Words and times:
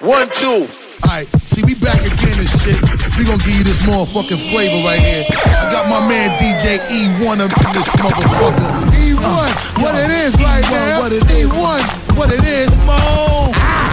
One, 0.00 0.28
two. 0.28 0.68
Alright, 1.04 1.26
see, 1.48 1.64
we 1.64 1.74
back 1.74 1.96
again 2.00 2.38
and 2.38 2.48
shit. 2.48 2.76
We 3.16 3.24
gonna 3.24 3.42
give 3.42 3.56
you 3.56 3.64
this 3.64 3.80
motherfucking 3.80 4.50
flavor 4.50 4.84
right 4.86 5.00
here. 5.00 5.24
I 5.32 5.70
got 5.70 5.88
my 5.88 6.06
man 6.06 6.36
DJ 6.38 6.78
Ewone 6.88 7.40
up 7.40 7.56
in 7.64 7.72
this 7.72 7.88
motherfucker. 7.96 8.92
Ewone, 8.92 9.24
uh, 9.24 9.80
what 9.80 9.94
yo, 9.94 10.04
it 10.04 10.10
is 10.12 10.36
Ewone, 10.36 10.44
right 10.44 10.62
now. 10.70 11.00
What 11.00 11.12
it 11.12 11.22
is. 11.30 11.48
Ewone, 11.48 12.16
what 12.16 12.30
it 12.30 12.44
is, 12.44 12.76
Mo. 12.84 13.52
Ah. 13.56 13.86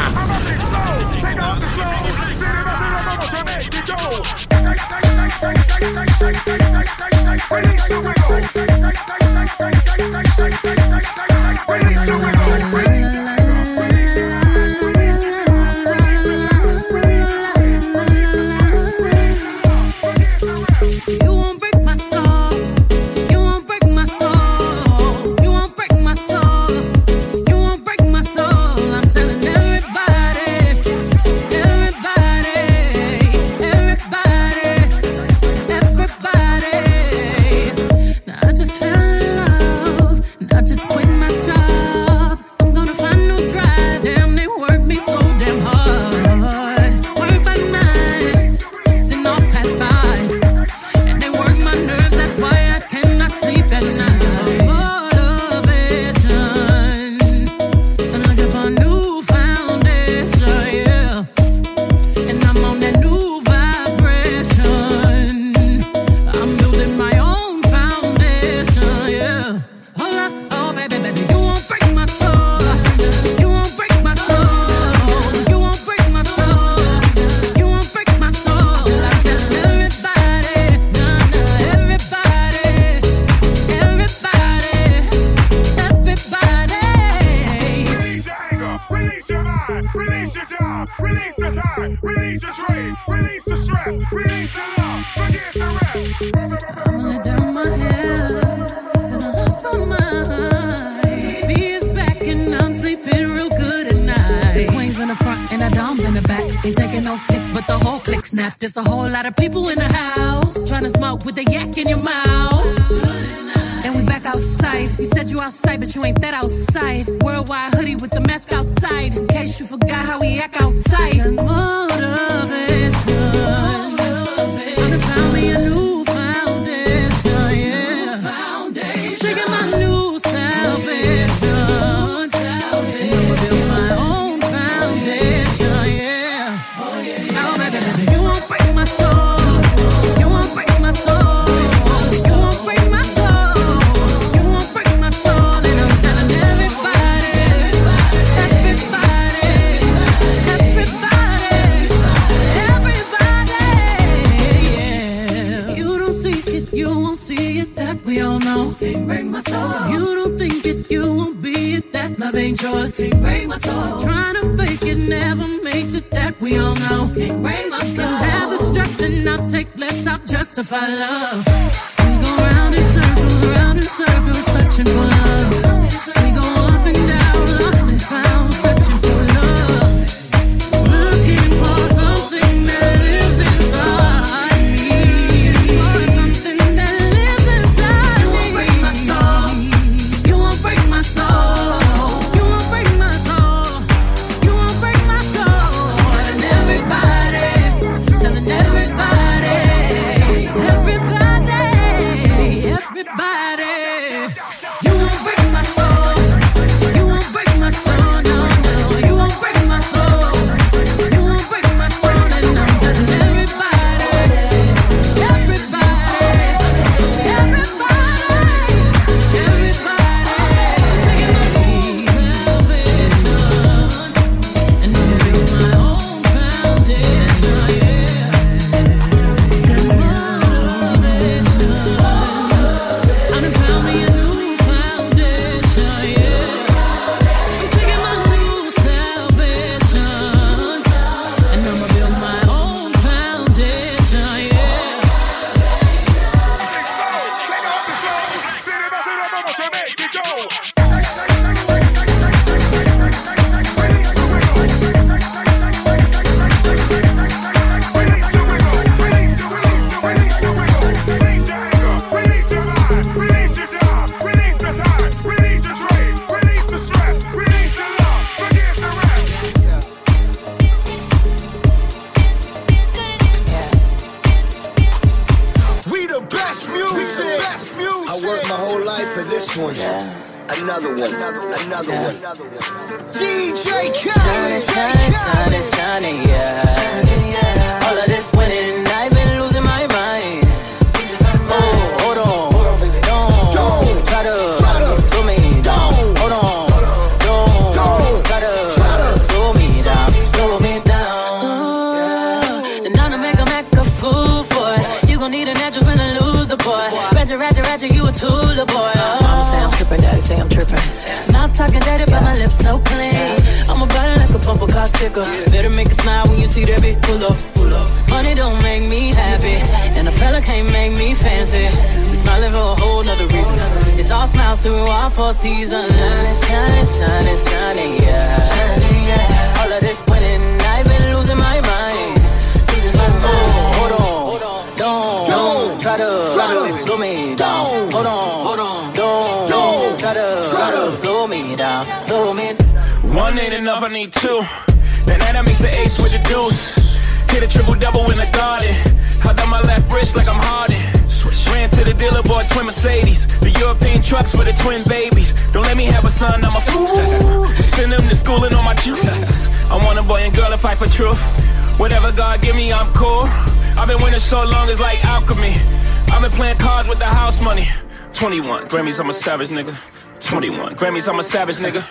Grammys, 368.73 368.99
I'm 368.99 369.07
a 369.11 369.13
savage 369.13 369.49
nigga. 369.49 369.71
21 370.19 370.73
Grammys, 370.73 371.07
I'm 371.07 371.19
a 371.19 371.23
savage 371.23 371.57
nigga. 371.57 371.85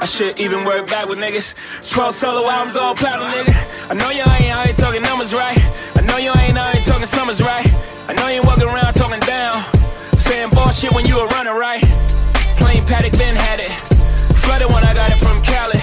I 0.00 0.04
should 0.04 0.38
even 0.38 0.64
work 0.64 0.86
back 0.86 1.08
with 1.08 1.18
niggas. 1.18 1.52
12 1.90 2.14
solo 2.14 2.48
albums, 2.48 2.76
all 2.76 2.94
platinum, 2.94 3.32
nigga. 3.32 3.90
I 3.90 3.94
know 3.94 4.10
you 4.10 4.20
ain't 4.20 4.54
out 4.54 4.66
here 4.66 4.76
talking 4.76 5.02
numbers 5.02 5.34
right. 5.34 5.58
I 5.96 6.00
know 6.02 6.18
you 6.18 6.30
ain't 6.38 6.56
out 6.56 6.74
here 6.74 6.84
talking 6.84 7.06
summers 7.06 7.42
right. 7.42 7.66
I 8.06 8.12
know 8.12 8.28
you 8.28 8.34
ain't 8.34 8.46
walking 8.46 8.68
around 8.68 8.94
talking 8.94 9.18
down. 9.18 9.64
Saying 10.16 10.50
bullshit 10.50 10.92
when 10.92 11.06
you 11.06 11.16
were 11.16 11.26
running 11.26 11.54
right. 11.54 11.82
Plain 12.54 12.84
paddock, 12.86 13.18
Ben 13.18 13.34
had 13.34 13.58
it. 13.58 13.70
Flooded 14.46 14.68
when 14.72 14.84
I 14.84 14.94
got 14.94 15.10
it 15.10 15.18
from 15.18 15.42
Cali. 15.42 15.80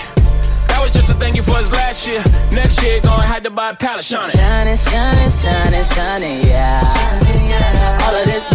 That 0.69 0.79
was 0.79 0.93
just 0.93 1.09
a 1.09 1.15
thank 1.15 1.35
you 1.35 1.43
for 1.43 1.57
his 1.57 1.69
last 1.73 2.07
year. 2.07 2.23
Next 2.53 2.81
year, 2.81 3.01
gonna 3.01 3.23
have 3.23 3.43
to 3.43 3.49
buy 3.49 3.71
a 3.71 3.75
pallet, 3.75 4.05
Shining, 4.05 4.31
shining, 4.31 4.77
shining, 5.29 5.83
shining, 5.83 6.47
yeah. 6.47 7.99
All 8.07 8.15
of 8.15 8.23
this 8.23 8.47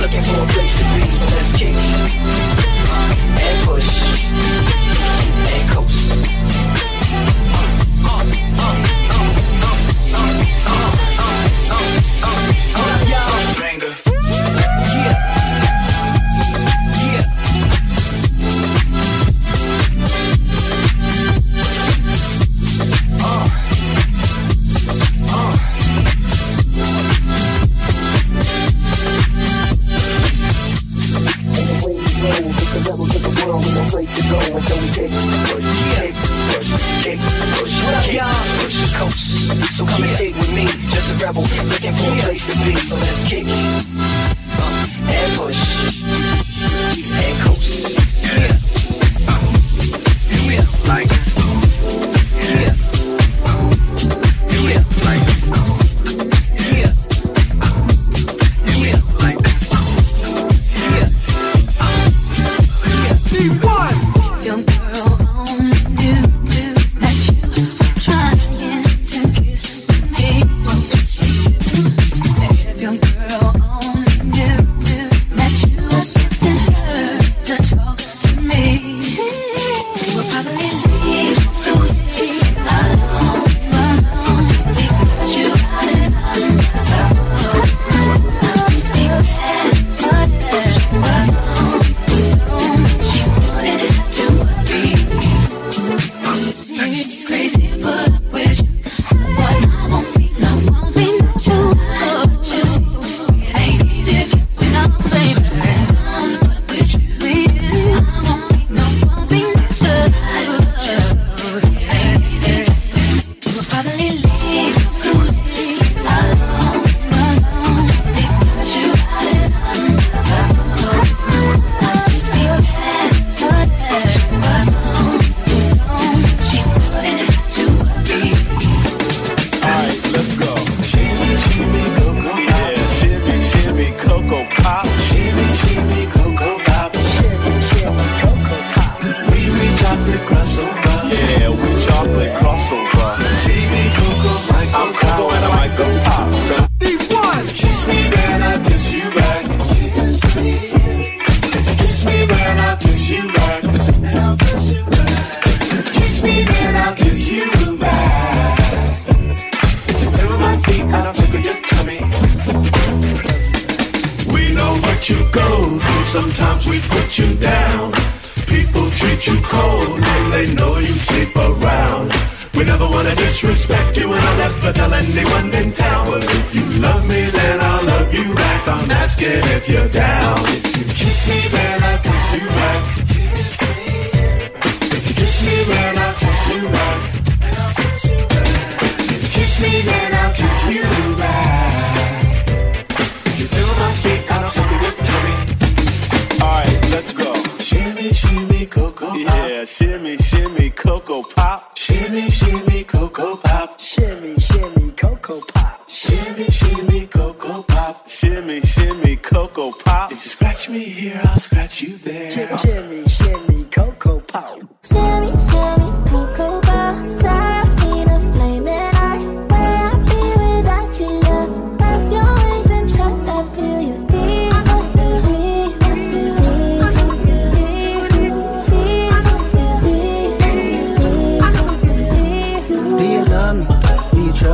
looking 0.00 0.22
for 0.22 0.40
a 0.42 0.46
place 0.46 0.78
to 0.78 0.84
be, 0.94 1.10
so 1.10 1.26
let's 1.26 1.56
kick. 1.56 2.49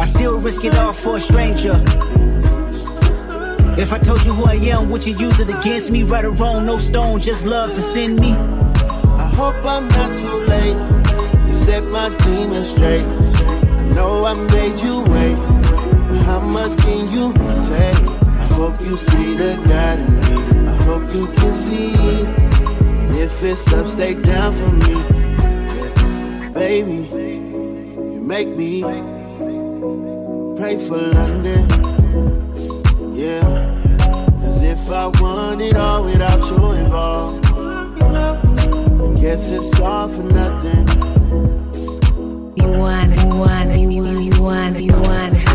I 0.00 0.04
still 0.04 0.38
risk 0.38 0.64
it 0.64 0.76
all 0.76 0.92
for 0.92 1.16
a 1.16 1.20
stranger. 1.20 1.82
If 3.76 3.92
I 3.92 3.98
told 3.98 4.24
you 4.24 4.32
who 4.32 4.44
I 4.44 4.54
am, 4.54 4.90
would 4.90 5.04
you 5.04 5.14
use 5.16 5.40
it 5.40 5.50
against 5.50 5.90
me? 5.90 6.04
Right 6.04 6.24
or 6.24 6.30
wrong, 6.30 6.66
no 6.66 6.78
stone, 6.78 7.20
just 7.20 7.44
love 7.44 7.74
to 7.74 7.82
send 7.82 8.20
me. 8.20 8.32
I 8.32 9.28
hope 9.34 9.56
I'm 9.64 9.88
not 9.88 10.16
too 10.16 10.36
late 10.46 10.76
to 11.46 11.54
set 11.54 11.82
my 11.84 12.08
demons 12.18 12.70
straight. 12.70 13.04
I 13.04 13.82
know 13.94 14.24
I 14.24 14.34
made 14.34 14.78
you 14.78 15.00
wait, 15.00 15.36
how 16.24 16.40
much 16.40 16.78
can 16.78 17.10
you 17.10 17.32
take? 17.62 18.18
I 18.22 18.46
hope 18.54 18.80
you 18.80 18.96
see 18.96 19.34
the 19.34 19.56
God 19.66 19.98
in 19.98 20.14
me. 20.20 20.68
I 20.68 20.76
hope 20.82 21.12
you 21.12 21.26
can 21.26 21.52
see. 21.52 21.94
And 21.94 23.16
if 23.16 23.42
it's 23.42 23.72
up, 23.72 23.88
stay 23.88 24.14
down 24.14 24.54
for 24.54 24.70
me. 24.86 24.94
Baby, 26.52 27.08
you 28.12 28.20
make 28.20 28.48
me 28.48 28.84
pray 30.58 30.76
for 30.76 30.96
London. 30.96 31.68
Yeah, 33.14 33.42
cause 34.40 34.60
if 34.60 34.90
I 34.90 35.06
want 35.20 35.60
it 35.60 35.76
all 35.76 36.02
without 36.04 36.40
you 36.50 36.72
involved. 36.72 37.46
I 37.46 39.20
Guess 39.20 39.50
it's 39.50 39.80
all 39.80 40.08
for 40.08 40.24
nothing. 40.24 40.86
You 42.56 42.68
want 42.76 43.16
you 43.20 43.28
want 43.28 43.78
you 43.78 44.42
want 44.42 44.80
you 44.82 44.96
want. 45.02 45.47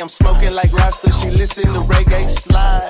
I'm 0.00 0.08
smoking 0.08 0.52
like 0.52 0.72
Rasta, 0.72 1.10
she 1.12 1.30
listen 1.30 1.64
to 1.72 1.80
reggae 1.80 2.28
slide. 2.28 2.82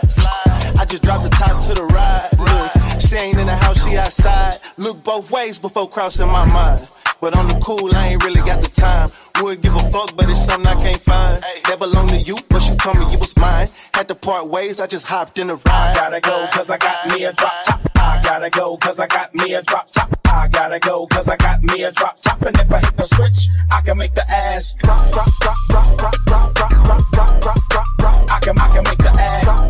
I 0.79 0.85
just 0.85 1.03
dropped 1.03 1.25
the 1.25 1.31
top 1.31 1.61
to 1.65 1.75
the 1.75 1.85
ride. 1.85 2.29
Look, 2.39 3.01
she 3.01 3.17
ain't 3.17 3.39
in 3.39 3.47
the 3.47 3.57
house, 3.57 3.85
she 3.85 3.97
outside. 3.97 4.59
Look 4.77 5.03
both 5.05 5.31
ways 5.31 5.59
before 5.59 5.89
crossing 5.89 6.27
my 6.27 6.51
mind. 6.53 6.81
But 7.21 7.37
on 7.39 7.49
the 7.49 7.59
cool, 7.61 7.95
I 7.95 8.09
ain't 8.09 8.25
really 8.25 8.41
got 8.41 8.63
the 8.63 8.71
time. 8.71 9.09
Would 9.43 9.63
give 9.63 9.75
a 9.75 9.91
fuck, 9.91 10.17
but 10.17 10.29
it's 10.29 10.45
something 10.45 10.67
I 10.67 10.75
can't 10.75 11.01
find. 11.01 11.41
That 11.69 11.79
belong 11.79 12.09
to 12.09 12.19
you 12.19 12.37
told 12.77 12.99
me 12.99 13.07
you 13.11 13.19
was 13.19 13.37
mine. 13.39 13.67
Had 13.95 14.09
to 14.09 14.15
part 14.15 14.49
ways, 14.49 14.81
I 14.81 14.87
just 14.87 15.07
hopped 15.07 15.39
in 15.39 15.49
the 15.49 15.57
ride. 15.57 15.95
Gotta 15.95 16.21
go, 16.21 16.47
cause 16.53 16.71
I 16.71 16.79
got 16.79 17.09
me 17.09 17.25
a 17.25 17.33
drop 17.33 17.63
top. 17.65 17.81
I 17.97 18.21
gotta 18.23 18.51
go, 18.51 18.77
cause 18.77 19.01
I 19.01 19.07
got 19.07 19.35
me 19.35 19.55
a 19.55 19.63
drop 19.63 19.91
top. 19.91 20.17
I 20.27 20.49
gotta 20.49 20.79
go, 20.79 21.07
cause 21.07 21.29
I 21.29 21.37
got 21.37 21.63
me 21.63 21.83
a 21.85 21.93
drop 21.93 22.21
top. 22.21 22.43
And 22.43 22.57
if 22.57 22.73
I 22.73 22.79
hit 22.81 22.97
the 22.97 23.05
switch, 23.05 23.49
I 23.71 23.81
can 23.81 23.99
make 23.99 24.15
the 24.15 24.29
ass 24.31 24.75
drop, 24.75 25.11
drop, 25.13 25.29
drop, 25.41 25.57
drop, 25.69 25.87
drop, 25.97 26.15
drop, 26.25 26.45
drop, 26.55 26.83
drop, 26.85 27.13
drop, 27.13 27.41
drop, 27.41 27.69
drop, 27.71 27.87
drop. 27.99 28.31
I 28.31 28.41
can, 28.41 28.59
I 28.59 28.69
can 28.75 28.85
make 28.85 28.99
the 28.99 29.13
ass 29.19 29.45
drop, 29.45 29.66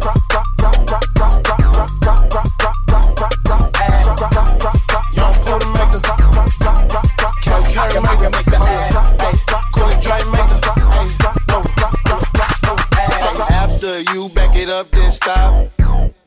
up, 14.76 14.90
then 14.90 15.10
stop. 15.10 15.70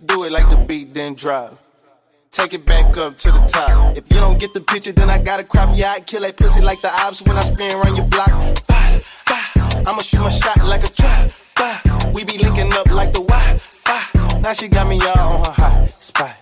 Do 0.05 0.23
it 0.23 0.31
like 0.31 0.49
the 0.49 0.57
beat, 0.57 0.93
then 0.93 1.13
drop. 1.13 1.57
Take 2.31 2.53
it 2.53 2.65
back 2.65 2.97
up 2.97 3.15
to 3.17 3.31
the 3.31 3.41
top. 3.47 3.95
If 3.95 4.05
you 4.11 4.19
don't 4.19 4.39
get 4.39 4.53
the 4.53 4.61
picture, 4.61 4.91
then 4.91 5.09
I 5.09 5.21
gotta 5.21 5.43
crop 5.43 5.77
your 5.77 5.87
eye. 5.87 5.99
Kill 5.99 6.21
that 6.21 6.35
pussy 6.35 6.61
like 6.61 6.81
the 6.81 6.89
ops 6.89 7.21
when 7.21 7.37
I 7.37 7.43
spin 7.43 7.75
around 7.75 7.95
your 7.95 8.07
block. 8.07 8.31
I'ma 9.87 10.01
shoot 10.01 10.21
my 10.21 10.29
shot 10.29 10.57
like 10.65 10.83
a 10.83 10.91
trap. 10.99 11.29
We 12.15 12.23
be 12.23 12.37
linking 12.37 12.73
up 12.73 12.87
like 12.87 13.11
the 13.13 13.21
Wi-Fi. 13.21 14.41
Now 14.41 14.53
she 14.53 14.67
got 14.67 14.87
me 14.87 14.99
all 15.01 15.35
on 15.35 15.45
her 15.45 15.51
hot 15.51 15.89
spot. 15.89 16.38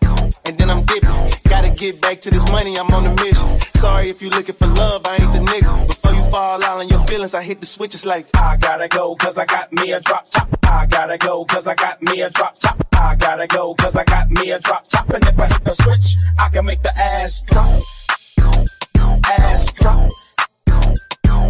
Gotta 1.49 1.69
get 1.69 2.01
back 2.01 2.21
to 2.21 2.31
this 2.31 2.45
money, 2.49 2.77
I'm 2.77 2.87
on 2.93 3.05
a 3.05 3.13
mission. 3.23 3.47
Sorry 3.75 4.09
if 4.09 4.21
you 4.21 4.29
looking 4.29 4.55
for 4.55 4.67
love, 4.67 5.05
I 5.05 5.15
ain't 5.15 5.33
the 5.33 5.39
nigga. 5.39 5.87
Before 5.87 6.13
you 6.13 6.21
fall 6.31 6.63
out 6.63 6.79
on 6.79 6.87
your 6.87 7.01
feelings, 7.05 7.33
I 7.33 7.43
hit 7.43 7.59
the 7.59 7.65
switch, 7.65 7.93
it's 7.93 8.05
like 8.05 8.27
I 8.35 8.57
gotta 8.57 8.87
go 8.87 9.15
cause 9.15 9.37
I 9.37 9.45
got 9.45 9.71
me 9.73 9.91
a 9.91 9.99
drop 9.99 10.29
top. 10.29 10.47
I 10.63 10.85
gotta 10.87 11.17
go 11.17 11.45
cause 11.45 11.67
I 11.67 11.75
got 11.75 12.01
me 12.01 12.21
a 12.21 12.29
drop 12.29 12.57
top. 12.59 12.77
I 12.93 13.15
gotta 13.15 13.47
go 13.47 13.73
cause 13.75 13.95
I 13.95 14.03
got 14.03 14.29
me 14.31 14.51
a 14.51 14.59
drop 14.59 14.87
top. 14.89 15.09
And 15.09 15.23
if 15.23 15.39
I 15.39 15.47
hit 15.47 15.63
the 15.63 15.71
switch, 15.71 16.15
I 16.39 16.49
can 16.49 16.65
make 16.65 16.81
the 16.81 16.97
ass 16.97 17.41
drop. 17.41 17.81
Ass 19.39 19.71
drop. 19.73 20.09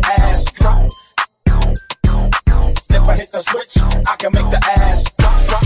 Ass 0.05 0.45
drop. 0.51 0.87
If 2.89 3.09
I 3.09 3.15
hit 3.15 3.31
the 3.31 3.39
switch, 3.39 3.77
I 4.07 4.15
can 4.17 4.31
make 4.33 4.49
the 4.49 4.61
ass 4.77 5.03
drop, 5.17 5.47
drop, 5.47 5.63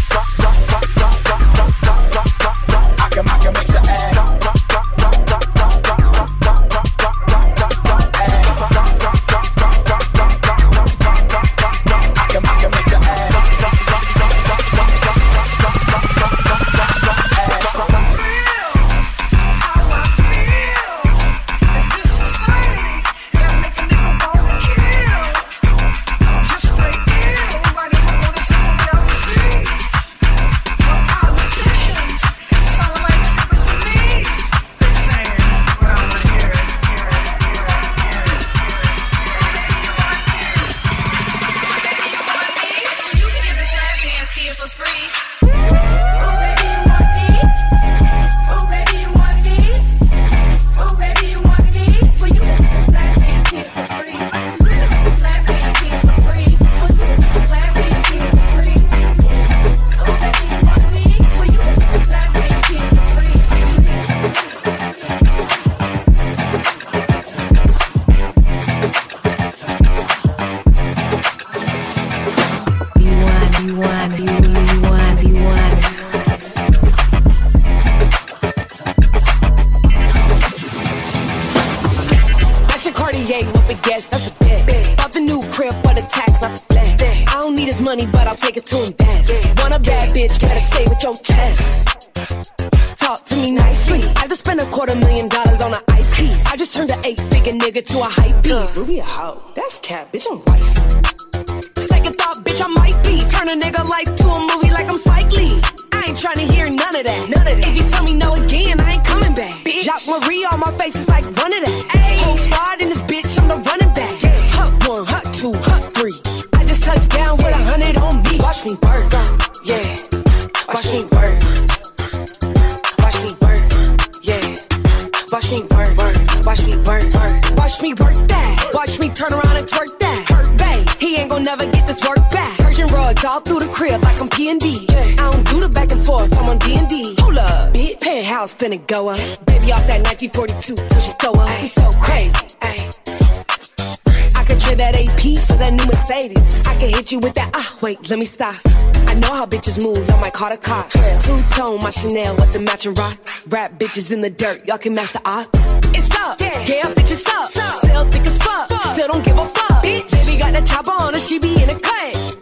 move, 150.42 150.50
y'all 150.50 150.50
might 150.50 150.50
call 150.50 150.50
the 150.50 150.58
cops. 150.58 150.94
Two 151.26 151.38
tone, 151.56 151.80
my 151.82 151.90
Chanel 151.90 152.36
with 152.36 152.52
the 152.52 152.60
matching 152.60 152.94
rock. 152.94 153.18
Rap 153.50 153.80
bitches 153.80 154.12
in 154.12 154.22
the 154.22 154.30
dirt, 154.30 154.66
y'all 154.68 154.78
can 154.78 154.94
match 154.94 155.14
the 155.14 155.22
ops. 155.26 155.76
It's 155.94 156.12
up, 156.18 156.40
yeah, 156.40 156.94
bitch, 156.94 157.12
it's 157.12 157.28
up. 157.28 157.50
Still 157.52 158.06
thick 158.10 158.26
as 158.26 158.38
fuck, 158.38 158.70
still 158.70 159.08
don't 159.08 159.24
give 159.26 159.38
a 159.38 159.46
fuck. 159.46 159.84
Bitch. 159.84 160.12
Baby 160.12 160.40
got 160.40 160.54
the 160.54 160.62
chopper 160.62 160.92
on 160.92 161.14
her, 161.14 161.20
she 161.20 161.40
be 161.40 161.54
in 161.62 161.68
the 161.68 161.80
cut. 161.80 162.38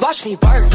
Watch 0.00 0.24
me 0.24 0.36
work, 0.42 0.71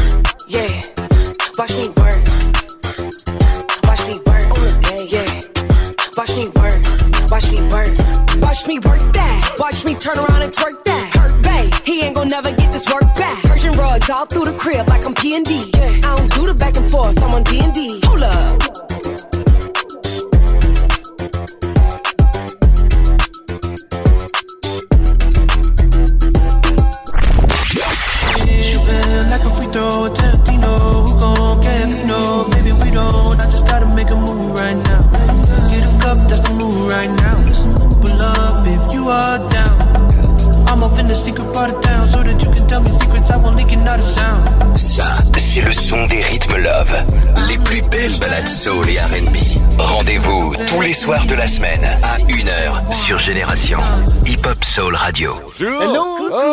Soul 54.78 54.94
Radio. 54.94 55.34
Hello 55.60 56.04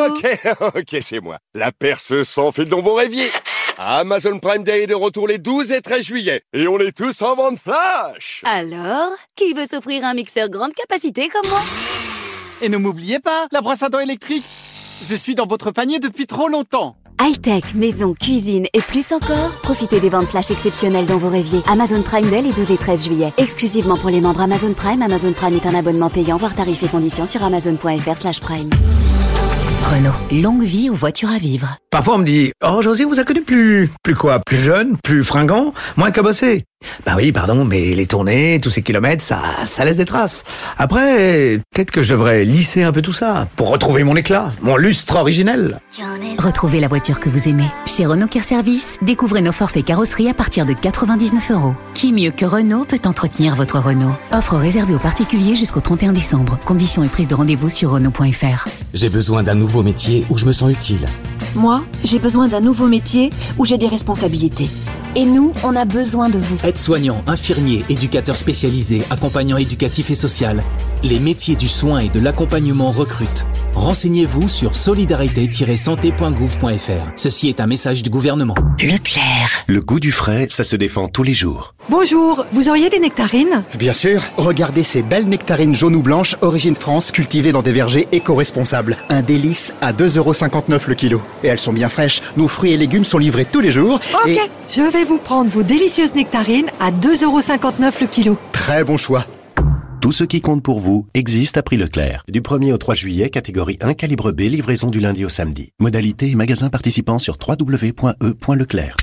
Ok, 0.09 0.39
ok, 0.77 0.97
c'est 1.03 1.21
moi. 1.21 1.37
La 1.53 1.73
perce 1.73 2.23
sans 2.23 2.53
fil 2.53 2.65
dans 2.71 2.81
vos 2.81 2.95
rêviers. 2.95 3.29
Amazon 3.77 4.39
Prime 4.39 4.65
Day 4.65 4.85
est 4.85 4.87
de 4.87 4.95
retour 4.95 5.29
les 5.29 5.37
12 5.37 5.73
et 5.73 5.83
13 5.83 6.07
juillet. 6.07 6.41
Et 6.55 6.67
on 6.67 6.79
est 6.79 6.97
tous 6.97 7.21
en 7.21 7.37
vente 7.37 7.59
flash 7.59 8.41
Alors, 8.47 9.11
qui 9.37 9.53
veut 9.53 9.67
s'offrir 9.71 10.07
un 10.07 10.15
mixeur 10.15 10.49
grande 10.49 10.73
capacité 10.73 11.29
comme 11.29 11.47
moi? 11.51 11.61
Et 12.63 12.71
ne 12.71 12.79
m'oubliez 12.79 13.21
pas, 13.21 13.47
la 13.53 13.61
brosse 13.61 13.83
à 13.83 13.91
dents 13.91 13.99
électrique. 14.01 14.45
Je 15.07 15.17
suis 15.17 15.35
dans 15.35 15.47
votre 15.47 15.71
panier 15.71 15.99
depuis 15.99 16.27
trop 16.27 16.49
longtemps. 16.49 16.97
High-tech, 17.21 17.75
maison, 17.75 18.15
cuisine 18.15 18.67
et 18.73 18.81
plus 18.81 19.13
encore, 19.13 19.51
profitez 19.63 20.01
des 20.01 20.09
ventes 20.09 20.27
flash 20.27 20.51
exceptionnelles 20.51 21.07
dans 21.07 21.19
vos 21.19 21.29
rêviers. 21.29 21.61
Amazon 21.71 22.03
Prime 22.03 22.29
Day 22.29 22.43
les 22.43 22.53
12 22.53 22.71
et 22.73 22.77
13 22.77 23.05
juillet. 23.05 23.33
Exclusivement 23.39 23.97
pour 23.97 24.11
les 24.11 24.21
membres 24.21 24.41
Amazon 24.41 24.73
Prime, 24.75 25.01
Amazon 25.01 25.33
Prime 25.33 25.55
est 25.55 25.67
un 25.67 25.75
abonnement 25.75 26.11
payant, 26.11 26.37
voire 26.37 26.55
tarifs 26.55 26.83
et 26.83 26.89
conditions 26.89 27.27
sur 27.27 27.43
amazon.fr 27.43 28.19
slash 28.19 28.41
prime. 28.41 28.71
Renault, 29.85 30.43
longue 30.43 30.63
vie 30.63 30.91
aux 30.91 30.95
voitures 30.95 31.31
à 31.31 31.39
vivre. 31.39 31.77
Parfois 31.91 32.15
on 32.15 32.19
me 32.19 32.25
dit, 32.25 32.53
oh 32.65 32.81
José 32.83 33.05
vous 33.05 33.21
a 33.21 33.25
connu 33.25 33.43
plus, 33.43 33.91
plus 34.03 34.15
quoi, 34.15 34.41
plus 34.41 34.57
jeune, 34.57 34.97
plus 35.05 35.23
fringant, 35.23 35.73
moins 35.97 36.11
cabossé. 36.11 36.65
Bah 37.07 37.13
oui, 37.17 37.33
pardon, 37.33 37.65
mais 37.65 37.95
les 37.95 38.07
tournées, 38.07 38.59
tous 38.63 38.71
ces 38.71 38.83
kilomètres, 38.83 39.23
ça, 39.23 39.41
ça 39.67 39.85
laisse 39.85 39.99
des 39.99 40.05
traces. 40.05 40.45
Après, 40.79 41.61
peut-être 41.73 41.91
que 41.91 42.03
je 42.03 42.13
devrais 42.13 42.45
lisser 42.45 42.83
un 42.83 42.93
peu 42.93 43.03
tout 43.03 43.13
ça 43.13 43.47
pour 43.57 43.69
retrouver 43.69 44.05
mon 44.05 44.17
éclat, 44.17 44.53
mon 44.63 44.77
lustre 44.77 45.17
originel. 45.17 45.81
Retrouvez 46.39 46.81
la 46.81 46.89
voiture 46.89 47.21
que 47.21 47.29
vous 47.29 47.49
aimez. 47.49 47.67
Chez 47.87 48.07
Renault 48.07 48.27
Care 48.29 48.45
Service, 48.45 48.97
découvrez 49.03 49.43
nos 49.43 49.53
forfaits 49.53 49.85
carrosserie 49.85 50.29
à 50.29 50.35
partir 50.35 50.65
de 50.65 50.73
99 50.73 51.51
euros. 51.51 51.75
Qui 51.93 52.13
mieux 52.13 52.31
que 52.31 52.47
Renault 52.47 52.87
peut 52.87 53.01
entretenir 53.05 53.55
votre 53.55 53.79
Renault 53.79 54.15
Offre 54.33 54.57
réservée 54.57 54.95
aux 54.95 54.99
particuliers 54.99 55.55
jusqu'au 55.55 55.81
31 55.81 56.13
décembre. 56.13 56.59
Conditions 56.65 57.05
et 57.05 57.09
prise 57.09 57.29
de 57.29 57.35
rendez-vous 57.35 57.69
sur 57.69 57.91
Renault.fr. 57.91 58.67
J'ai 58.95 59.11
besoin 59.11 59.43
d'un 59.43 59.55
nouveau 59.55 59.83
métier 59.83 60.25
où 60.31 60.39
je 60.39 60.47
me 60.47 60.53
sens 60.53 60.73
utile. 60.73 61.05
Moi, 61.55 61.85
j'ai 62.03 62.19
besoin 62.19 62.49
d'un 62.49 62.61
nouveau 62.61 62.89
métier 62.89 63.31
où 63.59 63.67
j'ai 63.67 63.79
des 63.79 63.87
responsabilités. 63.87 64.69
Et 65.17 65.25
nous, 65.27 65.53
on 65.63 65.77
a 65.77 65.85
besoin 65.85 66.29
de 66.29 66.39
vous. 66.39 66.57
Aide-soignant, 66.75 67.23
infirmier, 67.29 67.85
éducateur 67.89 68.37
spécialisé, 68.37 69.03
accompagnant 69.09 69.59
éducatif 69.59 70.11
et 70.11 70.17
social. 70.17 70.61
Les 71.05 71.21
métiers 71.21 71.55
du 71.55 71.69
soin 71.69 72.01
et 72.01 72.09
de 72.09 72.19
l'accompagnement 72.19 72.91
recrutent. 72.91 73.47
Renseignez-vous 73.77 74.49
sur 74.49 74.75
solidarité-santé.gouv.fr. 74.75 77.13
Ceci 77.15 77.49
est 77.49 77.61
un 77.61 77.69
message 77.69 78.03
du 78.03 78.11
gouvernement. 78.11 78.57
Leclerc. 78.81 79.63
Le 79.69 79.81
goût 79.81 80.01
du 80.01 80.11
frais, 80.11 80.49
ça 80.51 80.65
se 80.65 80.75
défend 80.75 81.07
tous 81.07 81.23
les 81.23 81.35
jours. 81.35 81.75
Bonjour, 81.91 82.47
vous 82.51 82.69
auriez 82.69 82.89
des 82.89 82.99
nectarines? 82.99 83.63
Bien 83.77 83.93
sûr, 83.93 84.23
regardez 84.37 84.83
ces 84.83 85.03
belles 85.03 85.29
nectarines 85.29 85.77
jaunes 85.77 85.97
ou 85.97 86.03
blanches, 86.03 86.35
origine 86.41 86.75
France, 86.75 87.13
cultivées 87.13 87.53
dans 87.53 87.63
des 87.63 87.73
vergers 87.73 88.09
éco-responsables. 88.11 88.97
Un 89.11 89.23
délice 89.23 89.75
à 89.81 89.93
2,59€ 89.93 90.89
le 90.89 90.95
kilo. 90.95 91.23
Et 91.45 91.49
elles 91.49 91.61
sont 91.61 91.75
bien 91.75 91.89
fraîches. 91.89 92.21
Nos 92.37 92.49
fruits 92.49 92.73
et 92.73 92.77
légumes 92.77 93.05
sont 93.05 93.19
livrés 93.19 93.45
tous 93.45 93.61
les 93.61 93.71
jours. 93.71 94.01
Ok, 94.25 94.31
et 94.31 94.41
je 94.71 94.81
vais 94.81 95.05
vous 95.05 95.19
prendre 95.19 95.51
vos 95.51 95.63
délicieuses 95.63 96.15
nectarines 96.15 96.54
à 96.81 96.91
2,59€ 96.91 98.01
le 98.01 98.07
kilo. 98.07 98.39
très 98.53 98.85
bon 98.85 98.97
choix. 98.99 99.27
Tout 100.01 100.13
ce 100.13 100.25
qui 100.25 100.41
compte 100.41 100.63
pour 100.63 100.81
vous 100.81 101.07
existe 101.15 101.57
à 101.57 101.63
prix 101.63 101.77
Leclerc. 101.79 102.25
Du 102.29 102.43
1er 102.43 102.73
au 102.73 102.79
3 102.79 102.95
juillet, 102.95 103.31
catégorie 103.31 103.79
1, 103.81 103.95
calibre 103.95 104.33
B, 104.33 104.41
livraison 104.41 104.91
du 104.91 105.01
lundi 105.01 105.25
au 105.25 105.31
samedi. 105.31 105.71
Modalité 105.81 106.31
et 106.31 106.35
magasin 106.35 106.69
participant 106.69 107.19
sur 107.19 107.39
www.e.leclerc. 107.41 108.97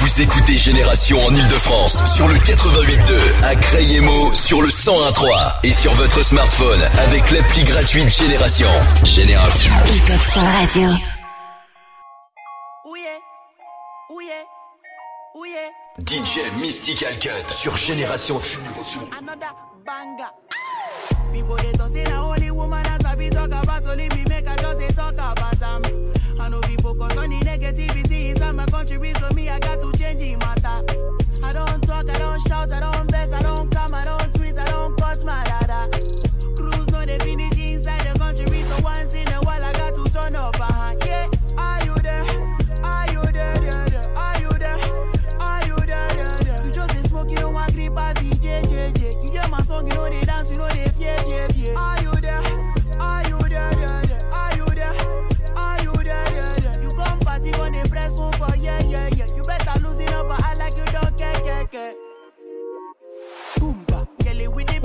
Vous 0.00 0.22
écoutez 0.22 0.56
Génération 0.56 1.18
en 1.26 1.34
Ile-de-France 1.34 1.96
sur 2.16 2.28
le 2.28 2.34
88.2, 2.34 3.44
à 3.44 3.54
Crayemo 3.56 4.34
sur 4.34 4.62
le 4.62 4.68
101.3 4.68 5.52
et 5.64 5.72
sur 5.72 5.94
votre 5.94 6.24
smartphone 6.24 6.82
avec 7.08 7.30
l'appli 7.30 7.64
gratuite 7.64 8.08
Génération. 8.08 8.68
Génération. 9.04 9.72
Hip-Hop 9.92 10.20
Radio. 10.36 11.13
DJ 16.00 16.50
Mystical 16.60 17.14
Cut 17.20 17.48
sur 17.48 17.76
Génération. 17.76 18.40
People 21.32 21.56
they 21.56 21.72
talk 21.72 21.92
say 21.92 22.04
na 22.04 22.28
only 22.28 22.50
woman 22.50 22.84
as 22.86 23.04
I 23.04 23.14
be 23.14 23.30
talk 23.30 23.46
about 23.52 23.86
only 23.86 24.08
me 24.08 24.24
make 24.28 24.46
I 24.46 24.56
just 24.56 24.78
dey 24.78 24.88
talk 24.88 25.12
about 25.14 25.62
am. 25.62 25.82
I 26.40 26.48
know 26.48 26.60
be 26.62 26.76
focus 26.76 27.16
on 27.16 27.30
the 27.30 27.36
negativity 27.44 28.30
inside 28.30 28.52
my 28.52 28.66
country, 28.66 29.12
so 29.20 29.28
me 29.34 29.48
I 29.48 29.58
got 29.60 29.80
to 29.80 29.92
change 29.96 30.18
the 30.20 30.36
matter. 30.36 30.84
I 31.44 31.52
don't 31.52 31.80
talk, 31.82 32.10
I 32.10 32.18
don't 32.18 32.40
shout, 32.48 32.72
I 32.72 32.80
don't 32.80 33.10
vex, 33.10 33.32
I 33.32 33.42
don't 33.42 33.70
come, 33.70 33.94
I 33.94 34.02
don't 34.04 34.23
You 49.74 49.80
song, 49.80 49.88
you 49.88 49.94
know 49.94 50.08
they 50.08 50.20
dance, 50.22 50.50
you 50.50 50.56
know 50.56 50.68
they 50.68 50.88
fear, 50.90 51.18
fear, 51.24 51.46
fear. 51.48 51.76
Are 51.76 52.00
you 52.00 52.12
there? 52.20 52.38
Are 53.00 53.28
you 53.28 53.38
there? 53.48 53.70
there, 53.74 54.02
there? 54.02 54.30
Are 54.32 54.56
you 54.56 54.66
there? 54.66 54.94
Are 55.56 55.82
you 55.82 55.92
there? 55.96 56.30
there, 56.30 56.54
there? 56.60 56.82
You 56.82 56.90
come 56.90 57.18
party, 57.18 57.50
gonna 57.50 57.82
press 57.88 58.14
phone 58.14 58.32
for 58.34 58.54
yeah, 58.56 58.80
yeah, 58.84 59.08
yeah. 59.16 59.26
You 59.34 59.42
better 59.42 59.80
loosen 59.80 60.14
up, 60.14 60.28
but 60.28 60.44
I 60.44 60.54
like 60.54 60.76
you 60.76 60.84
don't 60.84 61.18
care, 61.18 61.40
care, 61.40 61.64
care. 61.64 61.94
Boomba, 63.56 64.06
girl 64.22 64.40
it 64.40 64.52
with 64.52 64.68
the 64.68 64.83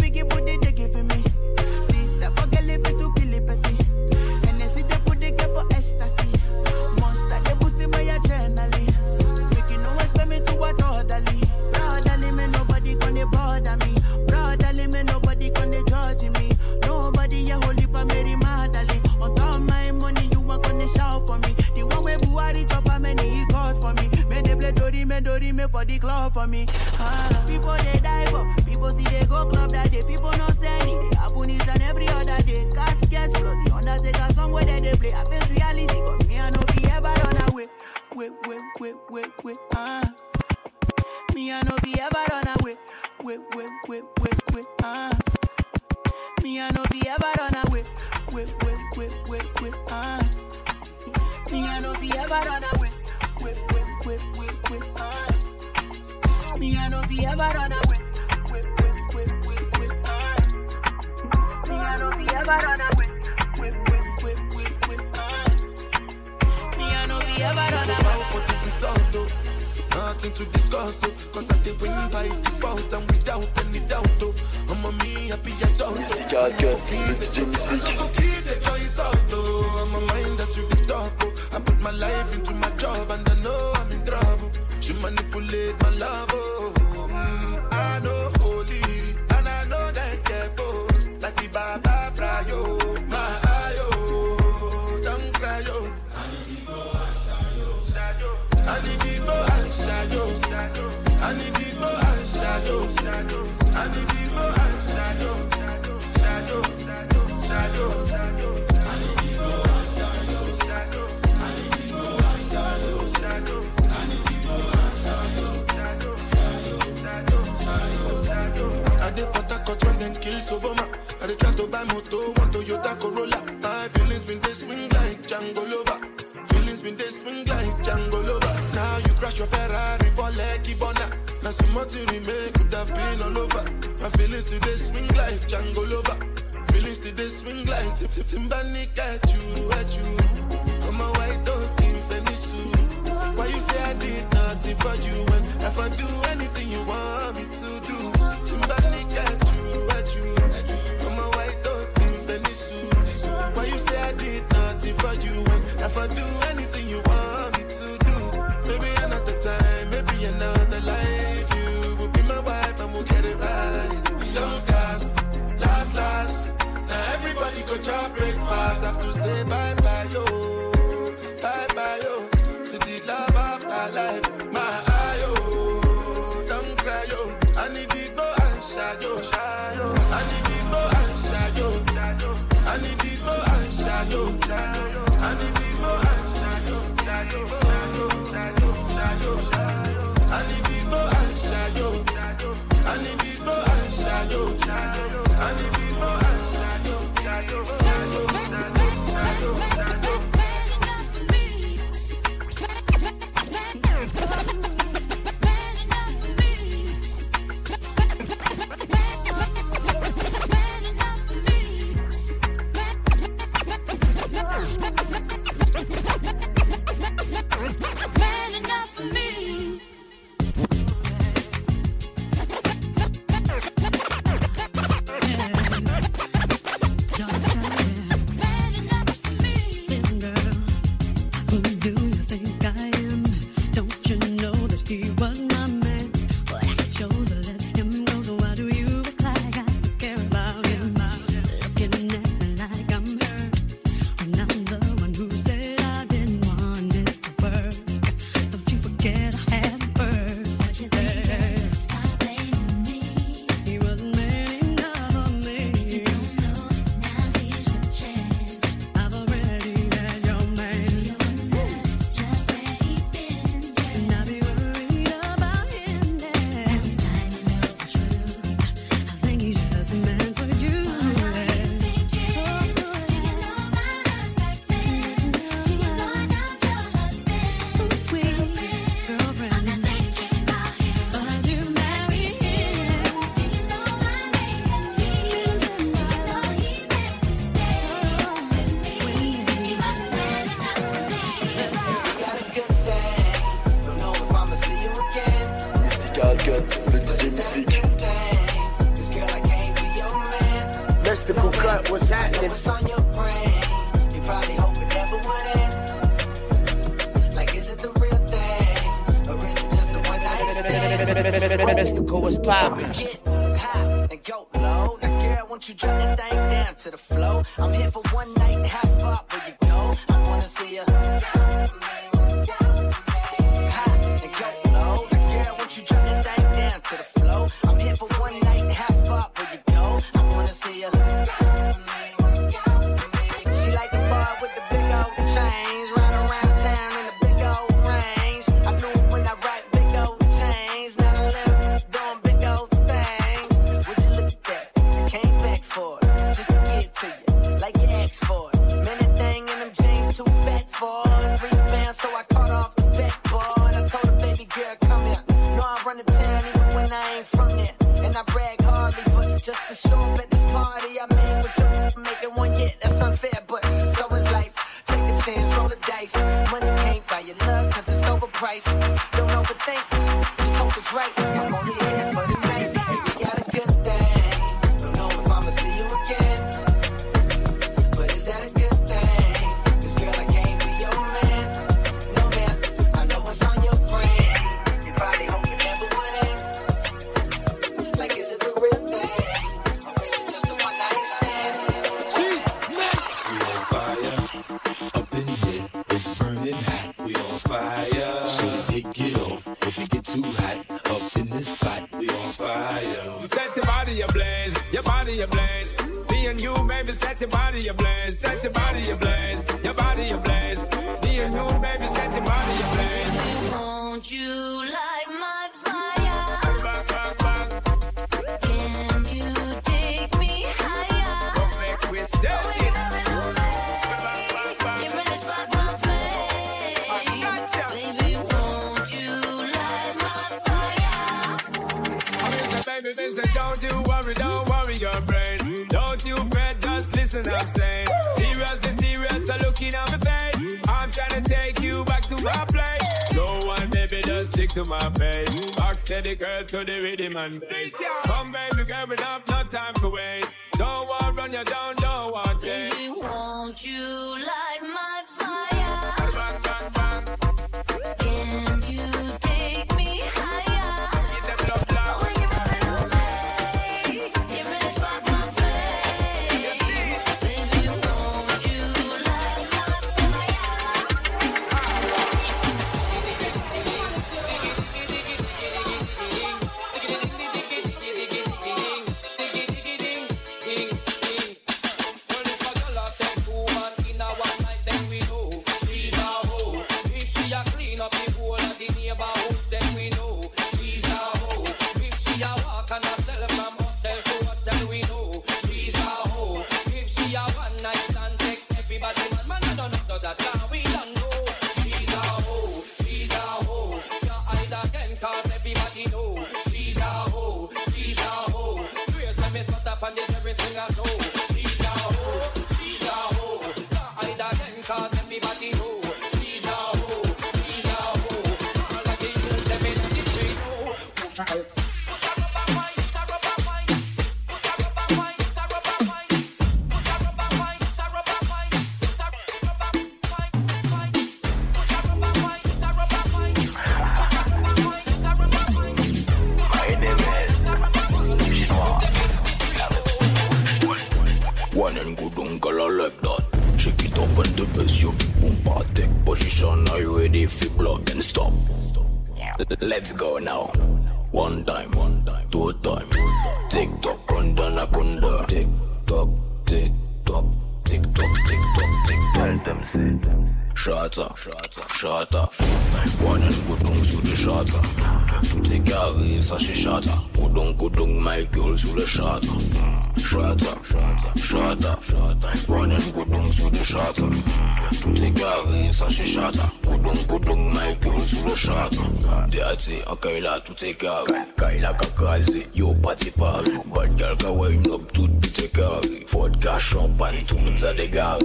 take 580.60 580.84
off. 580.84 581.08
Guy 581.38 581.58
like 581.60 581.82
a 581.82 581.90
crazy, 581.92 582.46
yo 582.54 582.74
party 582.74 583.12
park. 583.12 583.46
Bad 583.74 583.98
girl 583.98 584.16
can 584.18 584.38
wind 584.38 584.68
up 584.68 584.92
to 584.92 585.08
be 585.08 585.30
take 585.30 585.58
off. 585.60 585.86
Ford 586.08 586.42
car, 586.42 586.60
champagne, 586.60 587.26
two 587.26 587.38
minutes 587.38 587.64
at 587.64 587.78
the 587.78 587.88
gal. 587.88 588.20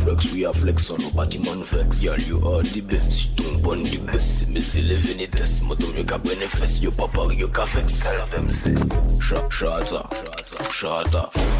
Flex, 0.00 0.32
we 0.32 0.46
are 0.46 0.54
flex 0.54 0.88
on 0.90 1.00
party, 1.12 1.38
man 1.38 1.62
flex. 1.64 2.02
Girl, 2.02 2.18
you 2.18 2.36
are 2.48 2.62
the 2.62 2.80
best, 2.80 3.28
you 3.28 3.36
don't 3.36 3.62
want 3.62 3.84
the 3.86 3.98
best. 3.98 4.48
Me 4.48 4.60
see 4.60 4.80
living 4.80 5.20
it 5.20 5.32
test, 5.32 5.62
motor 5.62 5.86
you 5.96 6.04
can 6.04 6.22
benefit. 6.22 6.80
You 6.80 6.90
papa, 6.90 7.34
you 7.34 7.48
can 7.48 7.66
flex. 7.66 7.92
Shut, 9.20 9.52
shut 9.52 9.92
up, 9.92 10.14
shut 10.14 10.60
up, 10.60 10.72
shut 10.72 11.14
up. 11.14 11.53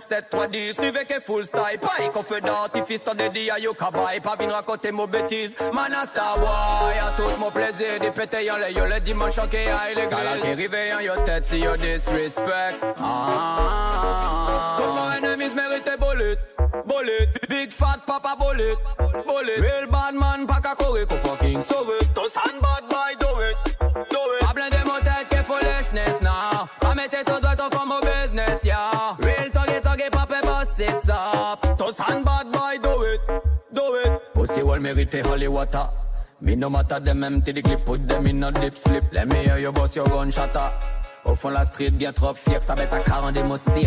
97310 0.00 0.80
Riveke 0.80 1.20
full 1.20 1.44
style. 1.44 1.78
Pai 1.78 2.08
konfedant 2.12 2.74
I 2.74 2.82
fistan 2.82 3.16
de 3.16 3.28
di 3.28 3.48
a 3.48 3.58
yo 3.58 3.74
kabay 3.74 4.22
Pa 4.22 4.36
vin 4.36 4.50
rakote 4.50 4.92
mo 4.92 5.06
betiz 5.06 5.54
Man 5.72 5.92
a 5.92 6.06
star 6.06 6.36
boy 6.38 6.96
tout 7.16 7.38
mo 7.38 7.50
pleze 7.50 8.00
Di 8.00 8.10
pete 8.10 8.40
le 8.40 8.72
yo 8.72 8.84
le 8.86 9.00
dimanche 9.00 9.40
anke 9.40 9.68
a 9.68 9.90
elegliz 9.90 10.10
Kala 10.10 10.38
ki 10.40 10.54
rive 10.54 10.88
yon 10.88 11.02
yo 11.04 11.24
tet 11.24 11.44
si 11.44 11.58
yo 11.58 11.76
disrespect. 11.76 12.78
Ah, 12.82 12.94
ah, 12.98 13.58
ah. 14.00 14.78
ah. 14.80 15.16
enemies 15.16 15.54
merite 15.54 15.96
bolet 15.98 16.38
Bolet 16.86 17.28
Big 17.48 17.72
fat 17.72 18.06
papa 18.06 18.34
bolet 18.38 18.78
Bolet 19.26 19.60
Real 19.60 19.86
bad 19.86 20.14
man 20.14 20.46
pa 20.46 20.60
kakore 20.60 21.06
ko 21.06 21.16
fucking 21.16 21.62
dirty 35.10 35.28
holy 35.28 35.48
water. 35.48 35.88
Me 36.40 36.54
no 36.54 36.70
matter 36.70 37.00
them 37.00 37.24
empty 37.24 37.52
the 37.52 37.62
clip, 37.62 37.84
put 37.84 38.08
them 38.08 38.26
in 38.26 38.42
a 38.44 38.52
deep 38.52 38.76
sleep. 38.76 39.04
Let 39.12 39.28
me 39.28 39.36
hear 39.36 39.58
you 39.58 39.72
boss 39.72 39.96
your 39.96 40.06
gun 40.06 40.30
shatter. 40.30 40.70
Au 41.24 41.34
fond 41.34 41.50
la 41.50 41.64
street, 41.64 41.90
bien 41.90 42.12
trop 42.12 42.34
fier, 42.34 42.62
ça 42.62 42.74
bête 42.74 42.92
à 42.94 43.00
40 43.00 43.34
des 43.34 43.40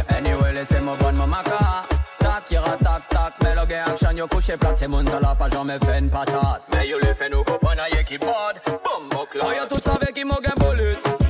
Anyway, 0.10 0.54
laissez-moi 0.54 0.96
bonne 1.00 1.16
mamaka. 1.16 1.88
Tac, 2.20 2.52
ira 2.52 2.78
tac, 2.78 3.10
tac, 3.10 3.34
mais 3.42 3.56
le 3.56 3.66
gars 3.66 3.86
action, 3.88 4.12
yo 4.12 4.28
couché 4.28 4.56
plat, 4.56 4.74
c'est 4.76 4.88
mon 4.88 5.02
la 5.02 5.36
pas 5.36 5.50
jamais 5.50 5.80
fait 5.80 6.00
une 6.00 6.10
patate. 6.10 6.62
Mais 6.74 6.88
yo 6.88 6.98
le 7.00 7.14
fait 7.14 7.30
nous 7.30 7.44
comprendre, 7.44 7.82
y'a 7.92 8.04
qui 8.04 8.18
bad. 8.18 8.62
Boum, 8.66 9.10
boucle. 9.10 9.40
Ah, 9.42 9.56
y'a 9.56 9.66
tout 9.66 9.82
ça 9.84 9.94
avec 9.94 10.14
qui 10.14 10.24
m'a 10.24 10.36
bullet. 10.36 11.23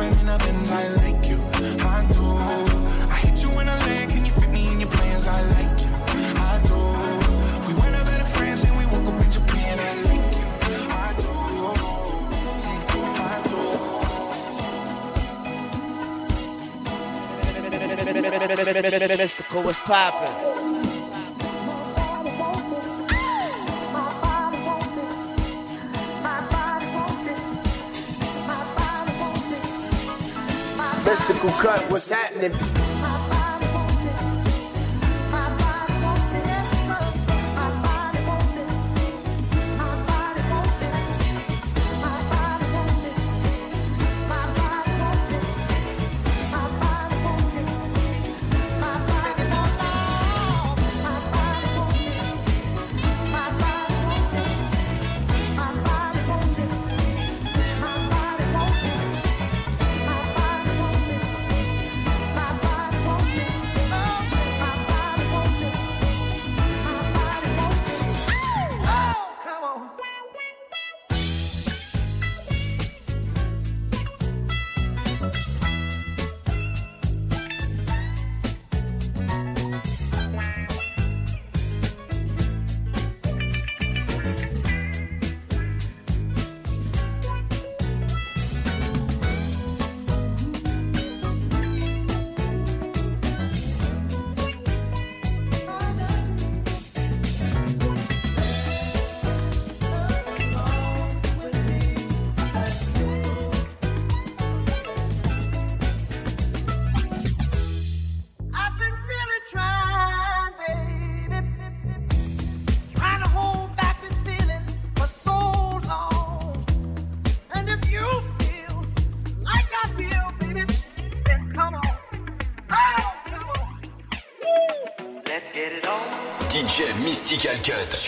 In 0.00 0.28
a 0.28 0.38
Benz. 0.38 0.70
I 0.70 0.88
like 0.88 1.28
you, 1.28 1.40
I 1.54 2.04
do. 2.12 2.24
I 3.10 3.16
hit 3.24 3.42
you 3.42 3.50
in 3.60 3.68
a 3.68 3.76
leg, 3.86 4.08
can 4.10 4.24
you 4.24 4.32
fit 4.32 4.50
me 4.50 4.66
in 4.72 4.80
your 4.80 4.90
plans? 4.90 5.26
I 5.26 5.40
like 5.42 5.80
you, 5.82 5.88
I 6.36 6.60
do. 6.64 6.74
We 7.66 7.74
went 7.80 7.94
over 7.96 8.04
better 8.04 8.24
friends 8.36 8.64
and 8.64 8.76
we 8.76 8.86
woke 8.86 9.06
up 9.12 9.22
in 9.22 9.30
Japan. 9.30 9.78
I 9.80 9.94
like 10.08 10.36
you, 10.36 10.46
I 10.90 11.12
do. 11.22 11.30
I 13.22 13.36
do. 19.08 19.16
Mystical, 19.16 19.62
what's 19.62 19.80
poppin'? 19.80 20.65
Mystical 31.06 31.50
cut, 31.50 31.88
what's 31.88 32.08
happening? 32.08 32.85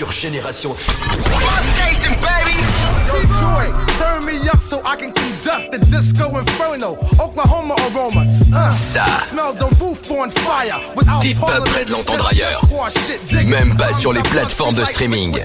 Génération. 0.07 0.77
Ça. 8.71 9.05
Smell 9.29 9.59
pas 11.41 11.61
prêt 11.63 11.85
de 11.85 11.91
l'entendre 11.91 12.29
ailleurs. 12.31 12.63
Même 13.45 13.77
pas 13.77 13.93
sur 13.93 14.13
les 14.13 14.23
plateformes 14.23 14.77
de 14.77 14.85
streaming. 14.85 15.37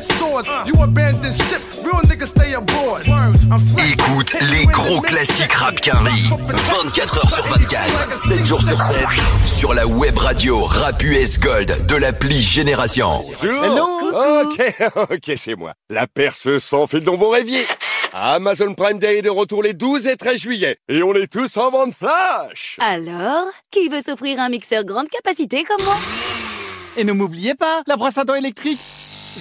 Écoute 3.92 4.36
les 4.52 4.66
gros 4.66 5.02
classiques 5.02 5.54
rap 5.54 5.82
Quinry. 5.82 6.30
24 6.84 7.18
heures 7.18 7.32
sur 7.32 7.48
24, 7.48 8.14
7 8.14 8.46
jours 8.46 8.62
sur 8.62 8.80
7, 8.80 8.96
sur 9.46 9.74
la 9.74 9.88
web 9.88 10.18
radio 10.18 10.64
Rap 10.64 11.02
US 11.04 11.40
Gold 11.40 11.86
de 11.88 11.96
l'appli 11.96 12.40
Génération. 12.40 13.20
Ok, 14.24 14.76
ok, 15.12 15.32
c'est 15.36 15.56
moi. 15.56 15.74
La 15.90 16.08
perce 16.08 16.58
sans 16.60 16.88
fil 16.88 17.02
dans 17.02 17.18
vos 17.18 17.30
rêviers. 17.30 17.66
Amazon 18.14 18.74
Prime 18.76 19.00
Day 19.00 19.18
est 19.18 19.22
de 19.24 19.30
retour 19.30 19.64
les 19.64 19.74
12 19.74 20.08
et 20.08 20.16
13 20.16 20.40
juillet. 20.40 20.78
Et 20.88 21.02
on 21.02 21.14
est 21.16 21.32
tous 21.32 21.58
en 21.58 21.72
vente 21.72 21.96
flash 21.96 22.78
Alors, 22.80 23.48
qui 23.72 23.90
veut 23.90 24.02
s'offrir 24.06 24.40
un 24.40 24.50
mixeur 24.50 24.84
grande 24.84 25.10
capacité 25.10 25.64
comme 25.64 25.84
moi? 25.84 25.96
Et 26.96 27.04
ne 27.04 27.12
m'oubliez 27.12 27.56
pas, 27.56 27.82
la 27.88 27.98
brosse 27.98 28.18
à 28.20 28.24
dents 28.24 28.36
électrique. 28.36 28.80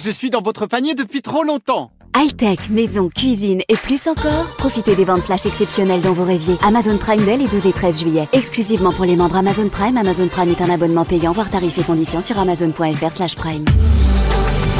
Je 0.03 0.09
suis 0.09 0.31
dans 0.31 0.41
votre 0.41 0.65
panier 0.65 0.95
depuis 0.95 1.21
trop 1.21 1.43
longtemps. 1.43 1.91
High-tech, 2.15 2.69
maison, 2.69 3.09
cuisine 3.09 3.61
et 3.67 3.75
plus 3.75 4.07
encore, 4.07 4.45
profitez 4.57 4.95
des 4.95 5.05
ventes 5.05 5.21
flash 5.21 5.45
exceptionnelles 5.45 6.01
dont 6.01 6.13
vous 6.13 6.25
rêviez. 6.25 6.55
Amazon 6.63 6.97
Prime 6.97 7.23
Day 7.23 7.37
les 7.37 7.47
12 7.47 7.65
et 7.67 7.73
13 7.73 7.99
juillet. 8.01 8.27
Exclusivement 8.33 8.91
pour 8.91 9.05
les 9.05 9.15
membres 9.15 9.35
Amazon 9.35 9.69
Prime, 9.69 9.97
Amazon 9.97 10.27
Prime 10.27 10.49
est 10.49 10.61
un 10.61 10.69
abonnement 10.69 11.05
payant, 11.05 11.31
voire 11.31 11.49
tarifs 11.49 11.77
et 11.77 11.83
conditions 11.83 12.21
sur 12.21 12.37
amazon.fr 12.39 13.11
slash 13.11 13.35
prime. 13.35 13.65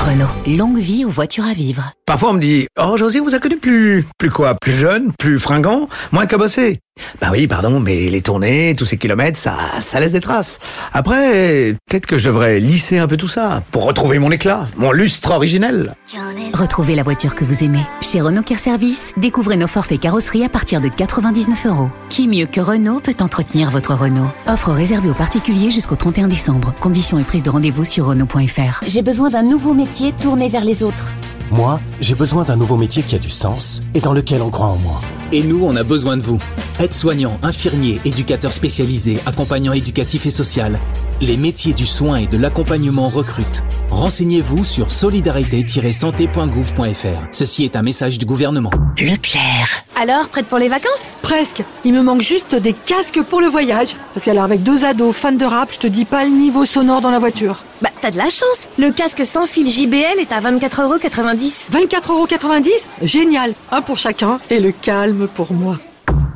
Renault, 0.03 0.57
longue 0.57 0.79
vie 0.79 1.05
aux 1.05 1.09
voitures 1.09 1.45
à 1.45 1.53
vivre. 1.53 1.93
Parfois 2.05 2.31
on 2.31 2.33
me 2.33 2.39
dit 2.39 2.67
Oh 2.77 2.97
José 2.97 3.21
vous 3.21 3.35
a 3.35 3.39
connu 3.39 3.55
plus 3.55 4.05
plus 4.17 4.29
quoi? 4.29 4.53
Plus 4.61 4.73
jeune, 4.73 5.13
plus 5.17 5.39
fringant, 5.39 5.87
moins 6.11 6.25
cabossé. 6.25 6.81
Bah 7.23 7.29
oui, 7.31 7.47
pardon, 7.47 7.79
mais 7.79 8.09
les 8.09 8.21
tournées, 8.21 8.75
tous 8.77 8.85
ces 8.85 8.97
kilomètres, 8.97 9.37
ça 9.39 9.55
ça 9.79 9.99
laisse 9.99 10.11
des 10.11 10.21
traces. 10.21 10.59
Après, 10.91 11.73
peut-être 11.87 12.05
que 12.05 12.17
je 12.17 12.27
devrais 12.27 12.59
lisser 12.59 12.97
un 12.97 13.07
peu 13.07 13.17
tout 13.17 13.27
ça 13.27 13.63
pour 13.71 13.85
retrouver 13.85 14.19
mon 14.19 14.29
éclat, 14.29 14.67
mon 14.75 14.91
lustre 14.91 15.31
originel. 15.31 15.95
Retrouvez 16.53 16.95
la 16.95 17.03
voiture 17.03 17.33
que 17.33 17.45
vous 17.45 17.63
aimez. 17.63 17.79
Chez 18.01 18.21
Renault 18.21 18.43
Care 18.43 18.59
Service, 18.59 19.13
découvrez 19.17 19.55
nos 19.55 19.67
forfaits 19.67 19.99
carrosserie 19.99 20.43
à 20.43 20.49
partir 20.49 20.81
de 20.81 20.89
99 20.89 21.65
euros. 21.67 21.89
Qui 22.09 22.27
mieux 22.27 22.45
que 22.45 22.59
Renault 22.59 22.99
peut 22.99 23.15
entretenir 23.21 23.69
votre 23.69 23.93
Renault? 23.93 24.29
Offre 24.47 24.71
réservée 24.71 25.09
aux 25.09 25.13
particuliers 25.15 25.71
jusqu'au 25.71 25.95
31 25.95 26.27
décembre. 26.27 26.73
Conditions 26.81 27.19
et 27.19 27.23
prise 27.23 27.43
de 27.43 27.49
rendez-vous 27.49 27.85
sur 27.85 28.05
Renault.fr. 28.07 28.83
J'ai 28.85 29.01
besoin 29.01 29.29
d'un 29.29 29.43
nouveau 29.43 29.73
métier 29.73 30.11
tourné 30.11 30.49
vers 30.49 30.65
les 30.65 30.83
autres. 30.83 31.11
Moi, 31.51 31.79
j'ai 32.01 32.15
besoin 32.15 32.43
d'un 32.43 32.55
nouveau 32.55 32.77
métier 32.77 33.03
qui 33.03 33.15
a 33.15 33.19
du 33.19 33.29
sens 33.29 33.83
et 33.93 34.01
dans 34.01 34.13
lequel 34.13 34.41
on 34.41 34.49
croit 34.49 34.67
en 34.67 34.77
moi. 34.77 34.99
Et 35.31 35.43
nous, 35.43 35.63
on 35.63 35.75
a 35.75 35.83
besoin 35.83 36.17
de 36.17 36.21
vous. 36.21 36.37
Aides-soignants, 36.79 37.37
infirmiers, 37.43 37.99
éducateurs 38.05 38.53
spécialisés, 38.53 39.19
accompagnants 39.25 39.73
éducatifs 39.73 40.25
et 40.25 40.29
social. 40.29 40.79
Les 41.21 41.37
métiers 41.37 41.73
du 41.73 41.85
soin 41.85 42.17
et 42.17 42.27
de 42.27 42.37
l'accompagnement 42.37 43.09
recrutent. 43.09 43.63
Renseignez-vous 43.89 44.63
sur 44.65 44.91
solidarité-santé.gouv.fr. 44.91 47.27
Ceci 47.31 47.63
est 47.63 47.75
un 47.75 47.81
message 47.81 48.17
du 48.17 48.25
gouvernement. 48.25 48.71
Leclerc. 48.99 49.83
Alors, 50.01 50.27
prête 50.29 50.47
pour 50.47 50.57
les 50.57 50.69
vacances? 50.69 51.13
Presque. 51.21 51.63
Il 51.85 51.93
me 51.93 52.01
manque 52.01 52.21
juste 52.21 52.55
des 52.55 52.73
casques 52.73 53.21
pour 53.21 53.41
le 53.41 53.47
voyage. 53.47 53.95
Parce 54.13 54.25
qu'alors 54.25 54.43
avec 54.43 54.63
deux 54.63 54.85
ados 54.85 55.15
fans 55.15 55.31
de 55.31 55.45
rap, 55.45 55.69
je 55.71 55.79
te 55.79 55.87
dis 55.87 56.05
pas 56.05 56.23
le 56.23 56.31
niveau 56.31 56.65
sonore 56.65 57.01
dans 57.01 57.11
la 57.11 57.19
voiture. 57.19 57.63
Bah, 57.81 57.89
t'as 58.01 58.11
de 58.11 58.17
la 58.17 58.29
chance. 58.29 58.67
Le 58.77 58.91
casque 58.91 59.25
sans 59.25 59.45
fil 59.45 59.69
JBL 59.69 60.19
est 60.19 60.31
à 60.31 60.41
24,90€. 60.41 61.71
24,90€ 61.71 62.69
Génial. 63.03 63.53
Un 63.71 63.81
pour 63.81 63.97
chacun 63.97 64.39
et 64.49 64.59
le 64.59 64.71
calme 64.71 65.27
pour 65.27 65.53
moi. 65.53 65.77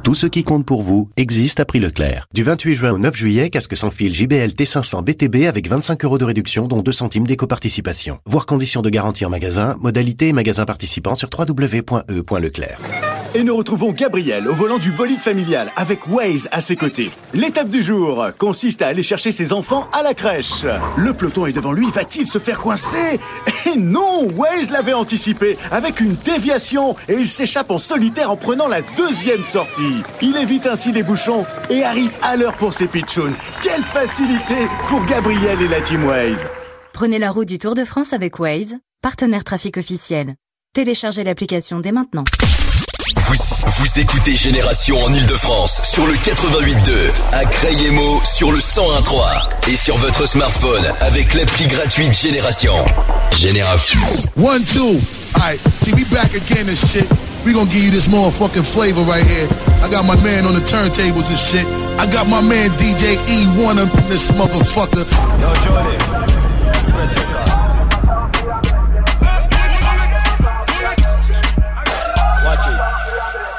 Tout 0.07 0.15
ce 0.15 0.25
qui 0.25 0.45
compte 0.45 0.65
pour 0.65 0.83
vous 0.83 1.09
existe 1.17 1.59
à 1.59 1.65
prix 1.65 1.81
Leclerc. 1.81 2.27
Du 2.33 2.41
28 2.41 2.75
juin 2.75 2.91
au 2.93 2.97
9 2.97 3.13
juillet, 3.13 3.49
casque 3.49 3.75
sans 3.75 3.89
fil 3.89 4.13
JBL 4.15 4.51
T500 4.51 5.03
BTB 5.03 5.47
avec 5.47 5.67
25 5.67 6.05
euros 6.05 6.17
de 6.17 6.23
réduction, 6.23 6.69
dont 6.69 6.81
2 6.81 6.93
centimes 6.93 7.27
d'éco-participation. 7.27 8.19
Voir 8.25 8.45
conditions 8.45 8.81
de 8.81 8.89
garantie 8.89 9.25
en 9.25 9.29
magasin, 9.29 9.75
modalité 9.81 10.29
et 10.29 10.33
magasin 10.33 10.63
participant 10.63 11.15
sur 11.15 11.27
www.e.leclerc. 11.37 12.79
Et 13.37 13.43
nous 13.43 13.55
retrouvons 13.55 13.91
Gabriel 13.91 14.47
au 14.47 14.55
volant 14.55 14.79
du 14.79 14.89
bolide 14.89 15.19
familial 15.19 15.71
avec 15.75 16.07
Waze 16.07 16.49
à 16.51 16.59
ses 16.59 16.75
côtés. 16.75 17.11
L'étape 17.35 17.69
du 17.69 17.83
jour 17.83 18.25
consiste 18.39 18.81
à 18.81 18.87
aller 18.87 19.03
chercher 19.03 19.31
ses 19.31 19.53
enfants 19.53 19.87
à 19.93 20.01
la 20.01 20.15
crèche. 20.15 20.65
Le 20.97 21.13
peloton 21.13 21.45
est 21.45 21.53
devant 21.53 21.71
lui, 21.71 21.91
va-t-il 21.91 22.25
se 22.25 22.39
faire 22.39 22.57
coincer? 22.57 23.19
Et 23.67 23.77
non, 23.77 24.27
Waze 24.35 24.71
l'avait 24.71 24.93
anticipé 24.95 25.55
avec 25.69 25.99
une 25.99 26.15
déviation 26.15 26.95
et 27.07 27.13
il 27.13 27.27
s'échappe 27.27 27.69
en 27.69 27.77
solitaire 27.77 28.31
en 28.31 28.37
prenant 28.37 28.67
la 28.67 28.81
deuxième 28.97 29.45
sortie. 29.45 30.01
Il 30.19 30.35
évite 30.35 30.65
ainsi 30.65 30.91
les 30.91 31.03
bouchons 31.03 31.45
et 31.69 31.83
arrive 31.83 32.13
à 32.23 32.37
l'heure 32.37 32.57
pour 32.57 32.73
ses 32.73 32.87
pitchouns. 32.87 33.35
Quelle 33.61 33.83
facilité 33.83 34.67
pour 34.87 35.05
Gabriel 35.05 35.61
et 35.61 35.67
la 35.67 35.81
team 35.81 36.05
Waze. 36.05 36.47
Prenez 36.91 37.19
la 37.19 37.29
route 37.29 37.47
du 37.47 37.59
Tour 37.59 37.75
de 37.75 37.85
France 37.85 38.13
avec 38.13 38.39
Waze, 38.39 38.77
partenaire 39.03 39.43
trafic 39.43 39.77
officiel. 39.77 40.33
Téléchargez 40.73 41.23
l'application 41.23 41.79
dès 41.79 41.91
maintenant. 41.91 42.23
Vous, 43.17 43.33
vous 43.79 43.99
écoutez 43.99 44.35
Génération 44.35 45.03
en 45.03 45.11
Ile-de-France 45.13 45.81
sur 45.91 46.05
le 46.05 46.13
88.2, 46.13 47.35
à 47.35 47.45
Crayemo 47.45 48.21
sur 48.35 48.51
le 48.51 48.59
101.3 48.59 49.71
et 49.71 49.75
sur 49.75 49.97
votre 49.97 50.27
smartphone 50.27 50.85
avec 51.01 51.33
l'appli 51.33 51.67
gratuite 51.67 52.13
Génération. 52.13 52.73
Génération. 53.35 53.99
One, 54.37 54.63
two. 54.63 54.99
Alright, 55.35 55.59
see, 55.83 55.93
we 55.93 56.03
back 56.05 56.33
again 56.35 56.69
and 56.69 56.77
shit. 56.77 57.07
We 57.43 57.53
gonna 57.53 57.69
give 57.69 57.85
you 57.85 57.91
this 57.91 58.07
motherfucking 58.07 58.65
flavor 58.65 59.01
right 59.01 59.25
here. 59.25 59.47
I 59.81 59.89
got 59.89 60.05
my 60.05 60.15
man 60.23 60.45
on 60.45 60.53
the 60.53 60.61
turntables 60.61 61.27
and 61.27 61.37
shit. 61.37 61.65
I 61.99 62.05
got 62.11 62.27
my 62.27 62.41
man 62.41 62.69
DJ 62.77 63.17
E1 63.25 63.77
up 63.79 63.97
in 63.97 64.09
this 64.09 64.29
motherfucker. 64.31 65.05
Yo, 65.41 65.53
Jordan. 65.65 67.36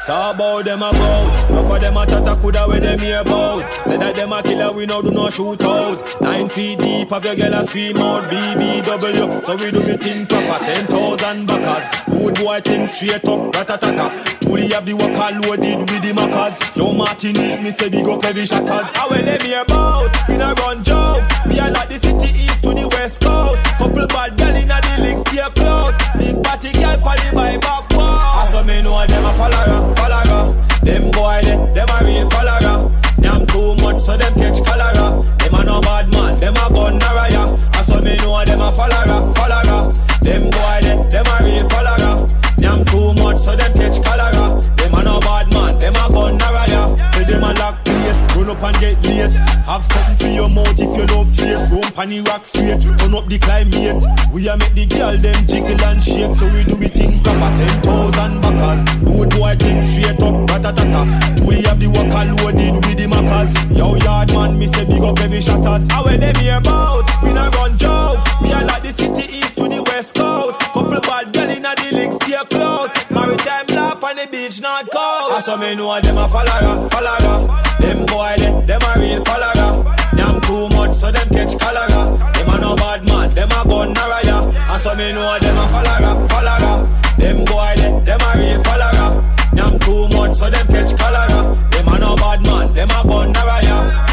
Talk 0.09 0.37
about 0.37 0.65
them 0.65 0.83
a 0.83 0.91
goat. 0.91 1.51
No 1.51 1.69
for 1.69 1.79
them 1.79 1.99
a 1.99 2.07
chat 2.07 2.27
a 2.27 2.35
coulda 2.41 2.65
where 2.65 2.81
them 2.81 2.99
hear 2.99 3.21
about. 3.21 3.61
Say 3.87 3.99
that 3.99 4.17
them 4.17 4.33
a 4.33 4.43
killer, 4.43 4.73
we 4.73 4.87
no 4.87 5.03
do 5.03 5.11
no 5.11 5.29
shoot 5.29 5.61
out. 5.61 6.01
Nine 6.23 6.49
feet 6.49 6.79
deep, 6.79 7.11
have 7.11 7.23
your 7.27 7.37
girl 7.37 7.53
a 7.53 7.63
scream 7.65 7.99
out 7.99 8.25
BBW. 8.31 9.45
So 9.45 9.57
we 9.57 9.71
do 9.71 9.83
it 9.85 10.07
in 10.07 10.27
proper. 10.27 10.65
Ten 10.65 10.87
thousand 10.87 11.47
backers. 11.47 11.85
Rude 12.09 12.37
boy 12.37 12.59
thing 12.63 12.87
straight 12.87 13.29
up, 13.29 13.53
ratatata. 13.53 14.41
Truly 14.41 14.69
have 14.69 14.87
the 14.87 14.95
worker 14.97 15.29
loaded 15.45 15.79
with 15.93 16.01
the 16.01 16.15
mackers. 16.17 16.57
Yo 16.75 16.91
Martinique, 16.95 17.61
me 17.61 17.71
say 17.71 17.91
big 17.91 18.09
up 18.09 18.25
every 18.25 18.47
shatters. 18.47 18.89
How 18.97 19.11
when 19.11 19.27
them 19.27 19.41
hear 19.43 19.61
about, 19.61 20.09
we 20.27 20.39
no 20.39 20.55
run 20.55 20.83
jokes. 20.85 21.29
We 21.53 21.61
are 21.61 21.71
like 21.71 21.91
the 21.91 22.01
city 22.01 22.33
east 22.33 22.63
to 22.63 22.73
the 22.73 22.89
west 22.97 23.21
coast. 23.21 23.63
Couple 23.77 24.07
bad 24.07 24.39
gal 24.39 24.57
inna 24.57 24.81
the 24.81 25.03
league, 25.05 25.21
stay 25.29 25.45
close. 25.53 25.93
Big 26.17 26.43
party 26.43 26.73
gal 26.73 26.97
party 26.97 27.29
by 27.37 27.59
back 27.59 27.88
me 28.69 28.83
know 28.83 29.07
them 29.07 29.25
a 29.25 29.33
follower, 29.33 29.95
follower. 29.97 30.43
Them 30.85 31.11
boy 31.11 31.41
they, 31.43 31.57
them 31.75 31.89
a 31.89 32.05
real 32.05 32.31
follower. 32.31 32.77
Them 33.19 33.47
too 33.47 33.75
much 33.83 34.01
so 34.01 34.17
them 34.17 34.35
catch 34.35 34.63
cholera. 34.65 35.09
Them 35.39 35.55
a 35.55 35.65
no 35.65 35.81
bad 35.81 36.13
man, 36.13 36.39
them 36.41 36.55
a 36.55 36.67
gun 36.75 36.99
naraya. 37.01 37.43
I 37.75 37.83
saw 37.83 38.01
me 38.01 38.15
know 38.17 38.45
them 38.45 38.61
a 38.61 38.71
follower, 38.73 39.35
follower. 39.35 39.68
Run 48.49 48.57
up 48.57 48.63
and 48.65 48.81
get 48.81 49.07
laced. 49.07 49.37
Have 49.69 49.85
something 49.85 50.17
for 50.17 50.33
your 50.33 50.49
mouth 50.49 50.79
if 50.79 50.97
you 50.97 51.07
love 51.15 51.35
chase. 51.37 51.71
Pan 51.95 52.09
the 52.09 52.21
rock 52.23 52.45
straight, 52.45 52.81
turn 52.81 53.15
up 53.15 53.27
the 53.27 53.39
climate. 53.39 54.05
We 54.33 54.49
a 54.49 54.57
make 54.57 54.75
the 54.75 54.87
girl 54.87 55.17
them 55.19 55.47
jiggle 55.47 55.83
and 55.85 56.03
shake, 56.03 56.35
so 56.35 56.47
we 56.49 56.65
do 56.65 56.77
it 56.81 56.97
in 56.97 57.21
proper. 57.21 57.51
Ten 57.59 57.83
thousand 57.83 58.41
backers, 58.41 58.83
road 59.03 59.31
boy 59.31 59.55
thing 59.57 59.83
straight 59.83 60.21
up, 60.23 60.35
ratatata. 60.49 61.37
Truly 61.37 61.63
have 61.63 61.81
the 61.81 61.89
worker 61.89 62.25
loaded 62.41 62.75
with 62.87 62.97
the 62.97 63.07
mackers. 63.09 63.51
Yo 63.77 63.97
yard 63.97 64.33
man, 64.33 64.59
me 64.59 64.67
say 64.67 64.85
big 64.85 65.03
up 65.03 65.19
every 65.21 65.41
shatters. 65.41 65.87
How 65.91 66.05
where 66.05 66.17
them 66.17 66.37
hear 66.37 66.59
about? 66.59 67.05
We 67.23 67.33
not 67.33 67.55
run 67.55 67.77
jokes. 67.77 68.25
We 68.43 68.53
are 68.53 68.65
like 68.65 68.83
the 68.83 68.93
city 68.93 69.29
east 69.37 69.57
to 69.57 69.69
the 69.69 69.83
west 69.83 70.15
coast. 70.15 70.59
Couple 70.73 71.01
bad 71.01 71.33
girl 71.33 71.51
inna 71.51 71.75
the 71.77 71.89
link, 71.93 72.23
stay 72.23 72.41
close. 72.49 72.91
Maritime 73.11 73.67
lap 73.77 74.03
on 74.03 74.17
the 74.17 74.27
beach, 74.31 74.61
not 74.61 74.89
coast. 74.91 75.08
I 75.39 75.41
saw 75.41 75.57
me 75.57 75.73
know 75.77 76.01
them 76.01 76.19
a 76.19 76.27
follower, 76.27 76.91
follower. 76.91 77.63
Them 77.79 78.07
boy 78.07 78.35
they, 78.39 78.67
them 78.67 78.83
a 78.83 78.99
real 78.99 79.25
follower. 79.25 79.95
Them 80.17 80.41
too 80.41 80.69
much, 80.75 80.95
so 80.95 81.13
them 81.13 81.29
catch 81.29 81.57
cholera. 81.61 82.33
Them 82.35 82.49
a 82.49 82.59
no 82.59 82.75
bad 82.75 83.07
man, 83.07 83.35
them 83.37 83.49
a 83.49 83.63
gun 83.71 83.95
naraya. 83.95 84.53
I 84.53 84.67
ah, 84.67 84.79
saw 84.79 84.97
me 84.97 85.13
know 85.13 85.39
them 85.39 85.57
a 85.57 85.69
follower, 85.71 86.27
follower. 86.27 86.77
Them 87.19 87.45
boy 87.45 87.73
they, 87.77 87.93
them 88.03 88.21
a 88.21 88.31
real 88.37 88.63
follower. 88.65 89.11
Them 89.55 89.79
too 89.79 90.09
much, 90.19 90.35
so 90.35 90.51
them 90.51 90.67
catch 90.67 90.99
cholera. 90.99 91.71
Them 91.71 91.87
a 91.87 91.99
no 92.01 92.17
bad 92.17 92.43
man, 92.45 92.75
them 92.75 92.91
a 92.91 93.07
gun 93.07 93.33
naraya. 93.33 94.09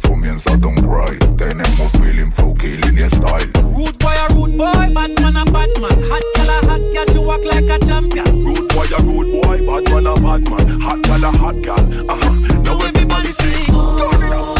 Apenas 0.00 0.02
comienza 0.02 0.56
Don't 0.56 0.80
Cry. 0.80 1.18
Tenemos 1.36 1.90
feeling, 1.92 2.32
flow, 2.32 2.54
killing 2.54 2.98
y 2.98 3.08
style. 3.10 3.50
Rude 3.62 3.98
boy 3.98 4.14
a 4.14 4.28
rude 4.34 4.56
boy, 4.56 4.94
Batman 4.94 5.36
a 5.36 5.44
Batman. 5.44 6.02
Hot 6.08 6.22
girl 6.34 6.50
a 6.50 6.60
hot 6.66 6.80
girl, 6.92 7.06
she 7.12 7.18
walk 7.18 7.44
like 7.44 7.70
a 7.70 7.78
champion. 7.86 8.44
Rude 8.44 8.68
boy 8.68 8.86
a 8.96 9.02
rude 9.02 9.42
boy, 9.42 9.58
Batman 9.66 10.06
a 10.06 10.14
Batman. 10.14 10.80
Hot 10.80 11.02
gal 11.02 11.24
a 11.24 11.30
hot 11.36 11.62
gal. 11.62 12.10
Uh-huh. 12.10 12.32
Now 12.62 12.78
everybody 12.78 13.32
sing. 13.32 13.66
Turn 13.66 14.22
it 14.22 14.32
up, 14.32 14.56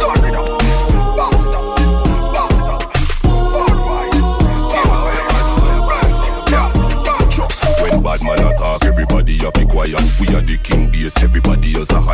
turn 0.00 0.24
it 0.24 0.34
up. 0.34 0.46
Bounce 1.16 1.44
it 1.44 1.54
up, 1.54 1.66
bounce 2.32 2.54
it 2.54 2.68
up. 2.68 2.82
Alright. 3.24 4.14
When 7.82 8.02
bad 8.02 8.22
man 8.22 8.40
attack, 8.40 8.84
everybody 8.84 9.38
have 9.38 9.52
be 9.54 9.64
quiet. 9.66 10.00
We 10.20 10.26
are 10.34 10.42
the 10.42 10.58
king 10.62 10.85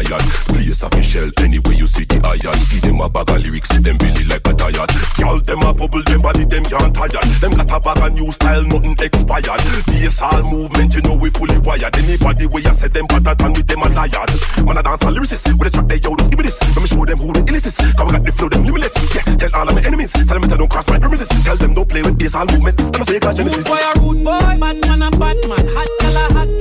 a 0.02 0.14
hired. 0.14 0.22
Place 0.48 0.82
official, 0.82 1.30
anyway 1.38 1.76
you 1.76 1.86
see 1.86 2.04
the 2.04 2.18
iron. 2.24 2.58
Give 2.70 2.82
them 2.82 3.00
a 3.00 3.08
bag 3.08 3.30
of 3.30 3.38
lyrics, 3.42 3.68
them 3.68 3.96
belly 3.98 4.24
like 4.24 4.46
a 4.46 4.52
tired. 4.54 4.90
Y'all 5.18 5.40
them 5.40 5.62
a 5.62 5.74
bubble, 5.74 6.02
them 6.02 6.22
body 6.22 6.44
them 6.44 6.64
can't 6.64 6.94
tired. 6.94 7.26
Them 7.40 7.52
got 7.54 7.70
a 7.70 7.80
bag 7.80 7.98
of 7.98 8.12
new 8.14 8.32
style, 8.32 8.64
nothing 8.64 8.96
expired. 8.98 9.62
Base 9.86 10.20
all 10.20 10.42
movement, 10.42 10.94
you 10.94 11.02
know 11.02 11.16
we 11.16 11.30
fully 11.30 11.58
wired. 11.58 11.94
Anybody 11.96 12.46
way 12.46 12.64
I 12.66 12.72
said 12.72 12.92
them 12.94 13.06
better 13.06 13.34
than 13.34 13.52
with 13.52 13.66
them 13.66 13.82
a 13.82 13.88
liar. 13.88 14.26
Man 14.66 14.78
a 14.78 14.82
dance 14.82 15.02
a 15.02 15.10
lyricist, 15.10 15.58
with 15.58 15.68
a 15.68 15.70
track 15.70 15.86
they 15.88 16.00
yo, 16.02 16.14
give 16.16 16.38
me 16.38 16.44
this. 16.44 16.58
Let 16.76 16.82
me 16.82 16.88
show 16.88 17.04
them 17.04 17.18
who 17.18 17.32
the 17.32 17.40
illest 17.46 17.66
is. 17.66 17.76
Cause 17.76 18.06
we 18.06 18.12
got 18.12 18.24
the 18.24 18.32
flow, 18.32 18.48
them 18.48 18.64
limitless. 18.64 18.94
Yeah, 19.14 19.36
tell 19.36 19.54
all 19.54 19.68
of 19.68 19.74
my 19.74 19.82
enemies, 19.82 20.12
tell 20.12 20.26
them 20.26 20.42
that 20.42 20.58
don't 20.58 20.70
cross 20.70 20.88
my 20.88 20.98
premises. 20.98 21.28
Tell 21.44 21.56
them 21.56 21.74
don't 21.74 21.88
play 21.88 22.02
with 22.02 22.18
base 22.18 22.34
all 22.34 22.46
movement, 22.46 22.80
it's 22.80 22.90
gonna 22.90 23.04
take 23.04 23.24
a 23.24 23.28
Rude 23.28 23.36
genesis. 23.36 23.64
boy 23.64 23.80
a 23.80 24.00
rude 24.00 24.24
boy, 24.24 24.56
Batman 24.58 25.02
a 25.02 25.10
Batman. 25.10 25.66
Hot 25.74 25.88
girl 26.00 26.01
hot 26.01 26.01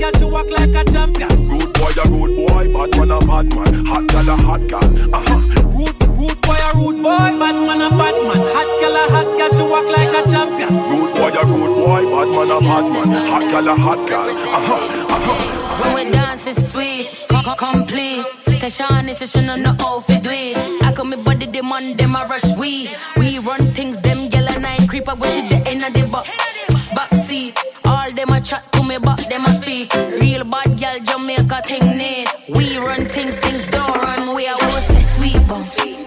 Get 0.01 0.15
to 0.15 0.25
work 0.25 0.49
like 0.49 0.73
a 0.73 0.83
champion. 0.91 1.29
Rude 1.47 1.73
boy 1.73 1.93
a 1.93 2.09
rude 2.09 2.35
boy, 2.35 2.73
bad 2.73 2.97
man 2.97 3.11
a 3.11 3.19
bad 3.19 3.53
man. 3.53 3.85
Hot 3.85 4.07
girl 4.07 4.29
a 4.29 4.35
hot 4.35 4.67
girl. 4.67 5.13
Uh-huh. 5.13 5.39
Rude, 5.61 6.03
rude 6.17 6.41
boy 6.41 6.57
a 6.57 6.69
rude 6.75 7.03
boy, 7.03 7.29
bad 7.37 7.55
man 7.67 7.81
a 7.85 7.89
bad 7.91 8.17
man. 8.25 8.41
Hot 8.55 8.69
girl 8.81 8.97
a 8.97 9.03
hot 9.13 9.29
girl, 9.37 9.51
she 9.55 9.61
walk 9.61 9.87
like 9.93 10.09
a 10.09 10.31
champion. 10.31 10.73
Rude 10.89 11.13
boy 11.13 11.29
a 11.29 11.45
rude 11.45 11.75
boy, 11.77 12.01
bad 12.09 12.29
man 12.33 12.49
a 12.49 12.59
bad 12.61 12.85
man. 12.91 13.29
Hot 13.29 13.51
girl 13.51 13.67
a 13.67 13.75
hot 13.75 14.09
girl. 14.09 14.29
Uh-huh. 14.29 14.73
Uh-huh. 14.73 15.93
When 15.93 16.07
we 16.07 16.11
dance, 16.11 16.47
it's 16.47 16.71
sweet, 16.71 17.05
C- 17.05 17.55
complete. 17.59 18.25
Tashan 18.59 19.07
is 19.07 19.21
a 19.35 19.39
on 19.51 19.61
the 19.61 19.85
outfit 19.85 20.25
we. 20.25 20.55
I 20.81 20.93
call 20.95 21.05
me 21.05 21.17
body 21.17 21.45
them 21.45 21.71
on 21.71 21.95
them 21.95 22.15
I 22.15 22.25
rush 22.25 22.57
we. 22.57 22.89
We 23.17 23.37
run 23.37 23.71
things 23.75 23.99
them 23.99 24.29
yellow 24.31 24.59
nine 24.59 24.87
creeper. 24.87 25.13
Wish 25.13 25.37
it 25.37 25.49
the 25.49 25.69
end 25.69 25.83
of 25.85 25.93
the 25.93 26.07
box. 26.07 26.27
Backseat, 26.89 27.55
all 27.85 28.11
them 28.11 28.31
I 28.31 28.39
chat 28.39 28.63
me 28.91 28.97
back, 28.97 29.19
them 29.29 29.45
a 29.45 29.53
speak. 29.53 29.93
Real 30.21 30.43
bad 30.43 30.69
girl, 30.79 30.97
Jamaica 31.07 31.61
thing 31.65 31.97
need. 31.97 32.27
We 32.49 32.77
run 32.77 33.05
things, 33.05 33.35
things 33.37 33.63
don't 33.65 33.95
run. 34.03 34.35
We 34.35 34.47
are 34.47 34.57
always 34.63 34.85
say 34.85 35.03
sweet 35.15 35.47
bong, 35.47 35.63
sweet 35.63 35.97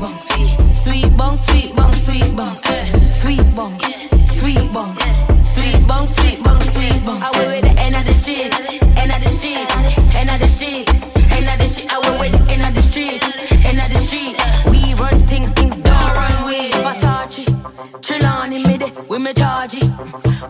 bong, 0.00 0.16
sweet 0.16 1.12
bong, 1.16 1.36
sweet 1.38 1.76
bong, 1.76 1.92
sweet 1.92 2.36
bong, 2.36 2.56
eh. 2.64 2.86
sweet 3.20 3.46
bong, 3.56 3.74
sweet 4.38 4.66
bong, 4.74 4.92
sweet 5.52 5.86
bong, 5.88 6.06
sweet 6.06 6.42
bong, 6.44 6.60
sweet 6.74 7.04
bong. 7.06 7.22
I 7.22 7.30
will 7.36 7.65
me 19.26 19.32
chargy. 19.32 19.82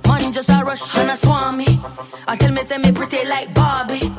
Money 0.06 0.30
just 0.30 0.50
a 0.50 0.62
rush 0.62 0.98
and 0.98 1.10
a 1.10 1.16
swami. 1.16 1.66
I 2.28 2.36
tell 2.36 2.52
me 2.52 2.62
say 2.62 2.78
me 2.78 2.92
pretty 2.92 3.26
like 3.26 3.54
Barbie. 3.54 4.12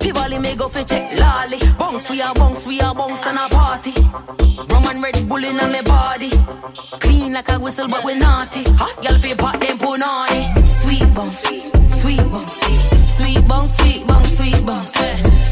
Tivoli 0.00 0.38
me 0.38 0.56
go 0.56 0.68
fi 0.68 0.82
check 0.82 1.06
lolly. 1.20 1.58
Bounce 1.78 2.10
we 2.10 2.20
a 2.20 2.32
bounce 2.34 2.66
we 2.66 2.80
a 2.80 2.92
bounce 2.94 3.26
and 3.26 3.38
a 3.38 3.48
party. 3.48 3.94
Rum 4.70 4.84
and 4.90 5.02
Red 5.02 5.28
Bull 5.28 5.44
inna 5.44 5.66
me 5.68 5.82
body. 5.82 6.30
Clean 7.02 7.32
like 7.32 7.52
a 7.52 7.60
whistle 7.60 7.88
but 7.88 8.04
we 8.04 8.14
naughty. 8.18 8.64
Hot 8.80 8.94
girl 9.02 9.18
fi 9.22 9.34
pot 9.34 9.60
them 9.60 9.78
put 9.78 10.02
on 10.02 10.26
it. 10.30 10.64
Sweet 10.80 11.08
bounce, 11.14 11.38
sweet 12.00 12.22
bounce, 12.32 12.60
sweet 13.16 13.48
bounce, 13.48 13.76
sweet 13.76 14.06
bounce, 14.08 14.36
sweet 14.36 14.66
bounce, 14.66 14.92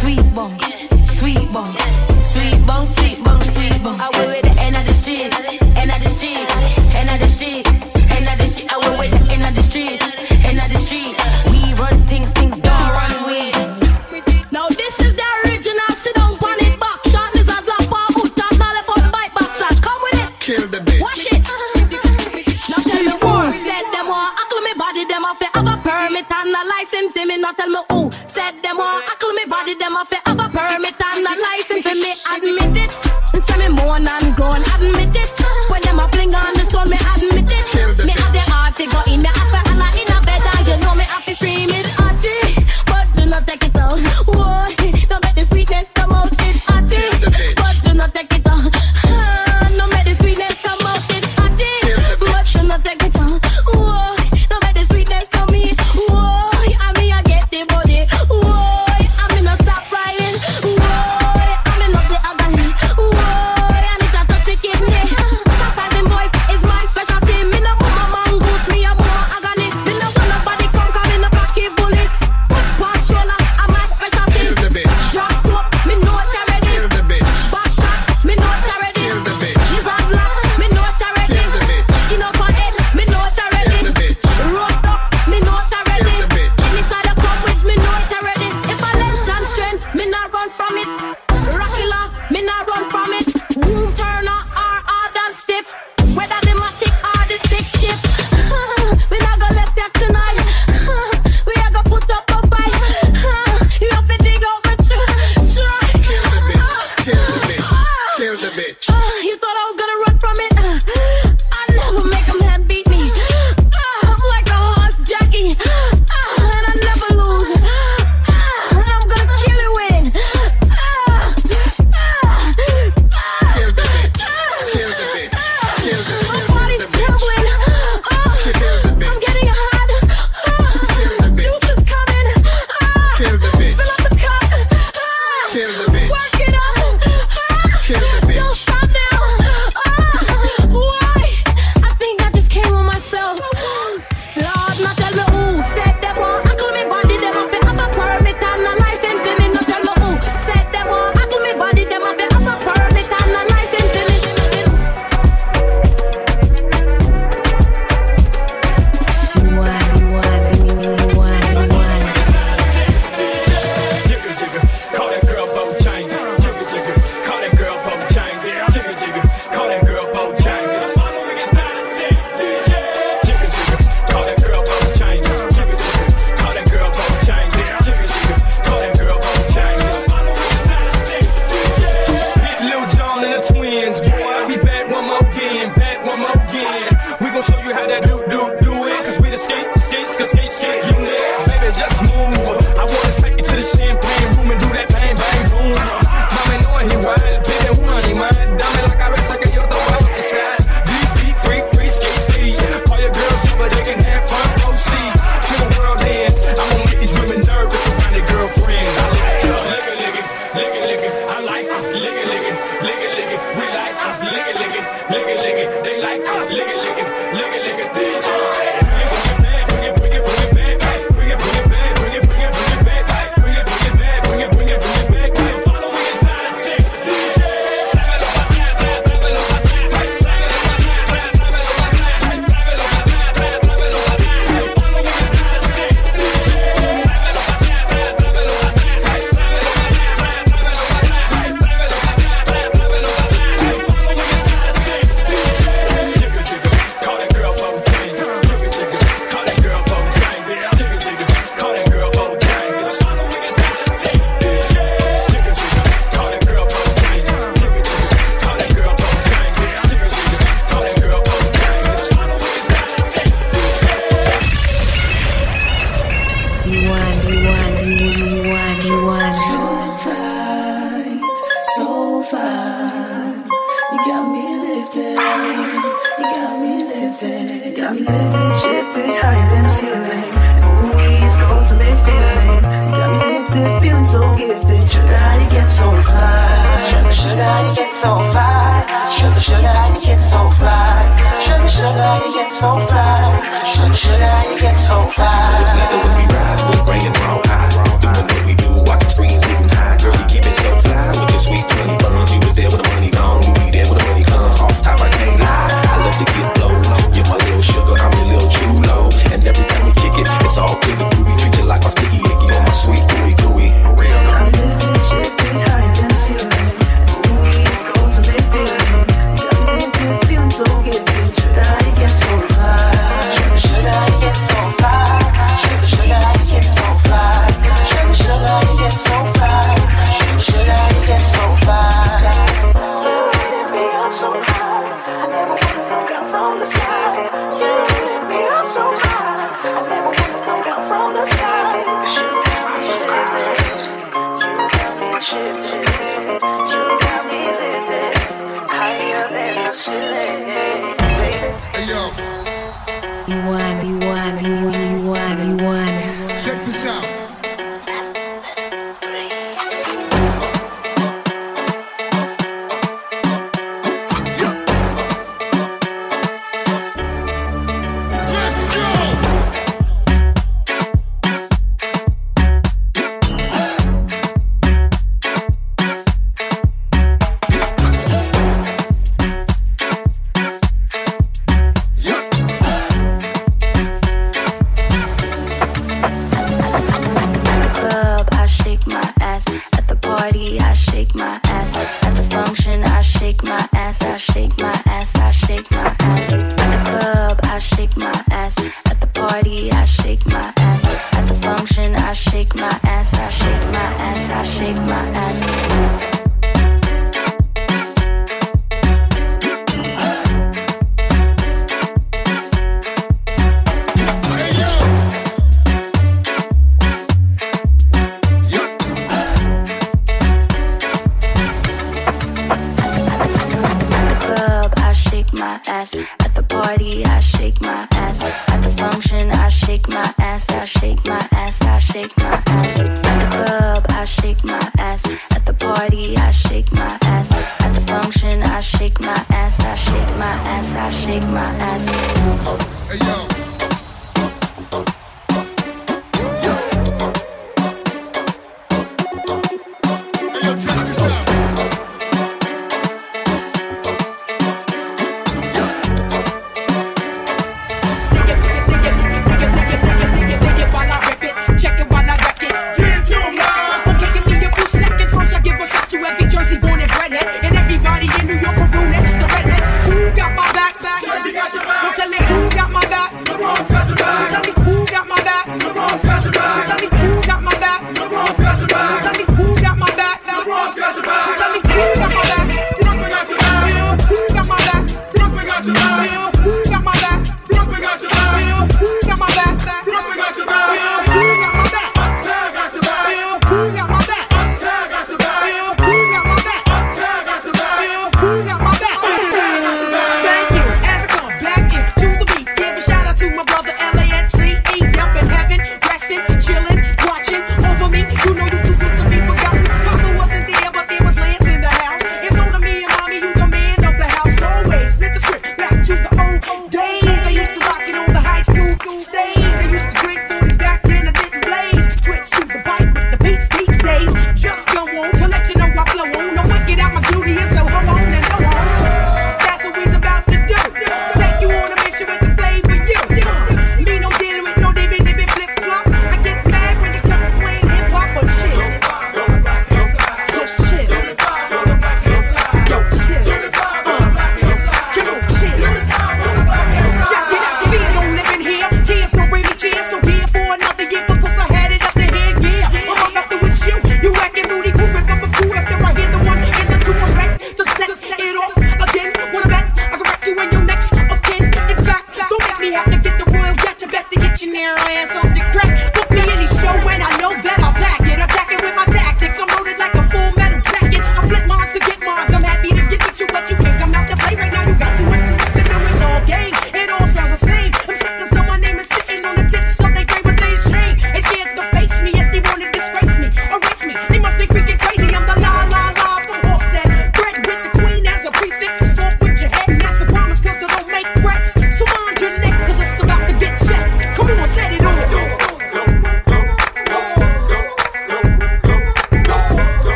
sweet 0.00 0.34
bounce, 0.34 0.64
sweet 1.18 1.52
bounce, 1.54 1.78
sweet 2.32 2.66
bounce, 2.66 2.94
sweet 2.96 3.24
bounce, 3.24 3.54
sweet 3.54 3.82
bounce. 3.84 4.00
I 4.00 4.10
wear 4.16 4.34
it 4.34 4.42
the 4.42 4.60
end 4.60 4.74
the 4.74 4.94
street. 4.94 5.69
a 27.50 27.54
tell 27.54 27.68
me 27.68 27.80
who 27.90 28.10
said 28.28 28.62
them 28.62 28.78
want 28.78 29.06
Ackle 29.08 29.32
me 29.32 29.44
body, 29.46 29.74
them 29.74 29.96
a 29.96 30.04
fit 30.04 30.20
have 30.26 30.38
a 30.38 30.48
permit 30.48 31.00
and 31.00 31.26
a 31.26 31.34
license 31.42 31.88
for 31.88 31.94
me. 31.94 32.14
Admit 32.34 32.76
it, 32.84 32.90
and 33.34 33.42
so 33.42 33.56
me 33.56 33.68
moan 33.68 34.06
and 34.06 34.36
groan. 34.36 34.62
Admit 34.74 35.16
it. 35.16 35.39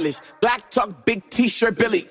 stylish. 0.00 0.16
Black 0.40 0.70
talk, 0.70 1.04
big 1.04 1.28
t-shirt, 1.30 1.76
Billy 1.76 2.08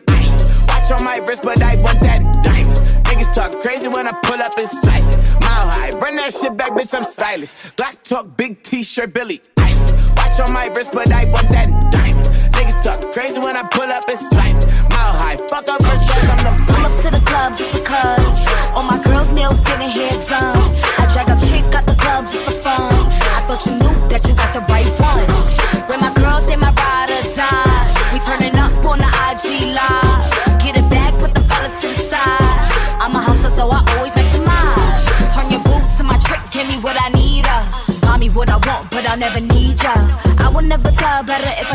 Watch 0.67 0.91
on 0.91 1.03
my 1.03 1.17
wrist, 1.27 1.43
but 1.43 1.61
I 1.61 1.75
want 1.81 1.99
that 2.01 2.19
diamond. 2.43 2.77
Niggas 3.05 3.33
talk 3.33 3.61
crazy 3.61 3.87
when 3.87 4.07
I 4.07 4.11
pull 4.23 4.41
up 4.41 4.57
in 4.57 4.67
sight. 4.67 5.03
Mile 5.41 5.69
high, 5.69 5.91
bring 5.99 6.15
that 6.15 6.33
shit 6.33 6.55
back, 6.55 6.71
bitch, 6.71 6.93
I'm 6.93 7.03
stylish. 7.03 7.51
Black 7.75 8.03
talk, 8.03 8.37
big 8.37 8.63
t-shirt, 8.63 9.13
Billy 9.13 9.41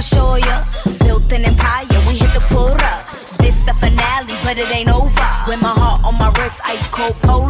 show 0.04 0.36
ya. 0.36 0.64
Built 1.00 1.32
an 1.32 1.44
empire, 1.44 1.86
we 2.06 2.14
hit 2.20 2.32
the 2.34 2.44
quota. 2.52 3.04
This 3.38 3.56
the 3.64 3.74
finale, 3.74 4.36
but 4.44 4.58
it 4.58 4.70
ain't 4.70 4.90
over. 4.90 5.28
With 5.48 5.60
my 5.60 5.74
heart 5.80 6.04
on 6.04 6.14
my 6.18 6.30
wrist, 6.36 6.60
ice 6.64 6.86
cold 6.90 7.16
polar. 7.22 7.43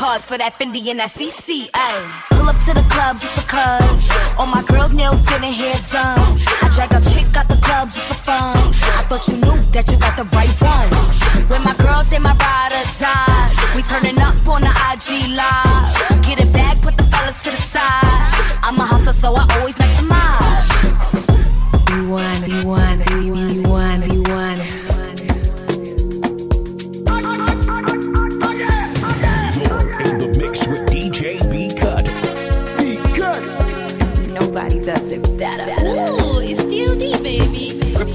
cause 0.00 0.24
for 0.24 0.38
that 0.38 0.54
Fendi 0.56 0.80
and 0.88 0.98
that 0.98 1.12
CC. 1.12 1.68
Pull 2.32 2.48
up 2.48 2.56
to 2.64 2.72
the 2.72 2.80
club 2.88 3.20
just 3.20 3.36
because. 3.36 4.00
All 4.40 4.48
my 4.48 4.64
girls' 4.64 4.94
nails 4.94 5.20
getting 5.28 5.52
hair 5.52 5.76
done. 5.92 6.40
I 6.64 6.72
drag 6.72 6.96
a 6.96 7.00
chick 7.12 7.28
out 7.36 7.46
the 7.52 7.60
club 7.60 7.92
just 7.92 8.08
for 8.08 8.18
fun. 8.24 8.56
I 8.96 9.04
thought 9.08 9.28
you 9.28 9.36
knew 9.44 9.60
that 9.76 9.84
you 9.92 10.00
got 10.00 10.16
the 10.16 10.24
right 10.32 10.56
one. 10.64 10.88
When 11.52 11.62
my 11.62 11.76
girls, 11.84 12.08
they 12.08 12.18
my 12.18 12.32
ride 12.32 12.72
or 12.72 12.86
die. 12.96 13.52
We 13.76 13.82
turning 13.92 14.18
up 14.24 14.40
on 14.48 14.64
the 14.64 14.72
IG 14.88 15.36
live. 15.36 15.92
Get 16.24 16.40
it 16.40 16.50
back, 16.56 16.80
put 16.80 16.96
the 16.96 17.04
fellas 17.12 17.36
to 17.44 17.50
the 17.52 17.62
side. 17.68 18.32
I'm 18.64 18.80
a 18.80 18.86
hustler, 18.88 19.12
so 19.12 19.36
I 19.36 19.44
always 19.60 19.76
make 19.78 19.99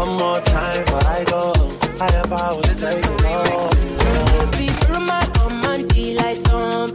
One 0.00 0.16
more 0.16 0.40
time 0.40 0.82
before 0.86 1.04
I 1.04 1.24
go. 1.28 1.52
I 2.00 2.08
ever 2.20 2.56
was 2.56 2.72
taking 2.80 3.26
off. 3.26 4.56
Be 4.56 4.66
full 4.68 4.96
of 4.96 5.02
my 5.06 5.20
command, 5.34 6.16
like 6.16 6.38
some. 6.38 6.89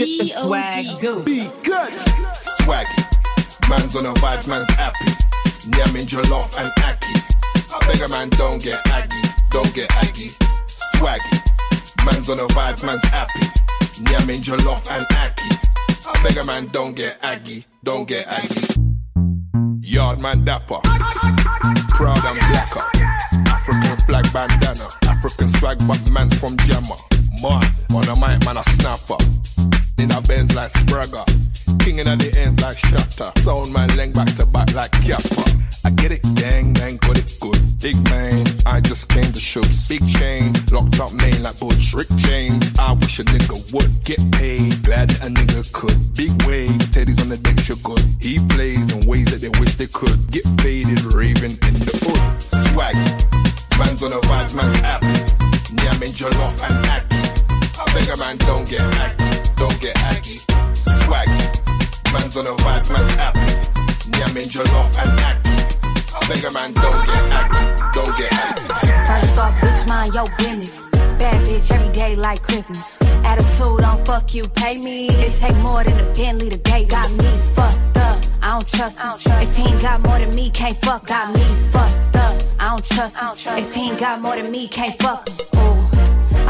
Saucy 0.00 0.18
drippin' 0.18 0.46
swag. 0.46 1.00
Good. 1.00 1.24
Be 1.24 1.50
good. 1.62 1.92
Swaggy. 2.60 3.68
Man's 3.68 3.96
on 3.96 4.06
a 4.06 4.14
vibes, 4.14 4.48
man's 4.48 4.70
happy. 4.74 5.10
Nyamin 5.70 6.06
jollof 6.06 6.56
and 6.58 6.72
aki. 6.84 7.14
I 7.72 7.86
beg 7.86 8.02
a 8.02 8.08
man, 8.08 8.28
don't 8.30 8.62
get 8.62 8.80
aggy. 8.88 9.22
Don't 9.50 9.74
get 9.74 9.90
aggy. 9.96 10.30
Swaggy. 10.94 12.04
Man's 12.04 12.28
on 12.28 12.38
a 12.38 12.46
vibes, 12.48 12.84
man's 12.84 13.04
happy. 13.08 13.46
Nyamin 14.02 14.42
jollof 14.42 14.90
and 14.90 15.06
aki. 15.16 15.50
I 16.06 16.22
beg 16.22 16.36
a 16.36 16.44
man, 16.44 16.66
don't 16.68 16.94
get 16.94 17.18
aggy. 17.22 17.64
Don't 17.84 18.06
get 18.06 18.26
aggy. 18.26 18.60
Yard 19.80 20.20
man 20.20 20.44
dapper. 20.44 20.80
Proud 21.90 22.24
and 22.24 22.38
blacker. 22.38 22.84
African 23.48 23.96
flag 24.06 24.32
bandana. 24.32 24.88
African 25.04 25.48
swag, 25.48 25.78
but 25.86 26.10
man's 26.10 26.38
from 26.38 26.56
Jammer. 26.58 26.96
Man, 27.42 27.64
on 27.94 28.04
a 28.04 28.14
mic, 28.20 28.44
man, 28.44 28.58
a 28.58 28.64
snapper. 28.64 29.16
In 29.96 30.10
a 30.10 30.20
Benz 30.20 30.54
like 30.54 30.70
Sprague. 30.70 31.24
King 31.80 32.00
in 32.00 32.18
the 32.18 32.34
ends 32.38 32.60
like 32.60 32.76
Shatter. 32.76 33.32
Sound 33.40 33.72
man, 33.72 33.88
leng 33.90 34.12
back 34.12 34.28
to 34.36 34.44
back 34.44 34.74
like 34.74 34.92
Kappa. 35.00 35.44
I 35.82 35.90
get 35.90 36.12
it, 36.12 36.22
gang, 36.34 36.74
man, 36.74 36.98
got 36.98 37.16
it 37.16 37.32
good. 37.40 37.56
Big 37.80 37.96
man, 38.10 38.44
I 38.66 38.80
just 38.80 39.08
came 39.08 39.32
to 39.32 39.40
shoot. 39.40 39.66
Big 39.88 40.06
chain, 40.06 40.52
locked 40.70 41.00
up 41.00 41.14
main 41.14 41.42
like 41.42 41.58
Butch 41.58 41.94
Rick 41.94 42.08
James. 42.16 42.76
I 42.78 42.92
wish 42.92 43.18
a 43.20 43.24
nigga 43.24 43.72
would 43.72 44.04
get 44.04 44.20
paid. 44.32 44.82
Glad 44.84 45.08
that 45.08 45.26
a 45.26 45.30
nigga 45.32 45.72
could. 45.72 45.96
Big 46.14 46.32
wave, 46.44 46.92
Teddy's 46.92 47.22
on 47.22 47.30
the 47.30 47.38
deck, 47.38 47.56
you're 47.68 47.80
good. 47.82 48.04
He 48.20 48.38
plays 48.48 48.92
in 48.92 49.08
ways 49.08 49.30
that 49.30 49.40
they 49.40 49.52
wish 49.58 49.76
they 49.76 49.86
could. 49.86 50.30
Get 50.30 50.44
faded, 50.60 51.00
raving 51.14 51.56
in 51.64 51.74
the 51.88 51.96
hood. 52.04 52.20
Swaggy, 52.68 53.78
man's 53.78 54.02
on 54.02 54.10
the 54.10 54.20
vibes, 54.28 54.54
man's 54.54 54.76
happy. 54.80 55.40
Nyamin 55.72 56.12
jollof 56.12 56.68
and 56.68 56.86
aki. 56.86 57.19
I 57.80 58.12
a 58.12 58.16
man, 58.18 58.36
don't 58.38 58.68
get 58.68 58.82
aggy, 59.00 59.50
don't 59.56 59.80
get 59.80 59.96
aggy. 60.12 60.36
Swaggy, 61.00 62.12
man's 62.12 62.36
on 62.36 62.44
the 62.44 62.54
vibes, 62.62 62.92
man's 62.92 63.14
happy. 63.14 63.40
Nyamin 64.10 64.48
jollof 64.52 64.92
and 65.00 65.20
aki. 65.20 65.50
I 66.14 66.48
a 66.48 66.52
man, 66.52 66.72
don't 66.74 67.06
get 67.06 67.30
aggy, 67.32 67.82
don't 67.94 68.16
get 68.18 68.32
aggy. 68.34 68.62
First 69.08 69.38
off, 69.38 69.54
bitch, 69.60 69.88
mind 69.88 70.14
your 70.14 70.28
business. 70.36 70.90
Bad 71.18 71.46
bitch 71.46 71.70
every 71.72 71.92
day 71.92 72.16
like 72.16 72.42
Christmas. 72.42 72.98
Attitude 73.24 73.78
don't 73.80 74.06
fuck 74.06 74.34
you, 74.34 74.46
pay 74.48 74.76
me. 74.84 75.08
It 75.08 75.34
take 75.36 75.56
more 75.62 75.82
than 75.82 75.98
a 76.00 76.12
Bentley 76.12 76.50
today. 76.50 76.84
Got 76.84 77.10
me 77.10 77.30
fucked 77.54 77.96
up. 77.96 78.18
I 78.42 78.48
don't 78.48 78.68
trust 78.68 79.00
him. 79.02 79.40
If 79.42 79.56
he 79.56 79.62
ain't 79.62 79.82
got 79.82 80.02
more 80.02 80.18
than 80.18 80.30
me, 80.34 80.50
can't 80.50 80.76
fuck. 80.84 81.06
Got 81.06 81.34
me 81.34 81.44
fucked 81.72 82.16
up. 82.16 82.42
I 82.58 82.68
don't 82.68 82.84
trust 82.84 83.46
him. 83.46 83.58
If 83.58 83.74
he 83.74 83.90
ain't 83.90 83.98
got 83.98 84.20
more 84.20 84.36
than 84.36 84.50
me, 84.50 84.68
can't 84.68 84.96
fuck 85.02 85.28
him. 85.28 85.60
Ooh. 85.60 85.79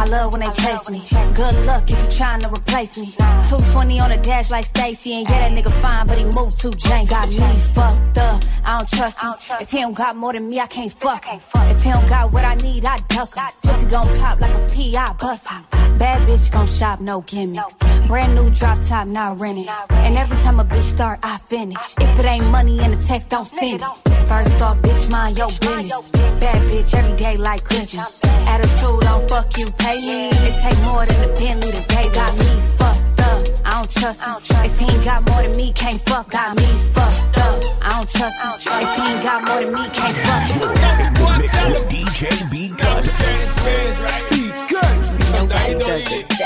I 0.00 0.04
love 0.04 0.32
when 0.32 0.40
they 0.40 0.46
chase 0.46 0.88
me. 0.88 1.02
Good 1.34 1.66
luck 1.66 1.90
if 1.90 2.02
you 2.02 2.10
trying 2.10 2.40
to 2.40 2.48
replace 2.50 2.96
me. 2.96 3.12
220 3.18 4.00
on 4.00 4.08
the 4.08 4.16
dash 4.16 4.50
like 4.50 4.64
Stacy, 4.64 5.12
and 5.12 5.28
yeah, 5.28 5.46
that 5.46 5.52
nigga 5.52 5.70
fine, 5.78 6.06
but 6.06 6.16
he 6.16 6.24
moved 6.24 6.58
too 6.58 6.70
jank. 6.70 7.10
Got 7.10 7.28
me 7.28 7.36
fucked 7.74 8.16
up. 8.16 8.42
I 8.64 8.78
don't 8.78 8.88
trust 8.88 9.22
him. 9.22 9.58
If 9.60 9.70
he 9.70 9.80
don't 9.80 9.94
got 9.94 10.16
more 10.16 10.32
than 10.32 10.48
me, 10.48 10.58
I 10.58 10.66
can't 10.68 10.90
fuck 10.90 11.26
him. 11.26 11.40
If 11.54 11.82
he 11.82 11.92
don't 11.92 12.08
got 12.08 12.32
what 12.32 12.46
I 12.46 12.54
need, 12.54 12.86
I 12.86 12.96
duck 13.08 13.28
him. 13.36 13.44
Pussy 13.62 13.86
gon' 13.88 14.16
pop 14.16 14.40
like 14.40 14.54
a 14.54 14.74
pea, 14.74 14.96
I 14.96 15.12
bust 15.12 15.46
him. 15.46 15.66
Bad 15.98 16.26
bitch 16.26 16.50
gon' 16.50 16.66
shop, 16.66 17.00
no 17.00 17.20
gimmicks. 17.20 17.74
Brand 18.08 18.34
new 18.34 18.48
drop 18.50 18.78
top, 18.86 19.06
not 19.06 19.38
renting. 19.38 19.68
And 19.90 20.16
every 20.16 20.38
time 20.38 20.60
a 20.60 20.64
bitch 20.64 20.82
start, 20.82 21.20
I 21.22 21.36
finish. 21.36 21.76
If 21.98 22.18
it 22.18 22.24
ain't 22.24 22.46
money 22.46 22.80
in 22.80 22.92
the 22.92 23.04
text, 23.04 23.28
don't 23.28 23.46
send 23.46 23.82
it. 23.82 24.10
First 24.26 24.62
off, 24.62 24.78
bitch, 24.78 25.10
mind 25.10 25.36
your 25.36 25.50
business. 25.60 26.10
Bad 26.40 26.62
bitch 26.70 26.94
every 26.94 27.16
day 27.16 27.36
like 27.36 27.64
Christmas. 27.64 28.20
Attitude 28.24 29.00
don't 29.02 29.28
fuck 29.28 29.58
you, 29.58 29.70
pay 29.72 29.89
me. 29.98 30.28
It 30.46 30.60
take 30.62 30.78
more 30.84 31.04
than 31.06 31.18
a 31.24 31.34
Bentley 31.34 31.72
today. 31.72 32.08
Got 32.14 32.36
me 32.38 32.60
fucked 32.78 33.20
up. 33.20 33.46
I 33.64 33.70
don't 33.78 33.90
trust 33.90 34.24
him. 34.24 34.64
If 34.64 34.78
he 34.78 34.84
ain't 34.86 35.04
got 35.04 35.28
more 35.28 35.42
than 35.42 35.56
me, 35.56 35.72
can't 35.72 36.00
fuck. 36.02 36.30
Got 36.30 36.56
me 36.56 36.66
fucked 36.94 37.38
up. 37.38 37.64
I 37.82 37.88
don't 37.96 38.08
trust 38.08 38.42
him. 38.42 38.52
If 38.82 38.96
he 38.96 39.02
ain't 39.12 39.22
got 39.22 39.48
more 39.48 39.60
than 39.60 39.74
me, 39.74 39.88
can't 39.90 40.16
fuck. 40.26 40.50
In 40.50 40.58
the 40.60 41.38
mix 41.38 41.52
with 41.66 41.88
DJ 41.90 42.22
B 42.50 42.72
Cut. 42.78 43.04
Be 44.30 44.50
good. 44.68 44.96
Nobody 45.34 45.78
does 45.78 46.39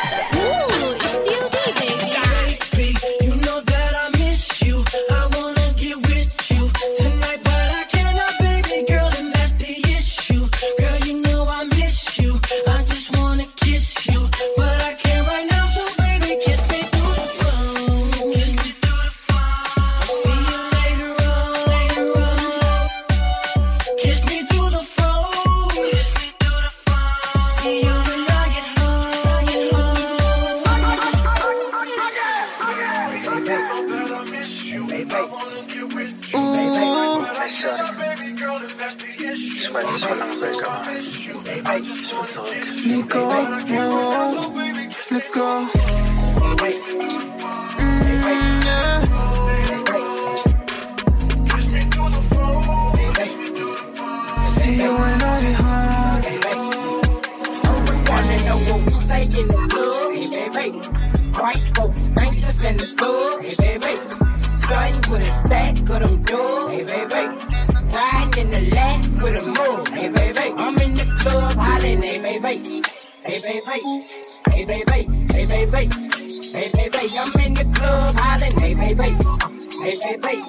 Nico, 39.75 39.83
nuevo, 43.67 44.53
let's 45.11 45.31
go. 45.33 45.67
Mm, 47.79 48.65
yeah. 48.65 49.01
See 54.47 54.77
you 54.77 54.93
when 54.95 55.23
I 55.23 55.41
get 55.43 55.57
home. 55.57 56.23
Wanna 58.09 58.39
know 58.45 58.59
what 58.59 58.81
we 58.87 58.99
say 59.01 59.25
in 59.25 59.49
the 59.49 59.69
club, 59.71 60.13
hey 60.15 60.49
baby. 60.51 60.79
White 61.41 61.69
folks 61.75 62.01
think 62.15 62.45
us 62.47 62.63
in 62.63 62.77
the 62.77 62.87
club, 62.97 63.43
hey 63.43 63.79
baby. 63.79 64.01
Starting 64.63 65.11
with 65.11 65.23
a 65.23 65.25
stack 65.25 65.79
of 65.81 65.87
them 65.89 66.23
dubs, 66.23 66.91
hey 66.91 67.05
baby. 67.07 67.64
Riding 67.95 68.47
in 68.47 68.51
the 68.51 68.75
land 68.75 69.23
with 69.23 69.37
a 69.37 69.43
move, 69.43 69.87
hey 69.87 70.09
baby. 70.09 70.53
I'm 70.59 70.77
in 70.79 70.95
the 70.97 71.05
club 71.21 71.57
hollering, 71.57 72.03
hey 72.03 72.19
baby. 72.19 72.83
Hey 73.23 73.41
baby, 73.41 74.07
hey 74.51 74.65
baby, 74.65 75.07
hey 75.33 75.47
baby. 75.47 75.89
Hey 76.51 76.71
baby, 76.75 77.19
I'm 77.19 77.41
in 77.41 77.55
the 77.55 77.65
club 77.73 78.17
hollering, 78.19 78.59
hey 78.59 78.75
baby. 78.75 79.15
Hey 79.85 80.17
baby, 80.17 80.43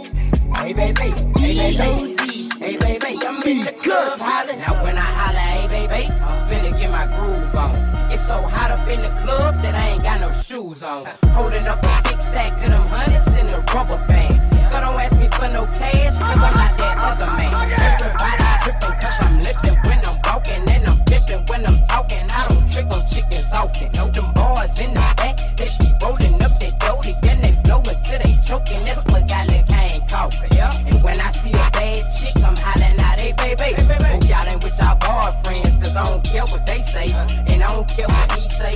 hey 0.56 0.74
baby, 0.74 1.14
hey 1.38 1.78
baby. 1.78 2.50
Hey 2.58 2.78
baby, 2.78 3.20
I'm 3.24 3.44
in 3.44 3.64
the 3.64 3.74
club 3.74 4.18
hollering. 4.20 4.60
Now 4.62 4.84
when 4.84 4.98
I 4.98 5.02
holler, 5.02 5.38
hey 5.38 5.68
baby, 5.68 6.12
I'm 6.14 6.50
finna 6.50 6.76
get 6.80 6.90
my 6.90 7.06
groove 7.06 7.56
on. 7.56 7.76
It's 8.12 8.26
so 8.26 8.42
hot 8.42 8.72
up 8.72 8.88
in 8.88 9.04
the 9.04 9.22
club 9.22 9.62
that 9.62 9.76
I 9.76 9.90
ain't 9.90 10.04
got 10.04 10.20
no 10.20 10.32
shoes 10.32 10.82
on. 10.82 11.06
Holding 11.36 11.68
up 11.68 11.84
a 11.84 12.10
big 12.10 12.24
stack 12.24 12.54
of 12.64 12.72
them 12.72 12.88
hundreds 12.88 13.28
in 13.38 13.48
a 13.50 13.60
rubber 13.72 14.04
band. 14.08 14.55
Girl, 14.76 14.92
don't 14.92 15.00
ask 15.00 15.16
me 15.16 15.30
for 15.30 15.48
no 15.48 15.66
cash, 15.80 16.20
cause 16.20 16.36
I'm 16.36 16.52
not 16.52 16.76
that 16.76 16.98
other 17.00 17.32
man. 17.32 17.48
Everybody 17.72 18.44
tripping 18.60 19.00
cause 19.00 19.18
I'm 19.24 19.40
living 19.40 19.80
when 19.88 20.00
I'm 20.04 20.20
walking 20.28 20.68
and 20.68 20.84
I'm 20.84 21.00
tripping 21.08 21.46
when 21.48 21.66
I'm 21.66 21.80
talking. 21.88 22.28
I 22.28 22.44
don't 22.50 22.68
trick 22.68 22.88
on 22.92 23.08
chickens 23.08 23.48
often. 23.54 23.88
Know 23.94 24.12
them 24.12 24.28
boys 24.36 24.76
in 24.84 24.92
the 24.92 25.00
back, 25.16 25.40
they 25.56 25.72
be 25.80 25.96
rolling 26.04 26.44
up 26.44 26.52
their 26.60 26.76
doty 26.84 27.16
and 27.24 27.40
they 27.40 27.56
flow 27.64 27.80
until 27.88 28.20
they 28.20 28.36
choking. 28.44 28.84
That's 28.84 29.00
what 29.08 29.24
got 29.30 29.48
lick 29.48 29.64
I 29.72 29.96
ain't 29.96 30.10
coughing. 30.10 30.52
Yeah. 30.52 30.76
And 30.76 31.00
when 31.08 31.22
I 31.22 31.32
see 31.32 31.56
a 31.56 31.66
bad 31.72 32.12
chick, 32.12 32.36
I'm 32.44 32.60
hollering 32.60 33.00
out, 33.00 33.16
hey 33.16 33.32
baby. 33.32 33.80
Hope 33.80 33.96
oh, 33.96 34.28
y'all 34.28 34.44
ain't 34.44 34.60
with 34.60 34.76
y'all 34.76 35.00
boyfriends, 35.00 35.80
cause 35.80 35.96
I 35.96 36.04
don't 36.04 36.24
care 36.26 36.44
what 36.52 36.66
they 36.66 36.84
say. 36.84 37.16
And 37.48 37.64
I 37.64 37.68
don't 37.72 37.88
care 37.88 38.12
what 38.12 38.28
he 38.36 38.44
say 38.50 38.76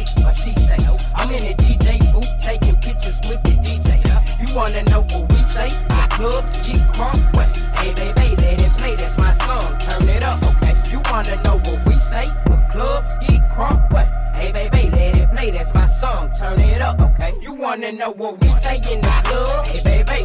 up, 16.90 16.99
okay? 16.99 17.34
You 17.41 17.53
wanna 17.53 17.91
know 17.91 18.11
what 18.11 18.41
we 18.41 18.49
say 18.49 18.78
in 18.91 19.02
the 19.02 19.14
club? 19.26 19.68
Hey 19.68 19.82
baby, 19.84 20.20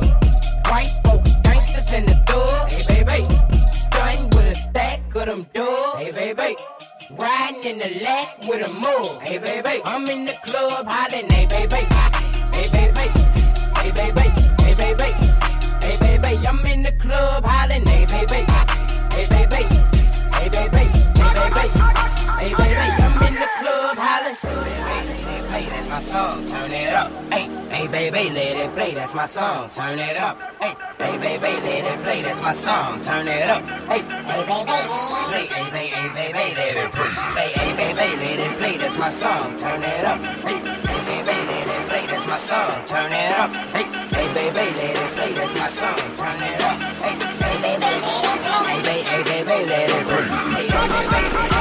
white 0.70 0.92
folks, 1.04 1.36
gangsters 1.42 1.92
in 1.92 2.04
the 2.06 2.16
dub. 2.28 2.70
Hey 2.70 2.82
baby, 2.88 3.18
stunning 3.82 4.30
with 4.30 4.52
a 4.52 4.54
stack 4.54 5.00
of 5.14 5.26
them 5.26 5.46
dubs. 5.52 5.98
Hey 5.98 6.12
baby. 6.12 6.56
Riding 7.10 7.64
in 7.64 7.78
the 7.78 7.90
lack 8.02 8.38
with 8.48 8.66
a 8.66 8.72
mug. 8.72 9.20
Hey 9.20 9.38
baby, 9.38 9.82
I'm 9.84 10.08
in 10.08 10.24
the 10.24 10.32
club 10.44 10.86
hollering. 10.88 11.28
Hey 11.30 11.46
baby, 11.46 11.82
hey 12.56 12.68
baby, 12.76 13.06
hey 13.80 13.92
baby, 13.92 14.26
hey 14.64 14.74
baby, 14.82 15.10
hey 15.84 15.96
baby, 16.00 16.46
I'm 16.48 16.64
in 16.66 16.82
the 16.82 16.92
club 16.92 17.44
hollering. 17.44 17.86
Hey 17.86 18.06
baby, 18.06 18.40
my 25.94 26.00
song. 26.00 26.44
Turn 26.46 26.72
it 26.72 26.92
up. 26.92 27.08
Hey, 27.32 27.46
hey 27.70 27.86
baby, 27.86 28.28
let 28.34 28.56
it 28.56 28.70
play, 28.74 28.94
that's 28.94 29.14
my 29.14 29.26
song. 29.26 29.70
Turn 29.70 29.96
it 29.96 30.16
up. 30.16 30.36
Hey, 30.60 30.74
hey 30.98 31.16
baby, 31.18 31.52
let 31.66 31.84
it 31.86 31.98
play, 32.02 32.20
that's 32.22 32.42
my 32.42 32.52
song. 32.52 33.00
Turn 33.00 33.28
it 33.28 33.48
up. 33.48 33.62
Hey, 33.86 34.02
hey 34.02 34.42
baby, 34.50 34.74
play, 35.30 35.46
hey 35.46 35.86
hey 35.94 36.08
baby, 36.10 36.46
let 36.58 36.76
it 36.82 36.90
play. 36.90 37.10
Hey, 37.38 37.50
hey 37.54 37.72
baby, 37.78 38.06
let 38.22 38.40
it 38.42 38.58
play, 38.58 38.76
that's 38.76 38.98
my 38.98 39.08
song. 39.08 39.56
Turn 39.56 39.82
it 39.84 40.04
up. 40.04 40.18
Hey, 40.42 40.58
hey 40.90 41.00
baby, 41.06 41.36
let 41.50 41.68
it 41.76 41.88
play, 41.88 42.06
that's 42.10 42.26
my 42.26 42.36
song. 42.42 42.74
Turn 42.90 43.12
it 43.12 43.32
up. 43.38 43.50
Hey, 43.76 43.86
hey 44.16 44.28
baby, 44.34 44.66
let 44.74 44.98
it 44.98 45.10
play, 45.14 45.32
that's 45.38 45.54
my 45.54 45.68
song. 45.78 46.02
Turn 46.18 46.42
it 46.42 46.62
up. 46.70 46.76
Hey, 47.06 47.14
hey 47.44 47.56
baby, 47.62 47.86
let 47.86 48.10
it 48.10 48.42
play. 48.42 48.64
Hey 48.66 48.80
baby, 48.82 49.30
hey 49.30 49.44
baby, 49.46 49.66
let 49.70 49.90
it 49.90 50.06
play. 50.10 51.53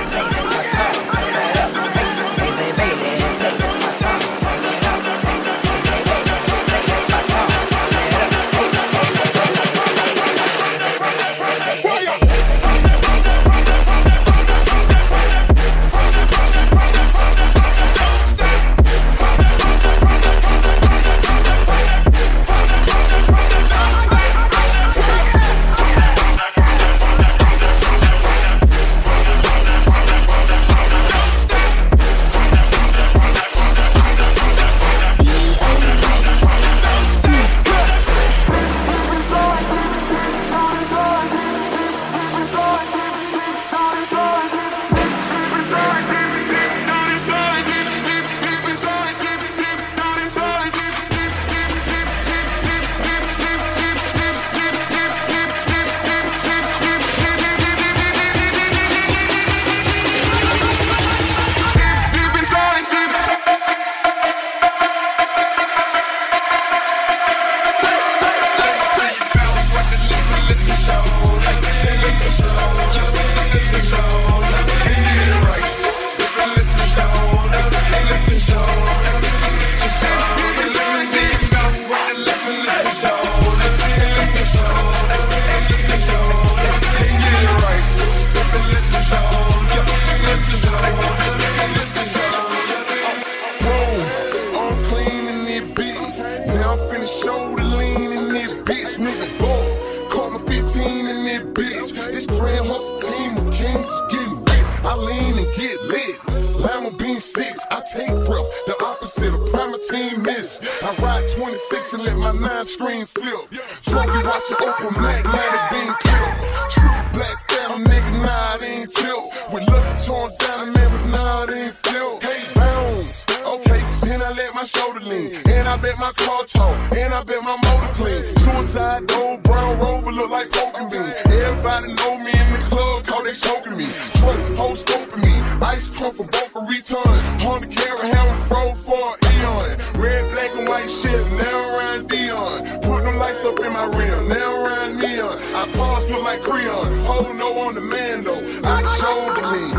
My 124.63 124.67
shoulder 124.67 125.01
lean. 125.01 125.35
And 125.45 125.67
I 125.67 125.75
bet 125.75 125.99
my 125.99 126.11
car 126.15 126.45
talk. 126.45 126.93
And 126.95 127.13
I 127.13 127.21
bet 127.23 127.43
my 127.43 127.57
motor 127.65 127.93
clean. 127.99 128.23
Suicide, 128.43 129.11
old 129.11 129.43
brown 129.43 129.77
rover 129.79 130.11
look 130.11 130.31
like 130.31 130.49
poking 130.51 130.87
me. 130.87 131.03
Everybody 131.27 131.93
know 131.99 132.17
me 132.19 132.31
in 132.31 132.47
the 132.53 132.59
club, 132.71 133.05
cause 133.05 133.23
they 133.25 133.33
choking 133.33 133.75
me. 133.75 133.87
Truck, 134.19 134.39
whole 134.55 134.75
scoping 134.75 135.23
me. 135.27 135.35
Ice 135.67 135.89
crump 135.89 136.15
for 136.15 136.27
Boca 136.31 136.59
Raton. 136.63 137.19
Honda 137.43 137.67
carry 137.67 138.07
hammer, 138.07 138.39
fro 138.47 138.73
for 138.87 139.07
eon. 139.35 140.01
Red, 140.01 140.31
black, 140.31 140.55
and 140.55 140.67
white 140.69 140.89
shit, 140.89 141.27
now 141.33 141.77
around 141.77 142.07
Dion. 142.07 142.63
Put 142.81 143.03
them 143.03 143.17
lights 143.17 143.43
up 143.43 143.59
in 143.59 143.73
my 143.73 143.85
rim, 143.85 144.29
now 144.29 144.63
around 144.63 144.97
neon. 144.97 145.37
I 145.55 145.69
pause 145.73 146.09
look 146.09 146.23
like 146.23 146.41
Creon. 146.41 147.05
Hold 147.05 147.35
no 147.35 147.59
on 147.67 147.75
the 147.75 147.81
man 147.81 148.23
though. 148.23 148.39
I 148.63 148.79
shoulder 148.97 149.45
lean. 149.45 149.72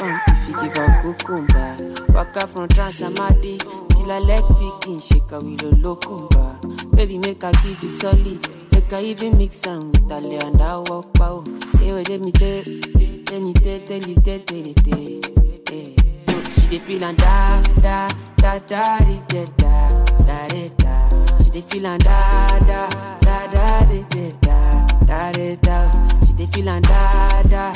Am 0.00 0.20
if 0.26 0.48
you 0.48 0.54
give 0.62 0.76
her 0.76 1.02
cucumber 1.02 1.76
Waka 2.12 2.46
from 2.46 2.68
Transamadi 2.68 3.58
Till 3.96 4.10
I 4.12 4.18
leg 4.18 4.42
picking, 4.58 5.00
shake 5.00 5.30
a 5.32 5.40
locumba 5.40 6.96
Baby, 6.96 7.18
make 7.18 7.42
her 7.42 7.52
give 7.62 7.82
you 7.82 7.88
solid 7.88 8.46
Make 8.72 8.90
her 8.90 9.00
even 9.00 9.38
mix 9.38 9.66
am 9.66 9.92
with 9.92 10.10
Ale 10.12 10.46
and 10.46 10.60
I 10.62 10.76
walk 10.78 11.12
pow 11.14 11.44
Hey, 11.78 11.92
wait, 11.92 12.08
let 12.08 12.20
me 12.20 12.32
tell 12.32 12.62
Tell 12.64 13.40
you, 13.40 13.52
tell, 13.54 13.80
tell 13.80 14.02
you, 14.08 14.14
tell, 14.16 14.38
tell 14.40 14.56
you, 14.58 14.74
tell 14.74 14.98
you 14.98 15.22
She 16.60 16.66
dey 16.68 16.78
feel 16.78 17.04
and 17.04 17.16
da, 17.18 17.62
da, 17.80 18.08
da, 18.36 18.58
da, 18.58 18.98
da, 18.98 19.18
da, 19.28 20.04
da, 20.26 20.48
da, 20.48 20.68
da 20.76 21.38
She 21.42 21.50
dey 21.50 21.60
feel 21.62 21.86
and 21.86 22.02
da, 22.04 22.58
da, 22.60 22.88
da, 23.20 23.46
da, 23.46 23.80
da, 23.84 24.30
da, 25.06 25.32
da, 25.32 25.54
da 25.56 26.26
She 26.26 26.32
dey 26.34 26.46
feel 26.46 26.68
and 26.68 26.84
da, 26.84 27.42
da, 27.42 27.72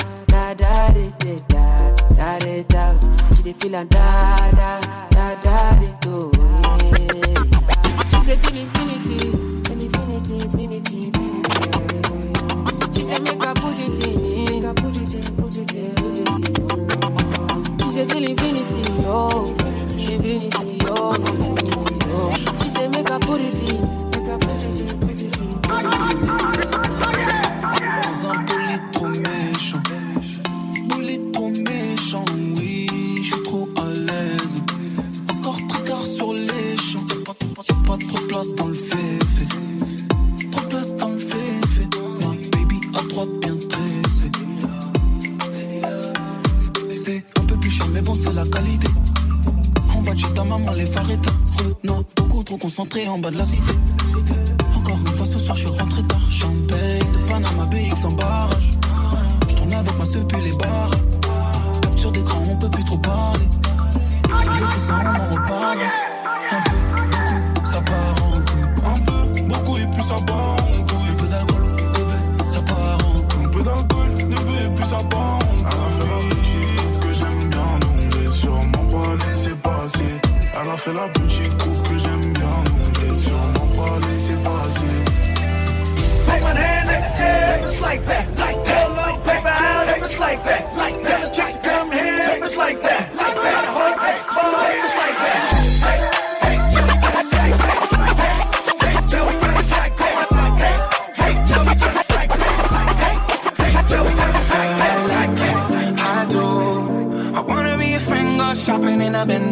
da, 0.55 0.89
da, 0.89 1.09
da, 1.19 1.35
da, 1.49 1.95
da, 2.15 2.39
da, 2.39 2.63
da 2.69 3.35
She 3.35 3.43
dey 3.43 3.53
feel 3.53 3.71
da, 3.71 3.83
da, 3.83 4.79
da, 5.11 5.35
da, 5.43 5.57
She 8.11 8.21
say 8.21 8.37
till 8.37 8.55
infinity, 8.57 9.17
till 9.63 9.81
infinity, 9.81 10.35
infinity, 10.39 10.97
infinity 11.07 11.41
She 12.93 13.01
say 13.01 13.19
make 13.19 13.45
I 13.45 13.53
put 13.55 13.77
it 13.79 14.05
in, 14.07 14.45
make 14.45 14.63
I 14.63 14.73
put 14.73 14.95
it 14.95 15.13
in, 15.15 15.35
put 15.35 15.55
it 15.57 15.75
in, 15.75 15.93
put 15.95 16.17
it 16.17 16.59
in 16.59 17.79
She 17.79 17.91
say 17.91 18.05
till 18.05 18.23
infinity, 18.23 18.83
oh, 19.05 19.53
infinity, 19.97 20.77
oh, 20.87 21.13
infinity, 21.15 21.99
oh. 22.07 22.33
She 22.63 22.69
say 22.69 22.87
make 22.87 23.09
I 23.11 23.19
put 23.19 23.41
it 23.41 23.69
in, 23.69 23.81
make 24.11 24.29
I 24.29 24.37
put 24.37 24.63
it 24.63 24.79
in, 24.79 24.99
put 24.99 25.11
it 25.11 25.21
in, 25.21 25.61
put 25.61 26.57
it 26.57 26.71
in. 26.73 26.76
Trop 37.97 38.19
de 38.19 38.25
place 38.25 38.53
dans 38.55 38.67
le 38.67 38.73
féfé. 38.73 39.47
Trop 40.51 40.61
de 40.61 40.67
place 40.67 40.95
dans 40.95 41.09
le 41.09 41.19
féfé. 41.19 41.87
My 42.21 42.49
baby 42.49 42.81
à 42.95 43.01
droite 43.07 43.29
bien 43.41 43.55
tressé. 43.55 44.31
C'est 46.89 47.23
un 47.39 47.43
peu 47.43 47.55
plus 47.55 47.71
cher, 47.71 47.87
mais 47.93 48.01
bon, 48.01 48.15
c'est 48.15 48.33
la 48.33 48.45
qualité. 48.45 48.87
En 49.95 50.01
bas 50.01 50.13
de 50.13 50.21
ta 50.21 50.43
maman, 50.43 50.73
les 50.73 50.85
phares 50.85 51.09
éteints. 51.09 51.31
Beaucoup 52.15 52.43
trop 52.43 52.57
concentré 52.57 53.07
en 53.07 53.17
bas 53.17 53.31
de 53.31 53.37
la 53.37 53.45
cité. 53.45 53.73
Encore 54.75 54.97
une 54.97 55.15
fois 55.15 55.25
ce 55.25 55.39
soir, 55.39 55.55
je 55.57 55.67
suis 55.67 55.79
rentré 55.79 56.03
tard. 56.03 56.19
Champagne 56.29 56.99
de 57.13 57.29
Panama 57.29 57.65
BX 57.65 58.05
en 58.05 58.11
barrage. 58.11 58.71
Je 59.49 59.55
tourne 59.55 59.73
avec 59.73 59.97
ma 59.97 60.05
seule 60.05 60.25
puis 60.27 60.41
les 60.41 60.55
barres. 60.57 60.91
Capture 61.81 62.11
d'écran, 62.11 62.41
on 62.49 62.55
peut 62.55 62.69
plus 62.69 62.83
trop 62.83 62.97
parler. 62.97 63.47
Faut 64.29 64.59
laisser 64.59 64.79
ça, 64.79 64.99
on 65.01 65.07
en 65.07 65.29
reparle. 65.33 65.79
Ça 70.07 70.15
part 70.25 70.55
en 70.61 70.83
couille. 70.87 71.09
Un 71.09 71.15
peu 71.15 71.27
d'alcool, 71.27 71.65
bébé, 71.93 72.49
ça 72.49 72.61
part 72.61 72.97
en 73.05 73.19
couille. 73.29 73.45
Un 73.45 73.49
peu 73.49 73.63
d'alcool, 73.67 74.09
bébé, 74.15 74.57
plus 74.75 74.85
ça 74.85 75.01
part 75.09 75.35
en 75.35 75.39
couille. 75.39 75.65
Elle 75.69 75.83
a 75.83 75.89
fait 75.97 76.07
la 76.07 76.19
petite 76.29 76.99
que 77.01 77.11
j'aime 77.13 77.43
bien, 77.49 77.71
donc 77.81 77.99
j'ai 78.13 78.29
sûrement 78.29 78.85
pas 78.93 79.11
laissé 79.25 79.51
passer. 79.67 80.13
Elle 80.59 80.69
a 80.69 80.77
fait 80.77 80.93
la 80.93 81.07
petite 81.09 81.55
coupe 81.61 81.81
que 81.89 81.95
j'aime 81.99 82.27
bien, 82.39 82.55
donc 82.67 82.91
j'ai 82.99 83.15
sûrement 83.25 83.67
pas 83.77 83.95
laissé 84.07 84.33
passer. 84.47 84.95
Put 86.25 86.41
one 86.41 86.57
hand 86.57 86.89
air, 86.89 87.59
if 87.59 87.65
it's 87.65 87.81
like 87.81 88.03
that, 88.05 88.25
like 88.37 88.63
that. 88.63 88.87
Like 89.25 89.45
out, 89.45 89.87
if 89.89 90.03
it's 90.03 90.19
like 90.19 90.41
that, 90.45 90.63
like 90.77 91.03
that. 91.03 91.33
To 91.33 91.43
come 91.67 91.91
here, 91.91 92.37
it's 92.43 92.55
that, 92.55 92.57
like 92.57 92.81
that. 92.81 92.96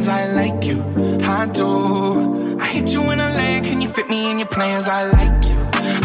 I 0.07 0.31
like 0.33 0.65
you. 0.65 0.81
I 1.23 1.47
do. 1.47 2.59
I 2.59 2.65
hit 2.67 2.93
you 2.93 3.01
in 3.11 3.19
a 3.19 3.29
leg, 3.29 3.63
can 3.63 3.81
you 3.81 3.89
fit 3.89 4.07
me 4.07 4.29
in 4.29 4.39
your 4.39 4.47
plans? 4.47 4.87
I 4.87 5.03
like 5.09 5.47
you. 5.47 5.57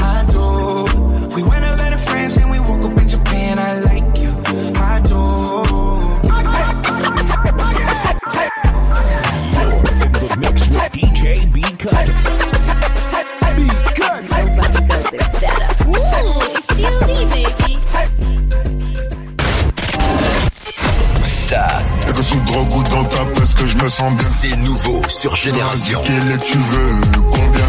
I 0.02 0.24
do. 0.28 1.28
We 1.34 1.42
went 1.42 1.64
a 1.64 1.76
better 1.76 1.98
friends 1.98 2.36
and 2.36 2.50
we 2.50 2.60
woke 2.60 2.84
up 2.84 2.98
in 2.98 3.08
Japan. 3.08 3.58
I 3.58 3.80
like 3.80 4.18
you. 4.18 4.30
I 4.76 5.00
do. 5.00 5.20
Mix 10.38 10.68
with 10.68 10.92
DJ 10.92 11.52
B 11.52 11.60
Cut. 11.78 12.59
Que 23.60 23.66
je 23.66 23.76
me 23.76 23.88
sens 23.88 24.12
bien. 24.16 24.28
C'est 24.40 24.56
nouveau 24.56 25.02
sur 25.08 25.36
Génération. 25.36 26.00
Quel 26.04 26.30
est 26.32 26.44
tu 26.44 26.56
veux 26.56 26.90
Combien? 27.30 27.66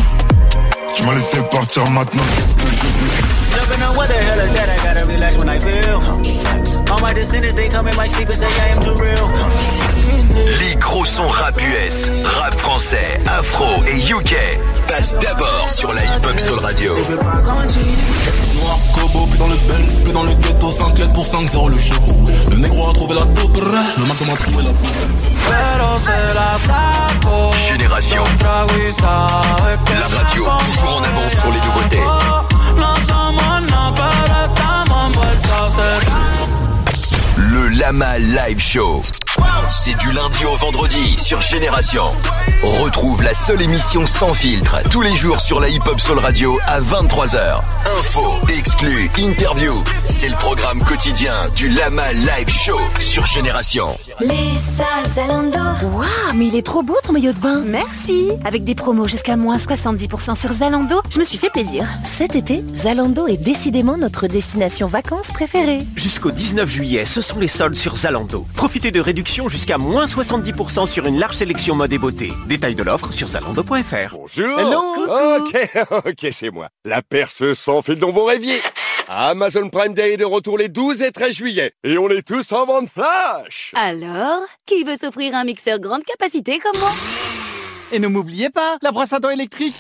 Tu 0.96 1.04
m'as 1.04 1.16
laissé 1.16 1.38
partir 1.52 1.90
maintenant. 1.92 2.24
Qu'est-ce 2.36 2.58
que 2.58 2.70
je 2.70 2.84
veux? 2.84 3.60
Never 3.60 3.78
know 3.78 3.98
what 3.98 4.08
the 4.08 4.14
hell 4.14 4.40
is 4.40 4.54
that. 4.56 4.70
I 4.70 4.78
gotta 4.78 5.06
relax 5.06 5.38
when 5.38 5.50
I 5.50 5.60
feel. 5.60 6.00
All 6.92 7.02
my 7.02 7.14
descendants, 7.14 7.56
they 7.56 7.68
come 7.68 7.88
in 7.88 7.96
my 7.98 8.08
sleep 8.08 8.30
and 8.30 8.38
say 8.38 8.48
I 8.48 8.72
am 8.72 8.84
too 8.84 8.96
real. 9.02 9.30
Les 10.60 10.76
gros 10.76 11.06
sons 11.06 11.28
rap 11.28 11.56
US, 11.60 12.10
rap 12.24 12.54
français, 12.58 13.20
afro 13.28 13.66
et 13.86 13.98
UK 13.98 14.36
passent 14.88 15.18
d'abord 15.20 15.70
sur 15.70 15.92
la 15.94 16.02
Hip 16.02 16.26
Hop 16.26 16.40
Soul 16.40 16.60
Radio. 16.60 16.96
Noir 18.56 18.78
Kobo, 18.96 19.26
plus 19.26 19.40
dans 19.40 19.48
le 19.48 19.56
bel, 19.68 20.04
plus 20.04 20.14
dans 20.14 20.24
le 20.24 20.34
ghetto, 20.36 20.72
5 20.72 20.98
lettres 21.00 21.14
pour 21.14 21.28
5 21.28 21.50
0 21.50 21.70
le 21.70 21.78
show. 21.78 21.94
Le 22.50 22.58
négro 22.58 22.90
a 22.90 22.94
trouvé 22.94 23.16
la 23.16 23.22
taupe, 23.22 23.58
le 23.58 24.06
Mac 24.06 24.22
m'a 24.22 24.36
trouvé 24.36 24.64
la 24.64 24.72
Pero 25.50 26.00
se 26.00 26.34
la 26.34 26.58
saco. 26.60 27.52
Génération. 27.68 28.24
La 28.40 30.08
radio 30.18 30.46
toujours 30.66 30.98
en 30.98 31.04
avance 31.04 31.34
sur 31.40 31.52
les 31.52 31.60
nouveautés. 31.60 32.00
Le 37.38 37.68
Lama 37.70 38.18
Live 38.20 38.60
Show. 38.60 39.02
C'est 39.70 39.98
du 39.98 40.12
lundi 40.12 40.46
au 40.46 40.56
vendredi 40.58 41.18
sur 41.18 41.42
Génération. 41.42 42.04
Retrouve 42.62 43.24
la 43.24 43.34
seule 43.34 43.62
émission 43.62 44.06
sans 44.06 44.34
filtre 44.34 44.78
tous 44.90 45.02
les 45.02 45.16
jours 45.16 45.40
sur 45.40 45.60
la 45.60 45.70
Hip 45.70 45.82
Hop 45.88 46.00
Soul 46.00 46.20
Radio 46.20 46.60
à 46.68 46.80
23h. 46.80 47.62
Info, 47.98 48.36
exclus, 48.50 49.10
interview. 49.18 49.84
C'est 50.22 50.30
le 50.30 50.36
programme 50.36 50.78
quotidien 50.84 51.34
du 51.58 51.68
Lama 51.70 52.14
Live 52.14 52.48
Show 52.48 52.78
sur 53.00 53.26
Génération. 53.26 53.88
Les 54.20 54.54
salles 54.56 55.10
Zalando. 55.10 55.58
Waouh, 55.96 56.06
mais 56.36 56.46
il 56.46 56.56
est 56.56 56.64
trop 56.64 56.84
beau 56.84 56.96
ton 57.04 57.14
maillot 57.14 57.34
de 57.34 57.40
bain. 57.40 57.64
Merci. 57.66 58.30
Avec 58.46 58.64
des 58.64 58.76
promos 58.76 59.08
jusqu'à 59.08 59.36
moins 59.36 59.58
70% 59.58 60.40
sur 60.40 60.54
Zalando, 60.54 61.02
je 61.10 61.18
me 61.18 61.26
suis 61.26 61.40
fait 61.40 61.50
plaisir. 61.50 61.88
Cet 62.04 62.36
été, 62.36 62.64
Zalando 62.76 63.26
est 63.26 63.38
décidément 63.38 63.98
notre 63.98 64.28
destination 64.28 64.86
vacances 64.86 65.32
préférée. 65.32 65.80
Jusqu'au 65.96 66.30
19 66.30 66.70
juillet, 66.70 67.06
ce 67.06 67.22
sont 67.22 67.40
les 67.40 67.48
soldes 67.48 67.76
sur 67.76 67.96
Zalando. 67.96 68.46
Profitez 68.54 68.92
de 68.92 69.00
réductions 69.00 69.50
jusqu'à 69.50 69.80
moins 69.80 70.06
70% 70.06 70.86
sur 70.86 71.08
une 71.08 71.18
large 71.18 71.38
sélection 71.38 71.74
mode 71.74 71.94
et 71.94 71.98
beauté. 71.98 72.32
Détail 72.46 72.76
de 72.76 72.84
l'offre 72.84 73.12
sur 73.12 73.28
zalando.fr. 73.28 74.16
Bonjour. 74.16 75.40
Ok, 75.40 75.70
ok, 76.06 76.28
c'est 76.30 76.52
moi. 76.52 76.68
La 76.86 77.02
perceuse 77.02 77.58
sans 77.58 77.82
fil 77.82 77.96
dans 77.96 78.12
vos 78.12 78.26
rêviers. 78.26 78.62
Amazon 79.14 79.68
Prime 79.68 79.94
Day 79.94 80.14
est 80.14 80.18
de 80.18 80.24
retour 80.24 80.58
les 80.58 80.70
12 80.70 81.02
et 81.02 81.12
13 81.12 81.36
juillet. 81.36 81.74
Et 81.84 81.98
on 81.98 82.08
est 82.08 82.26
tous 82.26 82.50
en 82.54 82.66
vente 82.66 82.88
flash. 82.88 83.74
Alors, 83.76 84.40
qui 84.66 84.86
veut 84.86 84.96
s'offrir 84.96 85.36
un 85.36 85.44
mixeur 85.44 85.80
grande 85.80 86.04
capacité 86.06 86.60
comme 86.60 86.80
moi? 86.80 86.92
Et 87.92 88.00
ne 88.00 88.08
m'oubliez 88.08 88.50
pas, 88.50 88.78
la 88.82 88.94
brosse 88.94 89.12
à 89.12 89.20
dents 89.20 89.30
électrique. 89.30 89.76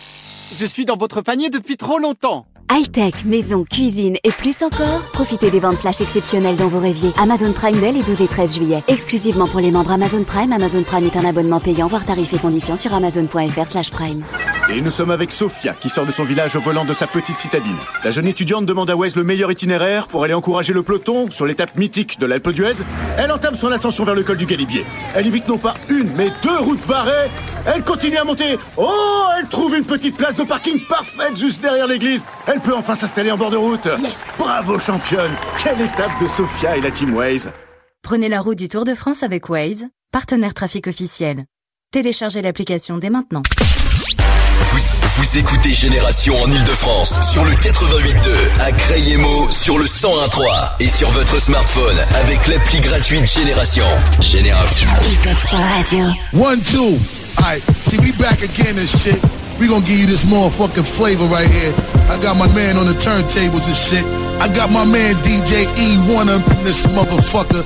Je 0.57 0.65
suis 0.65 0.83
dans 0.83 0.97
votre 0.97 1.21
panier 1.21 1.49
depuis 1.49 1.77
trop 1.77 1.97
longtemps. 1.97 2.45
High-tech, 2.73 3.25
maison, 3.25 3.65
cuisine 3.69 4.15
et 4.23 4.31
plus 4.31 4.63
encore, 4.63 5.01
profitez 5.11 5.51
des 5.51 5.59
ventes 5.59 5.75
flash 5.75 5.99
exceptionnelles 5.99 6.55
dans 6.55 6.69
vos 6.69 6.79
rêviers. 6.79 7.11
Amazon 7.21 7.51
Prime 7.51 7.77
Day 7.77 7.91
les 7.91 8.01
12 8.01 8.21
et 8.21 8.27
13 8.29 8.55
juillet. 8.55 8.81
Exclusivement 8.87 9.45
pour 9.45 9.59
les 9.59 9.71
membres 9.71 9.91
Amazon 9.91 10.23
Prime, 10.23 10.53
Amazon 10.53 10.81
Prime 10.83 11.03
est 11.03 11.17
un 11.17 11.25
abonnement 11.25 11.59
payant, 11.59 11.87
voire 11.87 12.05
tarifs 12.05 12.33
et 12.33 12.37
conditions 12.37 12.77
sur 12.77 12.93
amazon.fr 12.93 13.67
slash 13.67 13.91
prime. 13.91 14.23
Et 14.69 14.79
nous 14.79 14.89
sommes 14.89 15.11
avec 15.11 15.33
Sophia, 15.33 15.73
qui 15.73 15.89
sort 15.89 16.05
de 16.05 16.13
son 16.13 16.23
village 16.23 16.55
au 16.55 16.61
volant 16.61 16.85
de 16.85 16.93
sa 16.93 17.07
petite 17.07 17.39
citadine. 17.39 17.75
La 18.05 18.11
jeune 18.11 18.27
étudiante 18.27 18.65
demande 18.65 18.89
à 18.89 18.95
Wes 18.95 19.17
le 19.17 19.25
meilleur 19.25 19.51
itinéraire 19.51 20.07
pour 20.07 20.23
aller 20.23 20.33
encourager 20.33 20.71
le 20.71 20.81
peloton 20.81 21.29
sur 21.29 21.45
l'étape 21.45 21.75
mythique 21.77 22.21
de 22.21 22.25
l'Alpe 22.25 22.51
d'Huez. 22.51 22.85
Elle 23.17 23.33
entame 23.33 23.55
son 23.55 23.69
ascension 23.69 24.05
vers 24.05 24.15
le 24.15 24.23
col 24.23 24.37
du 24.37 24.45
Galibier. 24.45 24.85
Elle 25.13 25.27
évite 25.27 25.49
non 25.49 25.57
pas 25.57 25.73
une, 25.89 26.09
mais 26.15 26.29
deux 26.41 26.59
routes 26.59 26.87
barrées. 26.87 27.29
Elle 27.65 27.83
continue 27.83 28.17
à 28.17 28.23
monter. 28.23 28.57
Oh, 28.77 28.89
elle 29.37 29.47
trouve 29.47 29.75
une 29.75 29.83
petite 29.83 30.17
place 30.17 30.35
de 30.35 30.43
parking 30.43 30.79
parfaite 30.87 31.35
juste 31.35 31.61
derrière 31.61 31.85
l'église. 31.85 32.25
Peut 32.61 32.75
enfin 32.75 32.95
s'installer 32.95 33.31
en 33.31 33.37
bord 33.37 33.51
de 33.51 33.57
route. 33.57 33.87
Bravo 34.37 34.79
championne. 34.79 35.31
Quelle 35.61 35.81
étape 35.81 36.21
de 36.21 36.27
Sophia 36.27 36.77
et 36.77 36.81
la 36.81 36.91
Team 36.91 37.15
Waze. 37.15 37.51
Prenez 38.01 38.29
la 38.29 38.41
route 38.41 38.57
du 38.57 38.67
Tour 38.67 38.83
de 38.83 38.95
France 38.95 39.23
avec 39.23 39.49
Waze, 39.49 39.85
partenaire 40.11 40.53
trafic 40.53 40.87
officiel. 40.87 41.45
Téléchargez 41.91 42.41
l'application 42.41 42.97
dès 42.97 43.09
maintenant. 43.09 43.41
Vous, 44.71 44.79
vous 45.17 45.37
écoutez 45.37 45.73
Génération 45.73 46.41
en 46.41 46.49
Ile-de-France 46.49 47.13
sur 47.31 47.43
le 47.43 47.51
88.2, 47.51 48.61
à 48.61 48.71
Crayemo 48.71 49.49
sur 49.51 49.77
le 49.77 49.85
101.3 49.85 50.75
et 50.79 50.89
sur 50.89 51.11
votre 51.11 51.41
smartphone 51.41 51.99
avec 52.23 52.47
l'appli 52.47 52.79
gratuite 52.79 53.25
Génération. 53.25 53.85
Génération. 54.21 54.87
One, 56.33 56.61
two. 56.61 56.97
Alright, 57.37 57.63
see, 57.63 57.97
we 57.99 58.11
back 58.17 58.41
again 58.43 58.77
and 58.77 58.87
shit? 58.87 59.40
We 59.61 59.67
gonna 59.67 59.85
give 59.85 59.99
you 59.99 60.07
this 60.07 60.25
motherfucking 60.25 60.87
flavor 60.89 61.25
right 61.25 61.45
here. 61.45 61.71
I 62.09 62.17
got 62.17 62.35
my 62.35 62.51
man 62.51 62.77
on 62.77 62.87
the 62.87 62.93
turntables 62.93 63.67
and 63.69 63.77
shit. 63.77 64.03
I 64.41 64.47
got 64.55 64.71
my 64.71 64.83
man 64.83 65.13
DJ 65.21 65.69
Ewone 65.77 66.33
up 66.33 66.41
in 66.57 66.63
this 66.63 66.87
motherfucker. 66.87 67.61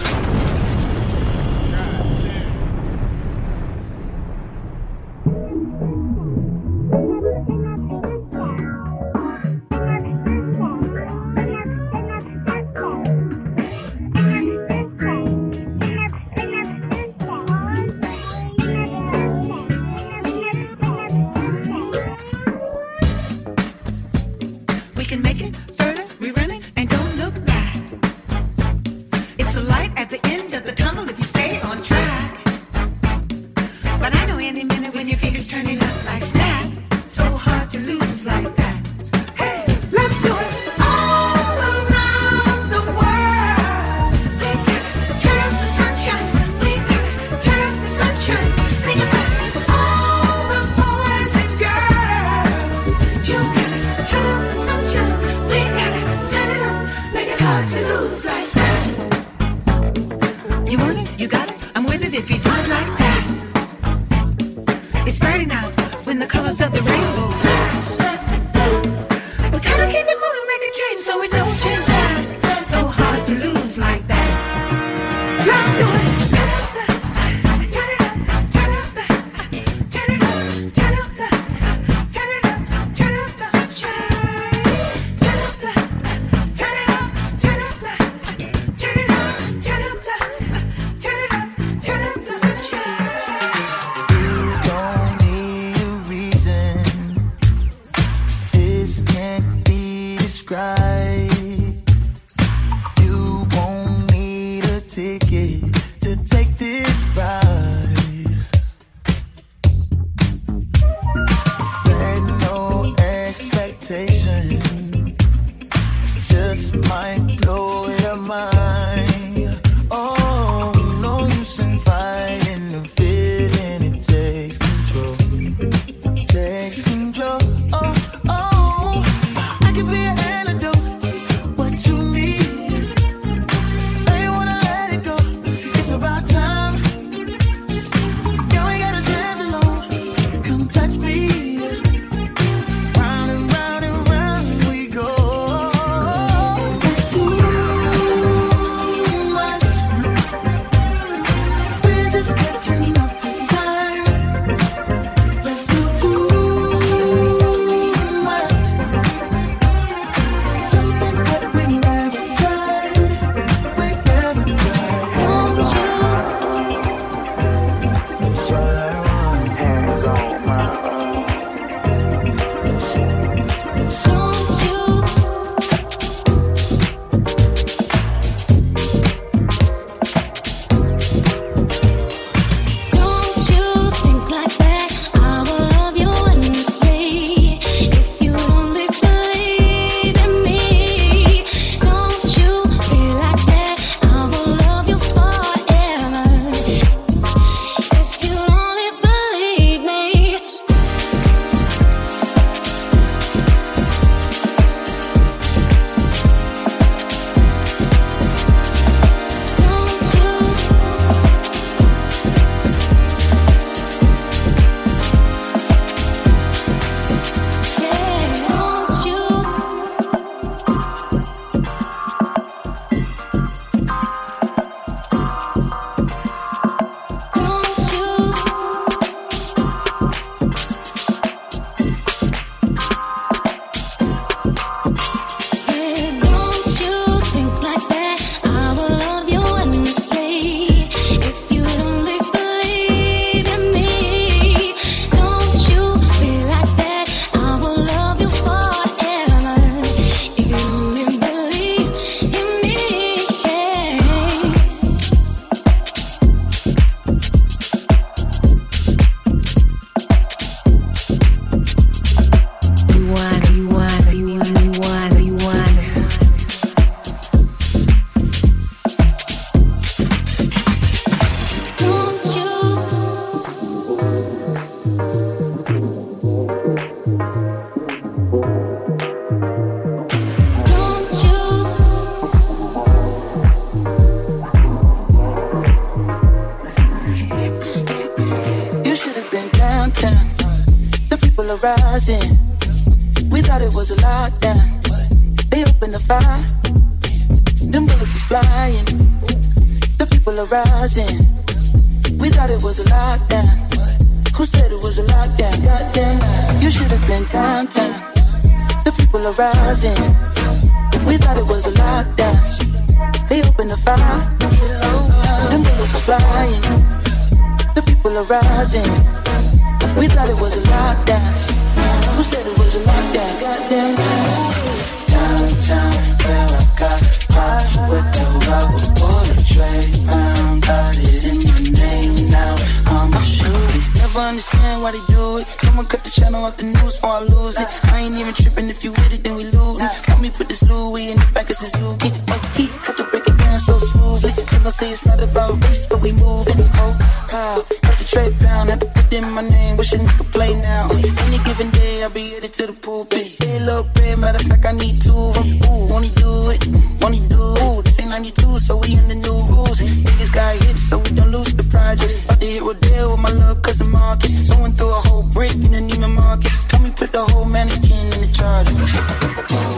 Channel 336.25 336.45
off 336.45 336.57
the 336.57 336.65
news 336.65 336.95
before 336.95 337.09
I 337.09 337.19
lose 337.19 337.59
it. 337.59 337.67
I 337.93 338.01
ain't 338.01 338.15
even 338.15 338.33
tripping 338.33 338.69
if 338.69 338.83
you 338.83 338.91
with 338.91 339.13
it, 339.13 339.23
then 339.23 339.35
we 339.35 339.45
lose. 339.45 339.77
Got 340.07 340.21
me 340.21 340.29
put 340.31 340.49
this 340.49 340.63
Louis 340.63 341.11
in 341.11 341.17
the 341.17 341.27
back 341.33 341.49
of 341.49 341.55
Suzuki. 341.55 342.09
Oh, 342.33 342.51
he 342.57 342.67
cut 342.85 342.97
the 342.97 343.03
break 343.03 343.27
it 343.27 343.37
down 343.37 343.59
so 343.59 343.77
smoothly. 343.77 344.31
Gon' 344.63 344.71
say 344.71 344.91
it's 344.91 345.05
not 345.05 345.21
about 345.21 345.63
race, 345.63 345.85
but 345.85 346.01
we 346.01 346.11
moving. 346.11 346.57
Oh, 346.81 346.97
wow. 347.31 347.63
Got 347.85 347.97
the 347.99 348.05
tray 348.05 348.29
down, 348.39 348.67
had 348.69 348.81
to 348.81 348.87
put 348.87 349.13
in 349.13 349.29
my 349.29 349.41
name. 349.41 349.77
Wish 349.77 349.93
a 349.93 349.97
nigga 349.97 350.25
play 350.31 350.53
now. 350.61 350.89
Any 351.25 351.39
given 351.43 351.69
day, 351.71 352.03
I'll 352.03 352.09
be 352.09 352.29
headed 352.31 352.53
to 352.53 352.67
the 352.67 352.73
pulpit. 352.73 353.27
Say 353.27 353.57
a 353.57 353.59
little 353.59 353.83
bit, 353.83 354.17
matter 354.17 354.39
of 354.39 354.45
fact, 354.49 354.65
I 354.65 354.71
need 354.71 355.01
two. 355.01 355.11
Ooh, 355.11 355.93
only 355.95 356.09
do 356.09 356.49
it, 356.49 356.65
only 357.03 357.21
do. 357.29 357.41
Ooh, 357.61 357.81
this 357.83 357.94
ain't 357.94 357.94
92, 358.15 358.59
so 358.59 358.77
we 358.77 358.93
in 358.93 359.09
the 359.09 359.15
new 359.15 359.41
rules. 359.51 359.81
Niggas 359.81 360.31
got 360.31 360.55
hit, 360.55 360.77
so 360.77 360.99
we 360.99 361.09
don't 361.09 361.31
lose 361.31 361.53
the 361.53 361.65
projects. 361.65 362.15
About 362.23 362.39
to 362.39 362.45
hit 362.45 362.61
Rodeo 362.61 363.11
with 363.11 363.19
my 363.19 363.29
little 363.29 363.55
cousin 363.55 363.89
Marcus. 363.91 364.47
Someone 364.47 364.71
threw 364.71 364.87
a 364.87 365.01
whole 365.07 365.23
brick 365.23 365.51
in 365.51 365.71
the 365.73 365.81
Neiman 365.81 366.15
Marcus. 366.15 366.55
Help 366.71 366.83
me 366.83 366.91
put 366.91 367.11
the 367.11 367.25
whole 367.25 367.43
mannequin 367.43 368.13
in 368.13 368.21
the 368.21 368.29
charger. 368.31 369.74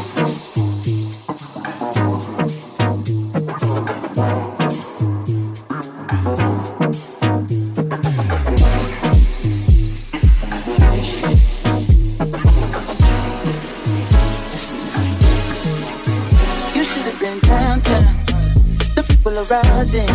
Rising. 19.38 20.10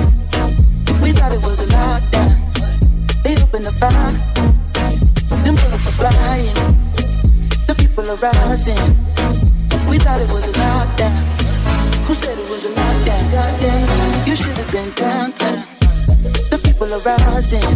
We 1.00 1.12
thought 1.12 1.32
it 1.32 1.42
was 1.42 1.60
a 1.60 1.66
lockdown. 1.66 2.34
They 3.22 3.40
opened 3.40 3.64
the 3.64 3.72
fire. 3.72 4.12
Them 5.44 5.54
bullets 5.54 5.86
are 5.86 5.96
flying. 5.96 6.54
The 7.68 7.74
people 7.78 8.10
are 8.10 8.16
rising. 8.16 8.82
We 9.88 9.98
thought 10.00 10.20
it 10.20 10.28
was 10.28 10.48
a 10.48 10.52
lockdown. 10.52 11.22
Who 12.04 12.14
said 12.14 12.36
it 12.36 12.50
was 12.50 12.64
a 12.66 12.70
lockdown? 12.70 13.32
Goddamn. 13.32 14.26
You 14.26 14.34
should 14.34 14.58
have 14.58 14.70
been 14.72 14.90
downtown. 14.90 15.64
The 16.50 16.60
people 16.62 16.92
are 16.92 17.00
rising. 17.00 17.70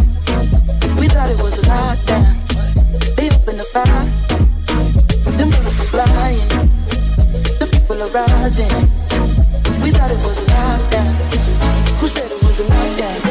We 0.99 1.07
thought 1.07 1.31
it 1.31 1.39
was 1.39 1.57
a 1.57 1.61
lockdown. 1.61 3.15
They 3.15 3.29
opened 3.29 3.59
the 3.59 3.67
fire. 3.73 4.05
Them 5.37 5.49
bullets 5.49 5.79
are 5.79 5.89
flying. 5.95 6.49
The 7.57 7.67
people 7.71 8.03
are 8.03 8.09
rising. 8.09 8.75
We 9.81 9.91
thought 9.91 10.11
it 10.11 10.21
was 10.27 10.37
a 10.37 10.45
lockdown. 10.51 11.26
Who 12.57 12.63
said 12.63 13.17
it 13.17 13.26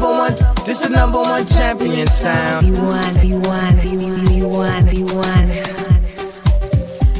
number 0.00 0.18
one, 0.18 0.64
this 0.64 0.82
is 0.82 0.90
number 0.90 1.18
one 1.18 1.46
champion 1.46 2.06
sound. 2.06 2.66
Be 2.66 2.72
one, 2.72 3.14
be 3.20 3.34
one, 3.34 3.76
be 3.80 3.96
one, 3.96 4.24
be 4.24 4.42
one, 4.42 4.84
be 4.86 5.02
one. 5.02 5.48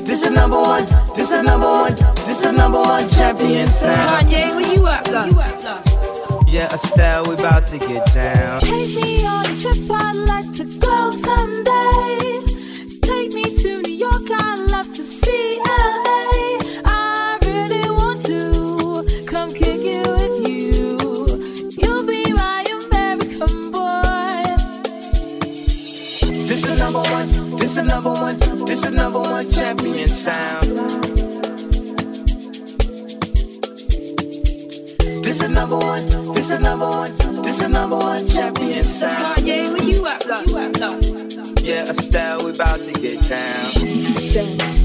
This 0.05 0.25
is 0.25 0.31
number 0.31 0.59
one, 0.59 0.87
this 1.15 1.31
is 1.31 1.43
number 1.43 1.67
one, 1.67 1.95
this 2.25 2.43
is 2.43 2.53
number 2.53 2.81
one 2.81 3.09
champion 3.09 3.69
sound. 3.69 4.27
Kanye, 4.27 4.55
where 4.55 4.73
you 4.75 4.87
at, 4.87 5.05
though? 5.05 6.51
Yeah, 6.51 6.75
Estelle, 6.75 7.29
we 7.29 7.35
about 7.35 7.67
to 7.69 7.79
get 7.79 8.13
down. 8.15 8.61
Take 8.61 8.95
me 8.97 9.27
on 9.27 9.45
a 9.45 9.61
trip, 9.61 9.91
I'd 9.91 10.17
like 10.17 10.53
to 10.55 10.65
go 10.79 11.11
sound. 30.11 30.67
This 35.25 35.43
is 35.43 35.49
number 35.49 35.77
one, 35.77 36.07
this 36.35 36.51
is 36.51 36.59
number 36.59 36.89
one, 36.89 37.17
this 37.43 37.63
is 37.63 37.69
number 37.69 37.97
one 37.97 38.27
champion 38.27 38.83
sound. 38.83 39.37
Kanye, 39.39 39.71
where 39.71 39.89
you 39.89 40.07
at, 40.07 40.27
love? 40.27 41.63
Yeah, 41.63 41.89
Estelle, 41.89 42.45
we 42.45 42.51
about 42.51 42.81
to 42.81 42.93
get 42.93 43.23
down. 43.29 43.71
Sound. 43.71 44.80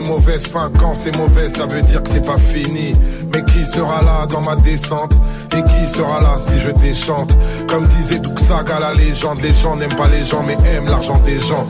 mauvaise 0.00 0.46
fin, 0.46 0.70
quand 0.78 0.94
c'est 0.94 1.16
mauvais, 1.16 1.50
ça 1.50 1.66
veut 1.66 1.82
dire 1.82 2.02
que 2.02 2.10
c'est 2.10 2.26
pas 2.26 2.38
fini. 2.38 2.94
Mais 3.32 3.42
qui 3.44 3.64
sera 3.64 4.02
là 4.02 4.26
dans 4.26 4.40
ma 4.40 4.56
descente? 4.56 5.12
Et 5.56 5.62
qui 5.62 5.94
sera 5.94 6.20
là 6.20 6.36
si 6.38 6.60
je 6.60 6.70
déchante? 6.72 7.34
Comme 7.68 7.86
disait 7.86 8.18
Duxaga 8.18 8.78
la 8.80 8.94
légende, 8.94 9.40
les 9.42 9.54
gens 9.54 9.76
n'aiment 9.76 9.94
pas 9.94 10.08
les 10.08 10.24
gens 10.24 10.42
mais 10.46 10.56
aiment 10.74 10.86
l'argent 10.86 11.18
des 11.24 11.40
gens. 11.40 11.66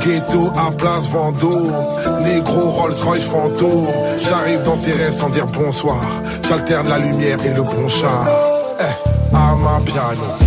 Ghetto 0.00 0.50
à 0.56 0.70
place 0.72 1.08
Vendôme, 1.08 1.72
négro 2.24 2.70
Rolls 2.70 2.94
Royce 3.04 3.24
fantôme. 3.24 3.86
J'arrive 4.18 4.62
dans 4.62 4.76
tes 4.76 4.92
rêves 4.92 5.12
sans 5.12 5.30
dire 5.30 5.46
bonsoir. 5.46 6.02
J'alterne 6.48 6.88
la 6.88 6.98
lumière 6.98 7.38
et 7.44 7.54
le 7.54 7.62
bon 7.62 7.88
char. 7.88 8.26
Eh, 8.80 9.36
à 9.36 9.54
ma 9.54 9.80
piano. 9.84 10.41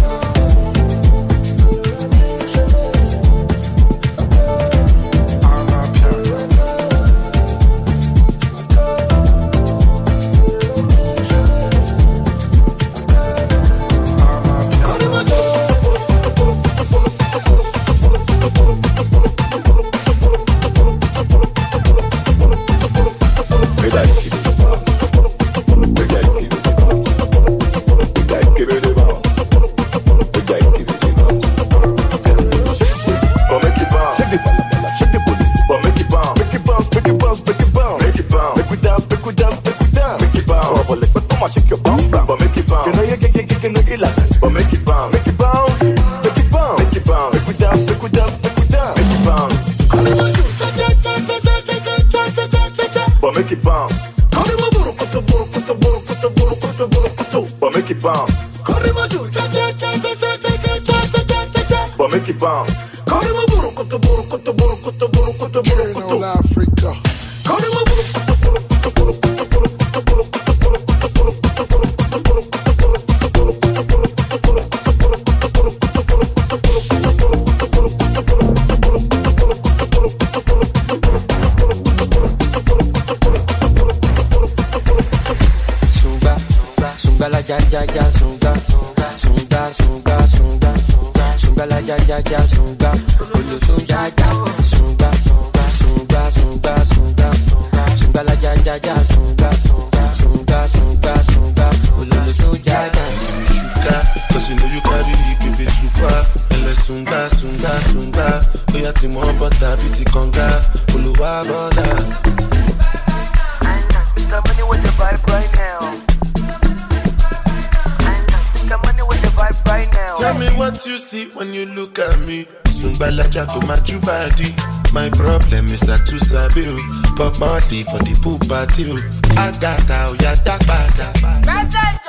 Party 128.66 128.92
o 128.92 128.96
Agata 129.38 130.10
oya 130.10 130.36
dagbada 130.44 131.08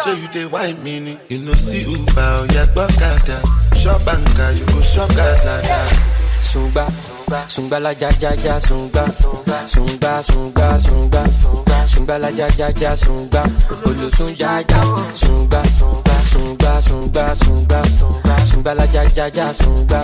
Ṣé 0.04 0.12
you 0.22 0.28
dey 0.32 0.44
wine 0.46 0.82
me 0.82 1.00
ni? 1.00 1.18
You 1.28 1.38
no 1.44 1.52
see 1.54 1.84
Uber 1.84 2.40
oya 2.42 2.64
gbọ́kada 2.72 3.38
Shop 3.76 4.00
anka 4.06 4.52
you 4.58 4.66
go 4.66 4.80
shop 4.80 5.08
gada 5.14 5.62
Sunga 6.42 6.86
Sunga 7.48 7.78
la 7.80 7.92
ja 7.94 8.10
ja 8.20 8.34
ja 8.36 8.58
sunga 8.60 9.04
Sunga 9.66 10.22
sunga 10.22 10.80
sunga 10.80 11.22
Sunga 11.86 12.18
la 12.18 12.30
ja 12.30 12.48
ja 12.58 12.70
ja 12.70 12.96
sunga 12.96 13.42
Ulu 13.84 14.10
sunga 14.16 14.62
ja 14.68 14.80
Sunga 15.14 15.62
Sunga 16.30 16.82
sunga 16.82 17.34
sunga 17.34 17.82
Sunga 18.46 18.74
la 18.74 18.84
ja 18.86 19.02
ja 19.16 19.26
ja 19.28 19.52
sunga 19.52 20.02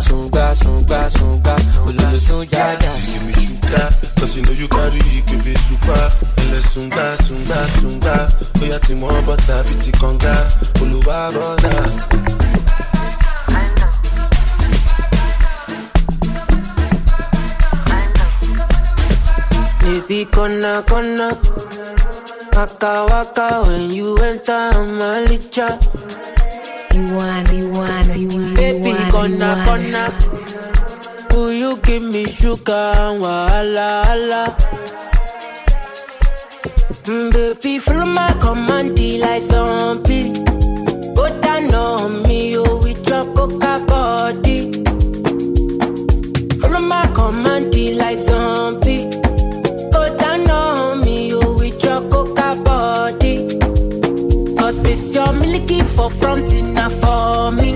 Sunga 0.00 0.54
sunga 0.54 1.10
sunga 1.10 1.56
Ulu 1.86 2.20
sunga 2.20 2.76
ja 2.80 3.51
Sugar, 3.72 3.88
Cause 4.18 4.36
you 4.36 4.42
know 4.42 4.52
you 4.52 4.68
carry 4.68 4.98
ikebe 5.00 5.56
super. 5.56 6.12
Ele 6.42 6.60
sunga, 6.60 7.16
sunga, 7.22 7.56
sunga. 7.80 8.28
Oya 8.62 8.78
ti 8.80 8.94
mo 8.94 9.08
bọ́ta 9.26 9.62
bí 9.66 9.74
ti 9.82 9.90
kànga 10.00 10.34
Olúwa 10.82 11.18
bọ́dà 11.34 11.72
Baby 19.82 20.24
kona 20.26 20.82
kona. 20.82 21.28
Waka 22.56 23.04
waka 23.10 23.62
when 23.66 23.90
you 23.90 24.14
enter 24.18 24.70
my 24.98 25.24
licha 25.26 25.68
You 26.94 27.16
want, 27.16 27.50
you 27.50 27.70
want, 27.70 28.18
you 28.18 28.28
want 28.28 28.56
Baby 28.56 28.92
kona 29.10 29.64
kona 29.64 30.02
Will 30.10 30.20
you 30.20 30.21
give 31.92 32.04
me 32.14 32.24
sugar 32.24 32.92
and 33.04 33.22
wahala 33.22 33.88
hala 34.08 34.42
mm, 37.04 37.28
Baby 37.34 37.78
follow 37.84 38.06
my 38.06 38.30
command 38.40 38.98
like 39.20 39.42
zombie 39.42 40.32
Go 41.16 41.24
down 41.42 41.74
on 41.74 42.22
me 42.22 42.56
oh 42.56 42.76
with 42.82 43.06
your 43.10 43.24
coca 43.34 43.74
body 43.90 44.58
Follow 46.60 46.80
my 46.80 47.04
command 47.18 47.74
like 48.02 48.18
zombie 48.28 49.10
Go 49.92 50.02
down 50.16 50.48
on 50.48 51.00
me, 51.04 51.28
you 51.28 51.40
with 51.60 51.84
your 51.84 52.00
coca 52.08 52.54
body. 52.64 53.36
Cause 54.56 54.80
this 54.82 55.14
your 55.14 55.30
milky 55.34 55.82
for 55.82 56.08
front 56.10 56.50
enough 56.52 56.94
for 57.02 57.52
me. 57.52 57.70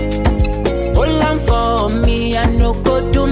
Hold 0.95 1.21
on 1.29 1.37
for 1.49 1.89
me, 2.05 2.35
I 2.35 2.45
no 2.57 2.73
go 2.73 3.11
do 3.11 3.26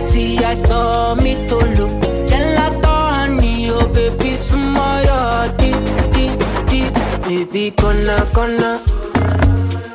milky 0.00 0.38
I 0.44 0.54
saw 0.54 1.14
me 1.14 1.34
to 1.48 1.56
look. 1.56 1.90
Gelato 2.28 2.94
honey, 3.14 3.70
oh 3.70 3.88
baby, 3.88 4.36
smile, 4.36 5.48
deep, 5.56 5.76
deep, 6.12 6.38
deep. 6.70 6.92
Baby, 7.26 7.70
gonna, 7.76 8.16
gonna. 8.34 8.80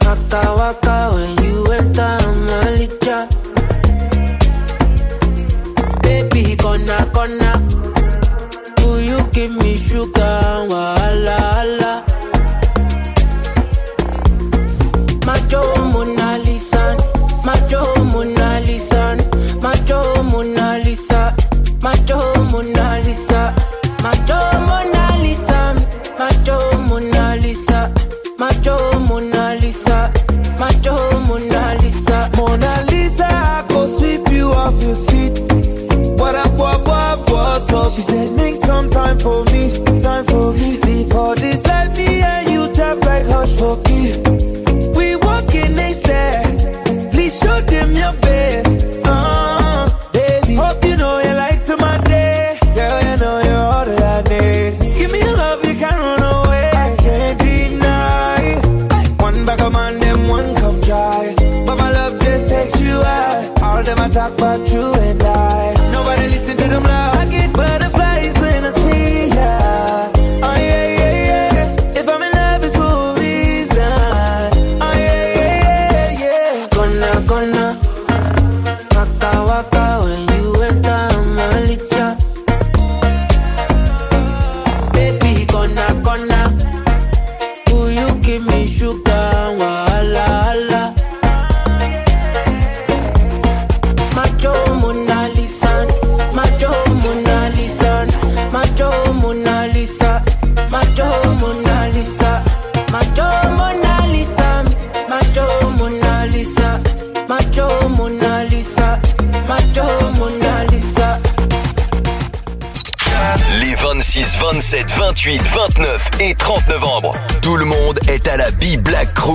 Waka 0.05 0.41
waka 0.57 1.11
when 1.13 1.43
you 1.43 1.65
enter 1.77 2.17
my 2.47 2.67
licha. 2.79 3.17
Baby, 6.01 6.55
gonna, 6.55 7.09
gonna. 7.13 7.51
Will 8.85 9.01
you 9.01 9.19
give 9.31 9.51
me 9.51 9.77
sugar 9.77 10.21
and 10.21 10.71
wahala, 10.71 12.03
She 37.93 38.01
said, 38.01 38.31
make 38.37 38.55
some 38.55 38.89
time 38.89 39.19
for 39.19 39.43
me, 39.45 39.63
time 39.99 40.25
for 40.25 40.53
me. 40.53 40.71
See, 40.83 41.09
for 41.09 41.35
this 41.35 41.65
life, 41.67 41.97
me 41.97 42.21
and 42.21 42.49
you 42.49 42.73
tap 42.73 42.97
like 43.03 43.25
hush 43.25 43.51
for 43.59 43.75
key. 43.83 44.30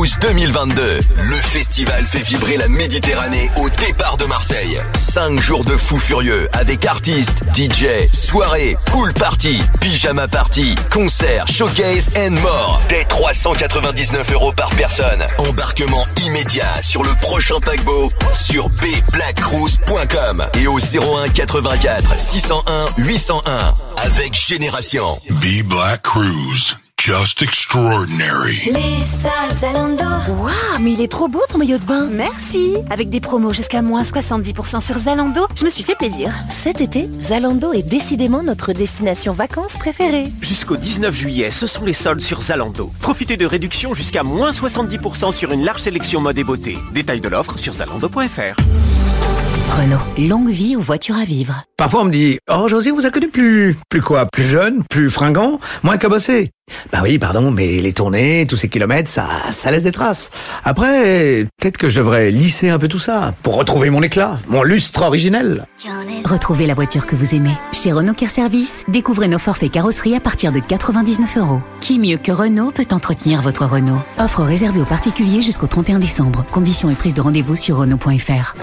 B-Black 0.06 0.18
Cruise 0.18 0.18
2022. 0.20 1.00
Le 1.16 1.36
festival 1.36 2.04
fait 2.04 2.22
vibrer 2.22 2.56
la 2.56 2.68
Méditerranée 2.68 3.50
au 3.56 3.68
départ 3.70 4.16
de 4.16 4.24
Marseille. 4.26 4.80
5 4.94 5.40
jours 5.40 5.64
de 5.64 5.76
fous 5.76 5.98
furieux 5.98 6.48
avec 6.52 6.86
artistes, 6.86 7.42
DJ, 7.54 7.86
soirée, 8.12 8.76
pool 8.86 9.12
party, 9.14 9.58
pyjama 9.80 10.28
party, 10.28 10.76
concert, 10.92 11.48
showcase 11.48 12.08
and 12.16 12.32
more. 12.40 12.80
Dès 12.88 13.04
399 13.04 14.32
euros 14.32 14.52
par 14.52 14.68
personne. 14.70 15.24
Embarquement 15.38 16.04
immédiat 16.24 16.82
sur 16.82 17.02
le 17.02 17.10
prochain 17.20 17.58
paquebot 17.58 18.12
sur 18.32 18.68
bblackcruise.com 18.68 20.46
et 20.60 20.66
au 20.68 20.78
01 20.78 21.28
84 21.30 22.20
601 22.20 22.62
801 22.98 23.74
avec 23.96 24.34
Génération. 24.34 25.16
Be 25.30 25.64
Black 25.64 26.02
Cruise. 26.02 26.76
Just 27.06 27.40
extraordinary. 27.40 28.56
Les 28.66 29.00
soldes 29.00 29.56
Zalando. 29.56 30.02
Waouh, 30.42 30.80
mais 30.80 30.94
il 30.94 31.00
est 31.00 31.06
trop 31.06 31.28
beau 31.28 31.40
ton 31.48 31.56
maillot 31.58 31.78
de 31.78 31.84
bain. 31.84 32.08
Merci. 32.10 32.78
Avec 32.90 33.10
des 33.10 33.20
promos 33.20 33.52
jusqu'à 33.52 33.80
moins 33.80 34.02
70% 34.02 34.84
sur 34.84 34.98
Zalando, 34.98 35.46
je 35.54 35.64
me 35.64 35.70
suis 35.70 35.84
fait 35.84 35.94
plaisir. 35.94 36.34
Cet 36.48 36.80
été, 36.80 37.08
Zalando 37.20 37.72
est 37.72 37.84
décidément 37.84 38.42
notre 38.42 38.72
destination 38.72 39.32
vacances 39.32 39.76
préférée. 39.76 40.24
Jusqu'au 40.40 40.76
19 40.76 41.14
juillet, 41.14 41.52
ce 41.52 41.68
sont 41.68 41.84
les 41.84 41.92
soldes 41.92 42.22
sur 42.22 42.42
Zalando. 42.42 42.90
Profitez 42.98 43.36
de 43.36 43.46
réductions 43.46 43.94
jusqu'à 43.94 44.24
moins 44.24 44.50
70% 44.50 45.30
sur 45.30 45.52
une 45.52 45.64
large 45.64 45.82
sélection 45.82 46.20
mode 46.20 46.38
et 46.38 46.44
beauté. 46.44 46.76
Détails 46.92 47.20
de 47.20 47.28
l'offre 47.28 47.56
sur 47.56 47.72
zalando.fr. 47.72 48.56
Renault, 49.76 50.28
longue 50.28 50.48
vie 50.48 50.74
aux 50.74 50.80
voitures 50.80 51.16
à 51.16 51.24
vivre. 51.24 51.64
Parfois 51.76 52.00
on 52.00 52.04
me 52.04 52.10
dit 52.10 52.38
Oh 52.50 52.66
José, 52.66 52.90
vous 52.90 53.04
a 53.04 53.10
connu 53.10 53.28
plus. 53.28 53.76
Plus 53.90 54.00
quoi 54.00 54.24
Plus 54.32 54.42
jeune 54.44 54.82
Plus 54.88 55.10
fringant 55.10 55.60
Moins 55.82 55.98
cabossé 55.98 56.50
Bah 56.92 57.00
oui, 57.02 57.18
pardon, 57.18 57.50
mais 57.50 57.82
les 57.82 57.92
tournées, 57.92 58.46
tous 58.48 58.56
ces 58.56 58.70
kilomètres, 58.70 59.10
ça, 59.10 59.26
ça 59.50 59.70
laisse 59.70 59.82
des 59.82 59.92
traces. 59.92 60.30
Après, 60.64 61.46
peut-être 61.60 61.76
que 61.76 61.90
je 61.90 61.98
devrais 61.98 62.30
lisser 62.30 62.70
un 62.70 62.78
peu 62.78 62.88
tout 62.88 62.98
ça 62.98 63.34
pour 63.42 63.56
retrouver 63.56 63.90
mon 63.90 64.02
éclat, 64.02 64.38
mon 64.48 64.62
lustre 64.62 65.02
originel. 65.02 65.66
Retrouvez 66.24 66.66
la 66.66 66.74
voiture 66.74 67.04
que 67.04 67.16
vous 67.16 67.34
aimez. 67.34 67.54
Chez 67.72 67.92
Renault 67.92 68.14
Care 68.14 68.30
Service, 68.30 68.84
découvrez 68.88 69.28
nos 69.28 69.38
forfaits 69.38 69.70
carrosserie 69.70 70.14
à 70.14 70.20
partir 70.20 70.52
de 70.52 70.60
99 70.60 71.36
euros. 71.36 71.60
Qui 71.80 71.98
mieux 71.98 72.16
que 72.16 72.32
Renault 72.32 72.70
peut 72.70 72.88
entretenir 72.92 73.42
votre 73.42 73.66
Renault? 73.66 74.00
Offre 74.18 74.42
réservée 74.42 74.80
aux 74.80 74.86
particuliers 74.86 75.42
jusqu'au 75.42 75.66
31 75.66 75.98
décembre. 75.98 76.46
Conditions 76.50 76.88
et 76.88 76.94
prise 76.94 77.12
de 77.12 77.20
rendez-vous 77.20 77.56
sur 77.56 77.76
Renault.fr. 77.76 78.54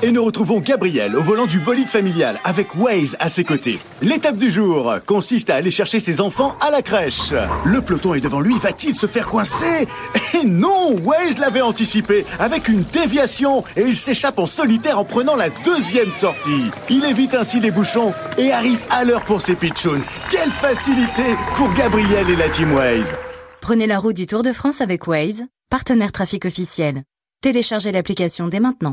Et 0.00 0.12
nous 0.12 0.24
retrouvons 0.24 0.57
Gabriel 0.60 1.16
au 1.16 1.22
volant 1.22 1.46
du 1.46 1.58
bolide 1.58 1.88
familial 1.88 2.38
avec 2.44 2.74
Waze 2.76 3.16
à 3.18 3.28
ses 3.28 3.44
côtés. 3.44 3.78
L'étape 4.02 4.36
du 4.36 4.50
jour 4.50 4.94
consiste 5.06 5.50
à 5.50 5.56
aller 5.56 5.70
chercher 5.70 6.00
ses 6.00 6.20
enfants 6.20 6.56
à 6.60 6.70
la 6.70 6.82
crèche. 6.82 7.32
Le 7.64 7.80
peloton 7.80 8.14
est 8.14 8.20
devant 8.20 8.40
lui, 8.40 8.58
va-t-il 8.58 8.94
se 8.94 9.06
faire 9.06 9.26
coincer? 9.26 9.86
Et 10.34 10.44
non, 10.44 10.96
Waze 11.02 11.38
l'avait 11.38 11.60
anticipé 11.60 12.24
avec 12.38 12.68
une 12.68 12.82
déviation 12.92 13.64
et 13.76 13.82
il 13.82 13.96
s'échappe 13.96 14.38
en 14.38 14.46
solitaire 14.46 14.98
en 14.98 15.04
prenant 15.04 15.36
la 15.36 15.50
deuxième 15.64 16.12
sortie. 16.12 16.70
Il 16.90 17.04
évite 17.04 17.34
ainsi 17.34 17.60
les 17.60 17.70
bouchons 17.70 18.12
et 18.36 18.52
arrive 18.52 18.80
à 18.90 19.04
l'heure 19.04 19.24
pour 19.24 19.40
ses 19.40 19.54
pitchouns. 19.54 20.02
Quelle 20.30 20.50
facilité 20.50 21.22
pour 21.56 21.72
Gabriel 21.74 22.28
et 22.30 22.36
la 22.36 22.48
Team 22.48 22.72
Waze 22.72 23.16
Prenez 23.60 23.86
la 23.86 23.98
route 23.98 24.16
du 24.16 24.26
Tour 24.26 24.42
de 24.42 24.52
France 24.52 24.80
avec 24.80 25.06
Waze, 25.06 25.44
partenaire 25.70 26.12
trafic 26.12 26.44
officiel. 26.44 27.02
Téléchargez 27.42 27.92
l'application 27.92 28.48
dès 28.48 28.60
maintenant. 28.60 28.92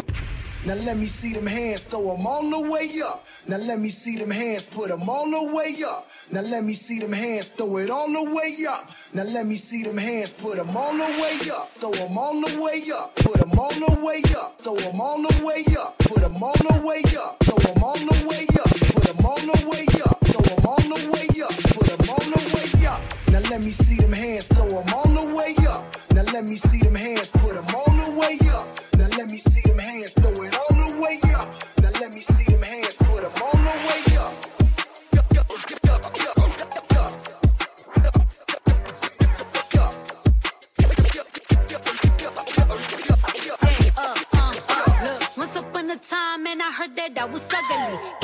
Now 0.63 0.75
let 0.75 0.95
me 0.95 1.07
see 1.07 1.33
them 1.33 1.47
hands, 1.47 1.81
throw 1.81 2.15
them 2.15 2.27
all 2.27 2.47
the 2.47 2.59
way 2.69 3.01
up. 3.03 3.25
Now 3.47 3.57
let 3.57 3.79
me 3.79 3.89
see 3.89 4.17
them 4.17 4.29
hands, 4.29 4.67
put 4.67 4.89
them 4.89 5.09
all 5.09 5.25
the 5.25 5.55
way 5.55 5.75
up. 5.83 6.07
Now 6.31 6.41
let 6.41 6.63
me 6.63 6.75
see 6.75 6.99
them 6.99 7.13
hands, 7.13 7.47
throw 7.47 7.77
it 7.77 7.89
all 7.89 8.07
the 8.07 8.35
way 8.35 8.55
up. 8.69 8.87
Now 9.11 9.23
let 9.23 9.47
me 9.47 9.55
see 9.55 9.81
them 9.81 9.97
hands, 9.97 10.33
put 10.33 10.57
them 10.57 10.77
all 10.77 10.93
the 10.93 11.05
way 11.19 11.49
up. 11.51 11.73
Throw 11.75 11.89
them 11.91 12.15
all 12.15 12.39
the 12.39 12.61
way 12.61 12.83
up, 12.93 13.15
put 13.15 13.39
them 13.39 13.57
all 13.57 13.71
the 13.71 14.05
way 14.05 14.21
up. 14.37 14.61
Throw 14.61 14.75
them 14.75 15.01
all 15.01 15.17
the 15.19 15.43
way 15.43 15.63
up, 15.73 15.97
put 15.97 16.21
them 16.21 16.43
all 16.43 16.53
the 16.53 16.85
way 16.85 17.01
up. 17.17 17.39
Throw 17.43 17.57
them 17.57 17.83
all 17.83 17.95
the 17.95 18.27
way 18.29 18.47
up, 18.53 18.69
put 18.93 19.03
them 19.03 19.25
all 19.25 19.37
the 19.37 19.67
way 19.67 19.87
up. 20.05 20.21
Throw 20.21 20.41
them 20.43 20.61
all 20.63 20.79
the 20.79 21.09
way 21.11 21.41
up, 21.41 21.57
put 21.73 21.87
them 21.87 22.09
all 22.09 22.19
the 22.19 22.41
way 22.53 22.85
up. 22.85 23.01
Now 23.31 23.49
let 23.49 23.63
me 23.63 23.71
see 23.71 23.95
them 23.95 24.13
hands, 24.13 24.45
throw 24.45 24.69
them 24.69 24.93
all 24.93 25.09
the 25.09 25.35
way 25.35 25.55
up. 25.67 25.97
Now 26.13 26.23
let 26.31 26.45
me 26.45 26.57
see 26.57 26.79
them 26.81 26.93
hands, 26.93 27.31
put 27.31 27.55
them 27.55 27.65
all 27.73 27.90
that 47.09 47.17
I 47.17 47.25
was 47.25 47.47
ugly. 47.51 48.20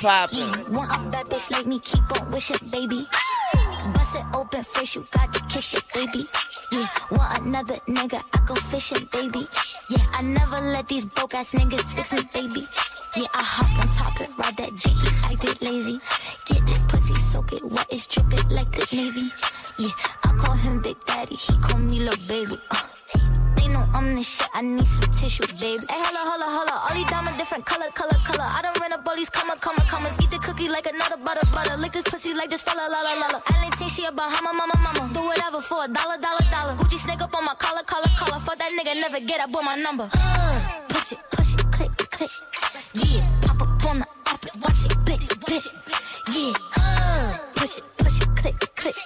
Poppin'? 0.00 0.72
Want 0.72 0.90
a 0.90 0.98
bad 1.10 1.26
bitch 1.28 1.50
like 1.50 1.66
me, 1.66 1.78
keep 1.78 2.02
on 2.20 2.30
wishing, 2.30 2.68
baby. 2.70 3.06
Bust 3.94 4.16
it 4.16 4.24
open 4.34 4.64
face, 4.64 4.94
you 4.96 5.06
got 5.10 5.32
to 5.32 5.40
kiss 5.44 5.74
it, 5.74 5.84
baby. 5.94 6.28
Yeah, 6.72 6.88
want 7.10 7.40
another 7.40 7.74
nigga, 7.86 8.22
I 8.32 8.44
go 8.46 8.54
fishing, 8.54 9.08
baby. 9.12 9.46
Yeah, 9.88 10.06
I 10.12 10.22
never 10.22 10.60
let 10.60 10.88
these 10.88 11.04
broke 11.04 11.34
ass 11.34 11.52
niggas 11.52 11.92
fix 11.94 12.12
me, 12.12 12.22
baby. 12.32 12.66
Up 39.40 39.50
with 39.50 39.64
my 39.64 39.74
number. 39.76 40.08
Uh, 40.12 40.60
push 40.88 41.12
it, 41.12 41.20
push 41.30 41.54
it, 41.54 41.72
click, 41.72 41.96
click. 42.10 42.30
Yeah, 42.94 43.26
pop 43.40 43.62
up 43.62 43.84
on 43.86 44.00
the 44.00 44.06
up 44.26 44.44
it, 44.44 44.54
watch 44.60 44.84
it, 44.84 45.04
blick, 45.04 45.20
blick. 45.46 45.64
Yeah, 46.28 46.52
uh, 46.76 47.32
push 47.54 47.78
it, 47.78 47.84
push 47.96 48.20
it, 48.20 48.28
click, 48.36 48.58
click. 48.76 48.96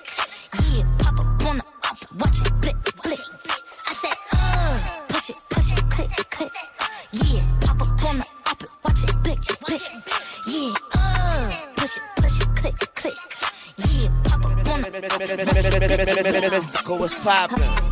Yeah, 0.60 0.82
pop 0.98 1.20
up 1.20 1.46
on 1.46 1.58
the 1.58 1.64
up 1.84 2.02
it, 2.02 2.12
watch 2.18 2.40
it, 2.40 2.60
blick, 2.60 2.76
blick. 3.02 3.20
I 3.86 3.94
said, 3.94 4.16
uh, 4.32 4.78
push 5.08 5.30
it, 5.30 5.36
push 5.50 5.72
it, 5.72 5.90
click, 5.90 6.10
click. 6.30 6.52
Yeah, 7.12 7.42
pop 7.60 7.82
up 7.82 8.04
on 8.04 8.18
the 8.18 8.26
up 8.50 8.62
it, 8.62 8.70
watch 8.84 9.02
it, 9.04 9.22
blick, 9.22 9.40
blick. 9.66 9.82
Yeah, 10.48 10.72
uh, 10.94 11.50
push 11.76 11.96
it, 11.96 12.02
push 12.16 12.40
it, 12.40 12.48
click, 12.56 12.94
click. 12.94 13.14
Yeah, 13.76 14.08
pop 14.24 14.44
up 14.44 14.70
on 14.70 14.82
the 14.82 14.90
Mystical, 16.50 16.98
what's 16.98 17.14
poppin'? 17.14 17.62
À 17.62 17.62
la 17.62 17.68
rue, 17.68 17.74
c'est 17.74 17.74
pas 17.74 17.78
bon. 17.78 17.83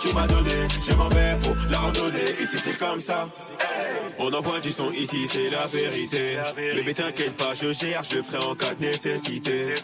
tu 0.00 0.14
m'as 0.14 0.26
donné. 0.26 0.50
Je 0.86 0.92
m'en 0.94 1.08
vais 1.08 1.38
pour 1.42 1.56
la 1.70 1.78
randonnée. 1.78 2.24
Ici, 2.42 2.56
c'est 2.62 2.78
comme 2.78 3.00
ça. 3.00 3.28
On 4.18 4.32
envoie 4.32 4.58
du 4.60 4.70
son 4.70 4.90
ici, 4.92 5.28
c'est 5.30 5.50
la 5.50 5.66
vérité. 5.66 6.38
Bébé, 6.74 6.94
t'inquiète 6.94 7.36
pas, 7.36 7.54
je 7.54 7.72
cherche, 7.72 8.08
je 8.12 8.22
ferai 8.22 8.44
en 8.44 8.54
cas 8.54 8.74
de 8.74 8.84
nécessité. 8.84 9.74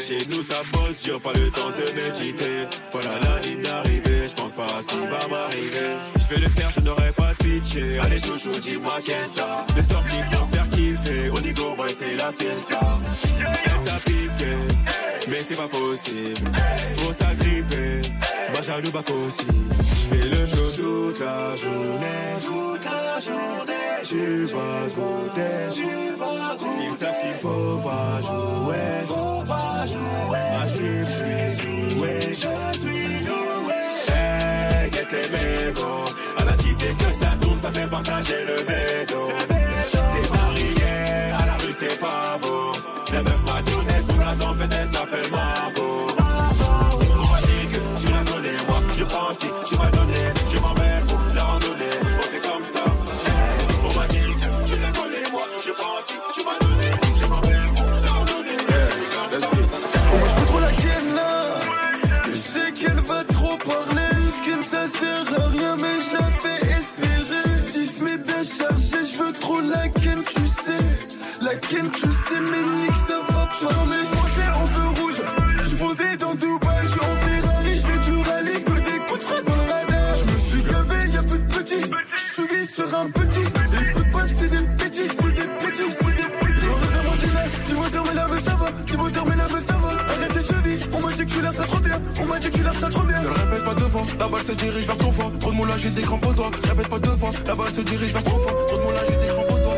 Chez 0.00 0.26
nous, 0.28 0.42
ça 0.42 0.62
bosse, 0.72 1.04
j'ai 1.04 1.18
pas 1.18 1.32
le 1.32 1.50
temps 1.50 1.70
de 1.70 1.84
méditer. 1.92 2.66
Voilà 2.90 3.10
la 3.20 3.40
ligne 3.40 3.62
d'arrivée, 3.62 4.26
je 4.28 4.34
pense 4.34 4.52
pas 4.52 4.66
à 4.66 4.80
ce 4.80 4.86
qui 4.86 4.96
va 4.96 5.28
m'arriver. 5.28 5.96
Je 6.16 6.34
vais 6.34 6.40
le 6.40 6.48
faire, 6.48 6.70
je 6.74 6.80
n'aurai 6.80 7.12
pas 7.12 7.32
de 7.34 7.44
pitié. 7.44 7.98
Allez, 8.00 8.18
chouchou, 8.18 8.58
dis-moi 8.60 8.98
qu'est-ce 9.04 9.30
que 9.30 9.36
t'as? 9.36 9.74
De 9.74 9.82
sortie 9.82 10.22
on 11.34 11.40
dit 11.40 11.52
go 11.52 11.74
boy, 11.76 11.90
c'est 11.98 12.16
la 12.16 12.32
fiesta. 12.32 12.80
Elle 13.64 13.82
t'a 13.84 13.98
piqué, 14.04 14.52
mais 15.28 15.42
c'est 15.46 15.56
pas 15.56 15.68
possible. 15.68 16.50
Faut 16.96 17.12
s'agripper, 17.12 18.02
bah 18.52 18.62
jaloux, 18.62 18.90
pas 18.90 19.02
possible. 19.02 19.74
J'fais 20.00 20.28
le 20.28 20.46
show 20.46 20.70
toute 20.76 21.20
la 21.20 21.56
journée, 21.56 22.24
toute 22.40 22.84
la 22.84 23.20
journée. 23.20 23.74
Tu 24.02 24.44
vas 24.46 24.86
goûter, 24.94 25.68
tu 25.70 25.88
vas 26.18 26.56
goûter. 26.58 26.86
Ils 26.90 26.96
savent 26.98 27.20
qu'il 27.20 27.34
faut 27.42 27.76
pas 27.78 28.20
jouer, 28.22 28.88
faut 29.06 29.44
pas 29.46 29.86
jouer. 29.86 30.46
Ma 30.58 30.66
strip, 30.66 31.06
j'suis 31.52 31.94
doué, 31.94 32.14
je 32.30 32.78
suis 32.78 33.24
doué. 33.26 33.74
Hey, 34.08 34.90
get 34.90 35.06
les 35.10 35.28
mégots, 35.30 36.10
à 36.38 36.44
la 36.44 36.54
cité 36.54 36.86
que 36.98 37.12
ça 37.12 37.30
tourne, 37.40 37.60
ça 37.60 37.70
fait 37.70 37.88
partager 37.88 38.44
le 38.46 38.56
bédo. 38.64 39.57
se 94.48 94.52
dirige 94.54 94.86
vers 94.86 94.96
ton 94.96 95.10
foie. 95.12 95.30
Trop 95.40 95.50
de 95.50 95.56
moulage 95.56 95.84
et 95.84 95.90
des 95.90 96.02
crampes 96.02 96.26
aux 96.26 96.32
doigts. 96.32 96.50
Répète 96.68 96.88
pas 96.88 96.98
deux 96.98 97.16
fois, 97.16 97.30
la 97.46 97.54
balle 97.54 97.72
se 97.72 97.82
dirige 97.82 98.12
vers 98.12 98.22
ton 98.22 98.36
foie. 98.42 98.54
Trop 98.66 98.78
de 98.78 98.82
moulage 98.82 99.08
et 99.08 99.20
des 99.22 99.28
crampes 99.34 99.50
aux 99.50 99.58
doigts. 99.64 99.76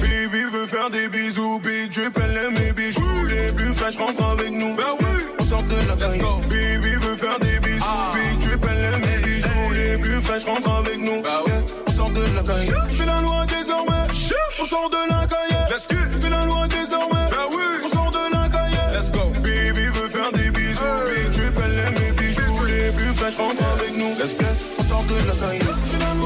Baby 0.00 0.42
veut 0.52 0.66
faire 0.66 0.90
des 0.90 1.08
bisous, 1.08 1.58
big, 1.58 1.90
je 1.90 2.08
pèle 2.08 2.38
mes 2.56 2.72
bijoux. 2.72 3.24
Les 3.28 3.52
plus 3.52 3.74
fraîches 3.74 3.98
rentrent 3.98 4.30
avec 4.30 4.52
nous. 4.52 4.76
Bah 4.76 4.94
oui, 5.00 5.06
on 5.40 5.44
sort 5.44 5.64
de 5.64 5.74
la 5.88 5.94
Let's. 5.96 6.18
Baby 6.48 6.92
veut 7.04 7.16
faire 7.16 7.38
des 7.40 7.58
bisous, 7.58 7.84
ah. 7.84 8.12
big, 8.14 8.50
je 8.50 8.56
pèle 8.56 9.00
mes 9.02 9.08
hey. 9.08 9.22
bijoux. 9.24 9.70
Les 9.74 9.98
plus 9.98 10.20
fraîches 10.22 10.44
rentrent 10.44 10.74
avec 10.82 10.98
nous. 10.98 11.20
Ben 11.22 11.40
oui, 11.46 11.52
on 11.88 11.92
sort 11.92 12.10
de 12.10 12.22
la 12.36 12.42
caille. 12.42 12.72
C'est 12.96 13.06
la 13.06 13.20
loi 13.22 13.44
désormais. 13.46 14.06
On 14.62 14.66
sort 14.66 14.90
de 14.90 15.02
la 15.10 15.26
caille. 15.26 15.56
Let's 15.68 15.88
go. 15.88 16.28
La 16.30 16.44
loi 16.46 16.68
désormais. 16.68 17.26
Ben 17.32 17.46
oui, 17.50 17.64
on 17.84 17.88
sort 17.88 18.10
de 18.12 18.24
la 18.36 18.48
caille. 18.48 18.78
Let's 18.94 19.10
go. 19.10 19.32
Baby 19.42 19.86
veut 19.96 20.08
faire 20.08 20.30
des 20.30 20.50
bisous, 20.50 20.80
hey. 21.06 21.28
big, 21.28 21.42
je 21.42 21.48
pèle 21.58 21.94
mes 21.98 22.12
bijoux. 22.12 22.64
Les 22.66 22.92
plus 22.92 23.12
fraîches 23.16 23.36
rentrent 23.36 23.69
Let's 24.20 24.34
get, 24.34 24.54
on 24.76 24.84
sort 24.84 25.08
de 25.08 25.14
la. 25.14 26.19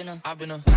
been 0.00 0.08
a, 0.08 0.22
I've 0.24 0.38
been 0.38 0.50
a. 0.50 0.69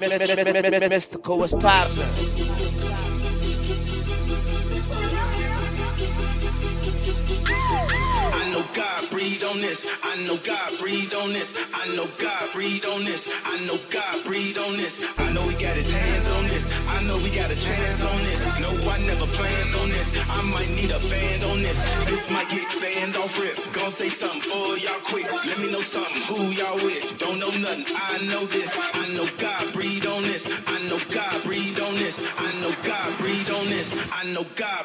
mystical 0.00 1.44
as 1.44 1.52
partner. 1.54 2.04
I 8.32 8.50
know 8.50 8.64
God 8.74 9.10
breathe 9.10 9.44
on 9.44 9.60
this. 9.60 9.86
I 10.02 10.16
know 10.24 10.36
God 10.38 10.78
breathe 10.78 11.14
on 11.14 11.32
this. 11.32 11.54
I 11.72 11.94
know 11.94 12.06
God 12.18 12.52
breathe 12.52 12.84
on 12.84 13.04
this. 13.04 13.28
I 13.44 13.64
know 13.66 13.78
God 13.90 14.24
breathe 14.24 14.58
on 14.58 14.76
this. 14.76 15.04
I 15.18 15.32
know 15.32 15.42
He 15.48 15.62
got 15.62 15.76
His 15.76 15.90
hands 15.92 16.26
on 16.28 16.44
this. 16.44 16.68
I 16.88 17.02
know 17.04 17.16
we 17.18 17.30
got 17.30 17.50
a 17.50 17.56
chance 17.56 18.04
on 18.04 18.18
this. 18.24 18.40
No, 18.60 18.70
I 18.90 18.98
never 19.06 19.26
planned 19.26 19.74
on 19.76 19.88
this. 19.90 20.10
I 20.28 20.42
might 20.42 20.70
need 20.70 20.90
a 20.90 20.98
band 21.10 21.44
on 21.44 21.62
this. 21.62 21.78
This 22.06 22.30
might 22.30 22.48
get 22.48 22.83
hands 22.94 23.16
off 23.16 23.38
rip. 23.40 23.56
Gonna 23.72 23.90
say 23.90 24.08
something 24.08 24.40
for 24.40 24.78
y'all 24.78 25.00
quick. 25.04 25.30
Let 25.32 25.58
me 25.58 25.70
know 25.72 25.80
something. 25.80 26.22
Who 26.30 26.52
y'all 26.52 26.74
with? 26.76 27.18
Don't 27.18 27.38
know 27.38 27.50
nothing. 27.50 27.84
I 27.94 28.18
know 28.26 28.44
this. 28.46 28.70
I 28.94 29.08
know 29.14 29.26
God 29.38 29.72
breathe 29.72 30.06
on 30.06 30.22
this. 30.22 30.46
I 30.66 30.78
know 30.88 30.98
God 31.12 31.42
breathe 31.44 31.80
on 31.80 31.94
this. 31.94 32.16
I 32.38 32.50
know 32.60 32.72
God 32.84 33.18
breathe 33.18 33.50
on 33.50 33.66
this. 33.66 33.88
I 34.12 34.24
know 34.32 34.46
God 34.54 34.83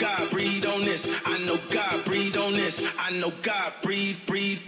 God 0.00 0.30
breathe 0.30 0.64
on 0.64 0.80
this. 0.80 1.06
I 1.26 1.38
know 1.44 1.58
God 1.68 2.04
breathe 2.06 2.34
on 2.38 2.54
this. 2.54 2.82
I 2.98 3.10
know 3.10 3.30
God 3.42 3.74
breathe, 3.82 4.16
breathe. 4.26 4.60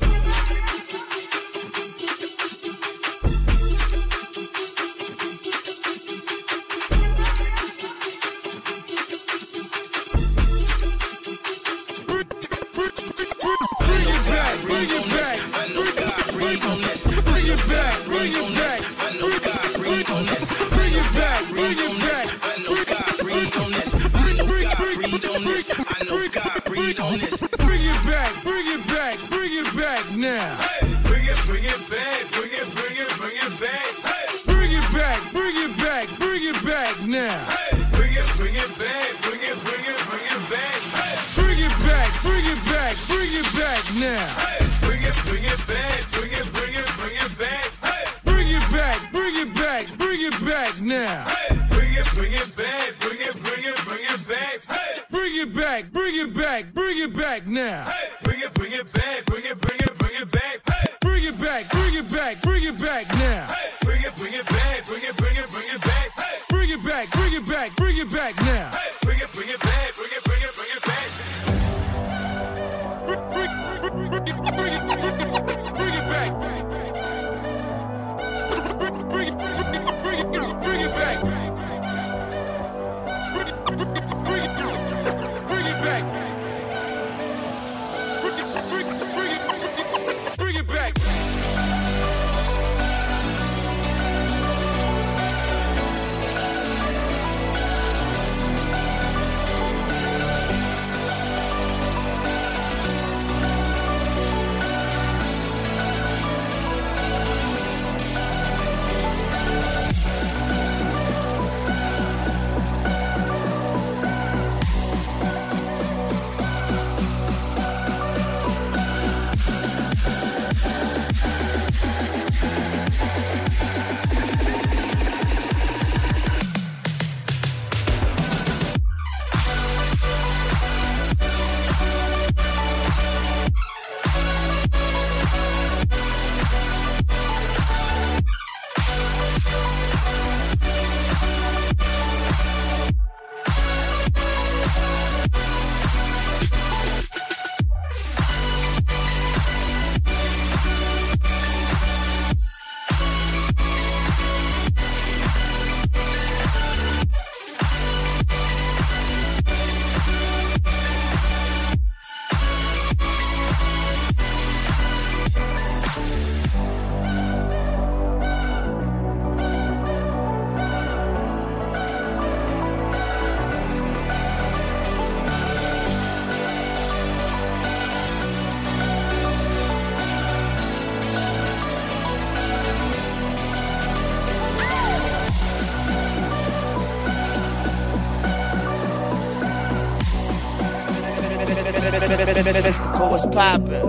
mystical, 192.45 193.11
what's 193.11 193.27
poppin'? 193.27 193.87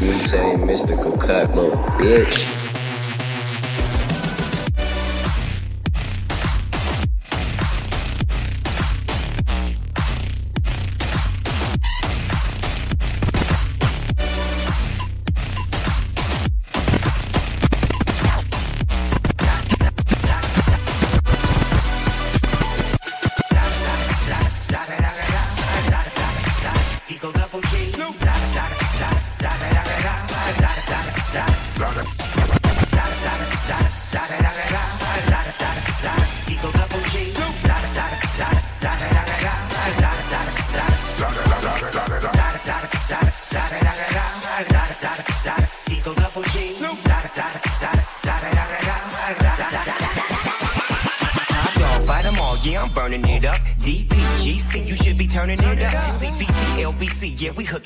DJ 0.00 0.64
Mystical 0.64 1.12
Cut, 1.18 1.54
little 1.54 1.76
bitch. 1.98 2.55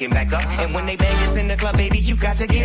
Back 0.09 0.33
up. 0.33 0.47
And 0.59 0.73
when 0.73 0.87
they 0.87 0.97
bang 0.97 1.29
us 1.29 1.37
in 1.37 1.49
the 1.49 1.57
club, 1.57 1.77
baby, 1.77 1.99
you 1.99 2.17
got 2.17 2.37
to 2.39 2.47
get 2.47 2.60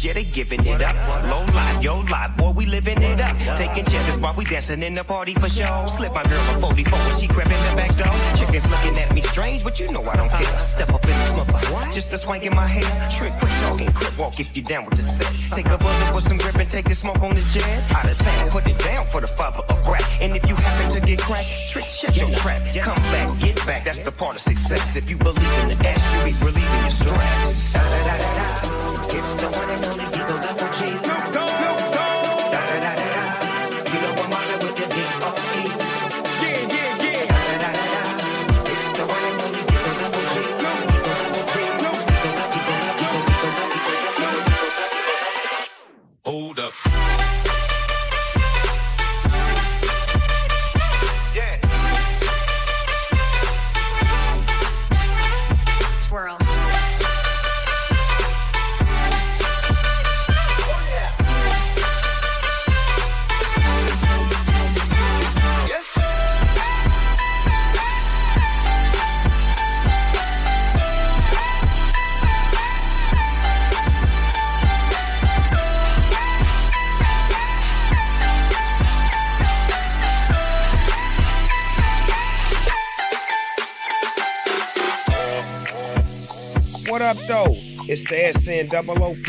thug 0.00 0.04
yeah, 0.04 0.12
they 0.12 0.24
giving 0.24 0.66
it 0.66 0.82
up. 0.82 0.94
Low 1.24 1.44
life, 1.54 1.82
yo 1.82 2.00
life, 2.10 2.36
boy, 2.36 2.50
we 2.50 2.66
living 2.66 3.02
it 3.02 3.20
up. 3.20 3.36
Taking 3.56 3.84
chances 3.84 4.16
while 4.18 4.34
we 4.34 4.44
dancing 4.44 4.82
in 4.82 4.94
the 4.94 5.04
party 5.04 5.34
for 5.34 5.48
show. 5.48 5.86
Slip 5.96 6.12
my 6.14 6.22
girl 6.24 6.56
a 6.56 6.60
44 6.60 6.98
when 6.98 7.20
she 7.20 7.26
crept 7.28 7.50
in 7.50 7.60
the 7.68 7.76
back 7.76 7.96
door. 7.96 8.14
Chickens 8.36 8.68
looking 8.70 8.98
at 8.98 9.14
me 9.14 9.20
strange, 9.20 9.64
but 9.64 9.78
you 9.78 9.90
know 9.92 10.02
I 10.08 10.16
don't 10.16 10.30
care. 10.30 10.60
Step 10.60 10.92
up 10.92 11.04
in 11.04 11.10
the 11.10 11.26
smoker, 11.26 11.92
just 11.92 12.12
a 12.12 12.18
swank 12.18 12.44
in 12.44 12.54
my 12.54 12.66
hair. 12.66 13.08
Trick, 13.10 13.32
quit 13.38 13.52
talking, 13.62 13.92
crip 13.92 14.18
walk 14.18 14.40
if 14.40 14.56
you 14.56 14.62
down 14.62 14.84
with 14.84 14.96
the 14.96 15.02
set. 15.02 15.32
Take 15.52 15.66
a 15.66 15.78
bullet 15.78 16.14
with 16.14 16.26
some 16.28 16.38
grip 16.38 16.56
and 16.56 16.70
take 16.70 16.88
the 16.88 16.94
smoke 16.94 17.22
on 17.22 17.34
this 17.34 17.52
jet. 17.52 17.64
Out 17.92 18.10
of 18.10 18.18
town, 18.18 18.50
put 18.50 18.66
it 18.66 18.78
down 18.78 19.06
for 19.06 19.20
the 19.20 19.28
father 19.28 19.62
of 19.68 19.86
rap. 19.86 20.04
And 20.20 20.36
if 20.36 20.48
you 20.48 20.54
happen 20.54 20.90
to 20.92 21.00
get 21.06 21.18
cracked, 21.20 21.48
trick, 21.70 21.84
shut 21.84 22.16
your 22.16 22.30
trap. 22.30 22.62
Come 22.80 23.02
back, 23.12 23.38
get 23.38 23.56
back, 23.66 23.84
that's 23.84 23.98
the 23.98 24.12
part 24.12 24.36
of 24.36 24.42
success. 24.42 24.96
If 24.96 25.10
you 25.10 25.16
believe 25.16 25.58
in 25.62 25.68
the 25.76 25.88
ass, 25.88 26.02
you 26.14 26.32
be 26.32 26.44
relieving 26.44 26.80
your 26.82 26.90
stress. 26.90 27.72
Da, 27.72 27.82
da, 27.82 28.18
da, 28.18 28.69
the 29.36 29.48
one 29.50 29.70
and 29.70 29.84
only 29.86 30.04
D-O 30.06 30.36
double 30.42 31.34
G. 31.34 31.39
It's 87.92 88.08
the 88.08 88.32
SN 88.32 88.68
double 88.68 89.02
OP, 89.02 89.26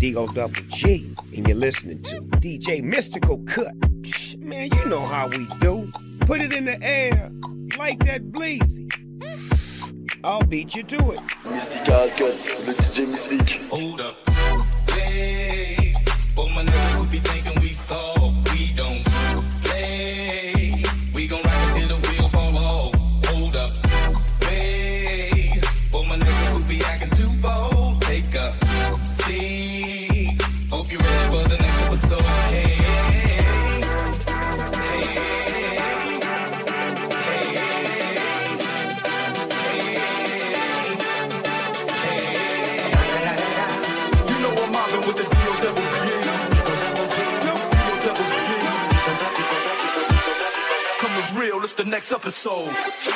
D-O 0.00 0.26
double 0.28 0.54
G, 0.68 1.14
and 1.36 1.46
you're 1.46 1.54
listening 1.54 2.00
to 2.04 2.22
DJ 2.22 2.82
Mystical 2.82 3.36
Cut. 3.46 3.74
Shh, 4.06 4.36
Man, 4.36 4.70
you 4.72 4.86
know 4.86 5.04
how 5.04 5.28
we 5.28 5.44
do. 5.60 5.92
Put 6.20 6.40
it 6.40 6.54
in 6.54 6.64
the 6.64 6.82
air, 6.82 7.30
like 7.76 8.02
that 8.06 8.32
bleezy. 8.32 8.88
I'll 10.24 10.42
beat 10.42 10.74
you 10.74 10.82
to 10.84 11.10
it. 11.10 11.20
Mystical 11.44 12.08
Cut, 12.16 12.36
le 12.66 12.72
DJ 12.72 13.04
Mystique. 13.04 13.68
Hold 13.68 14.00
up. 14.00 14.16
Hey, 14.92 15.92
for 16.34 16.48
my 16.54 16.64
niggas 16.64 16.92
who 16.92 17.06
be 17.06 17.18
thinking 17.18 17.59
episode. 52.30 53.09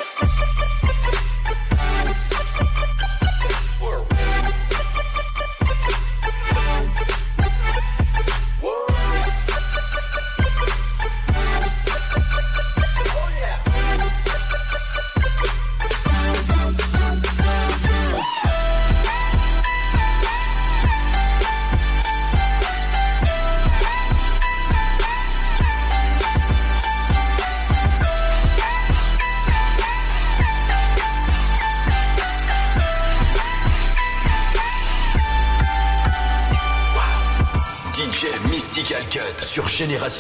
Génération 39.95 40.15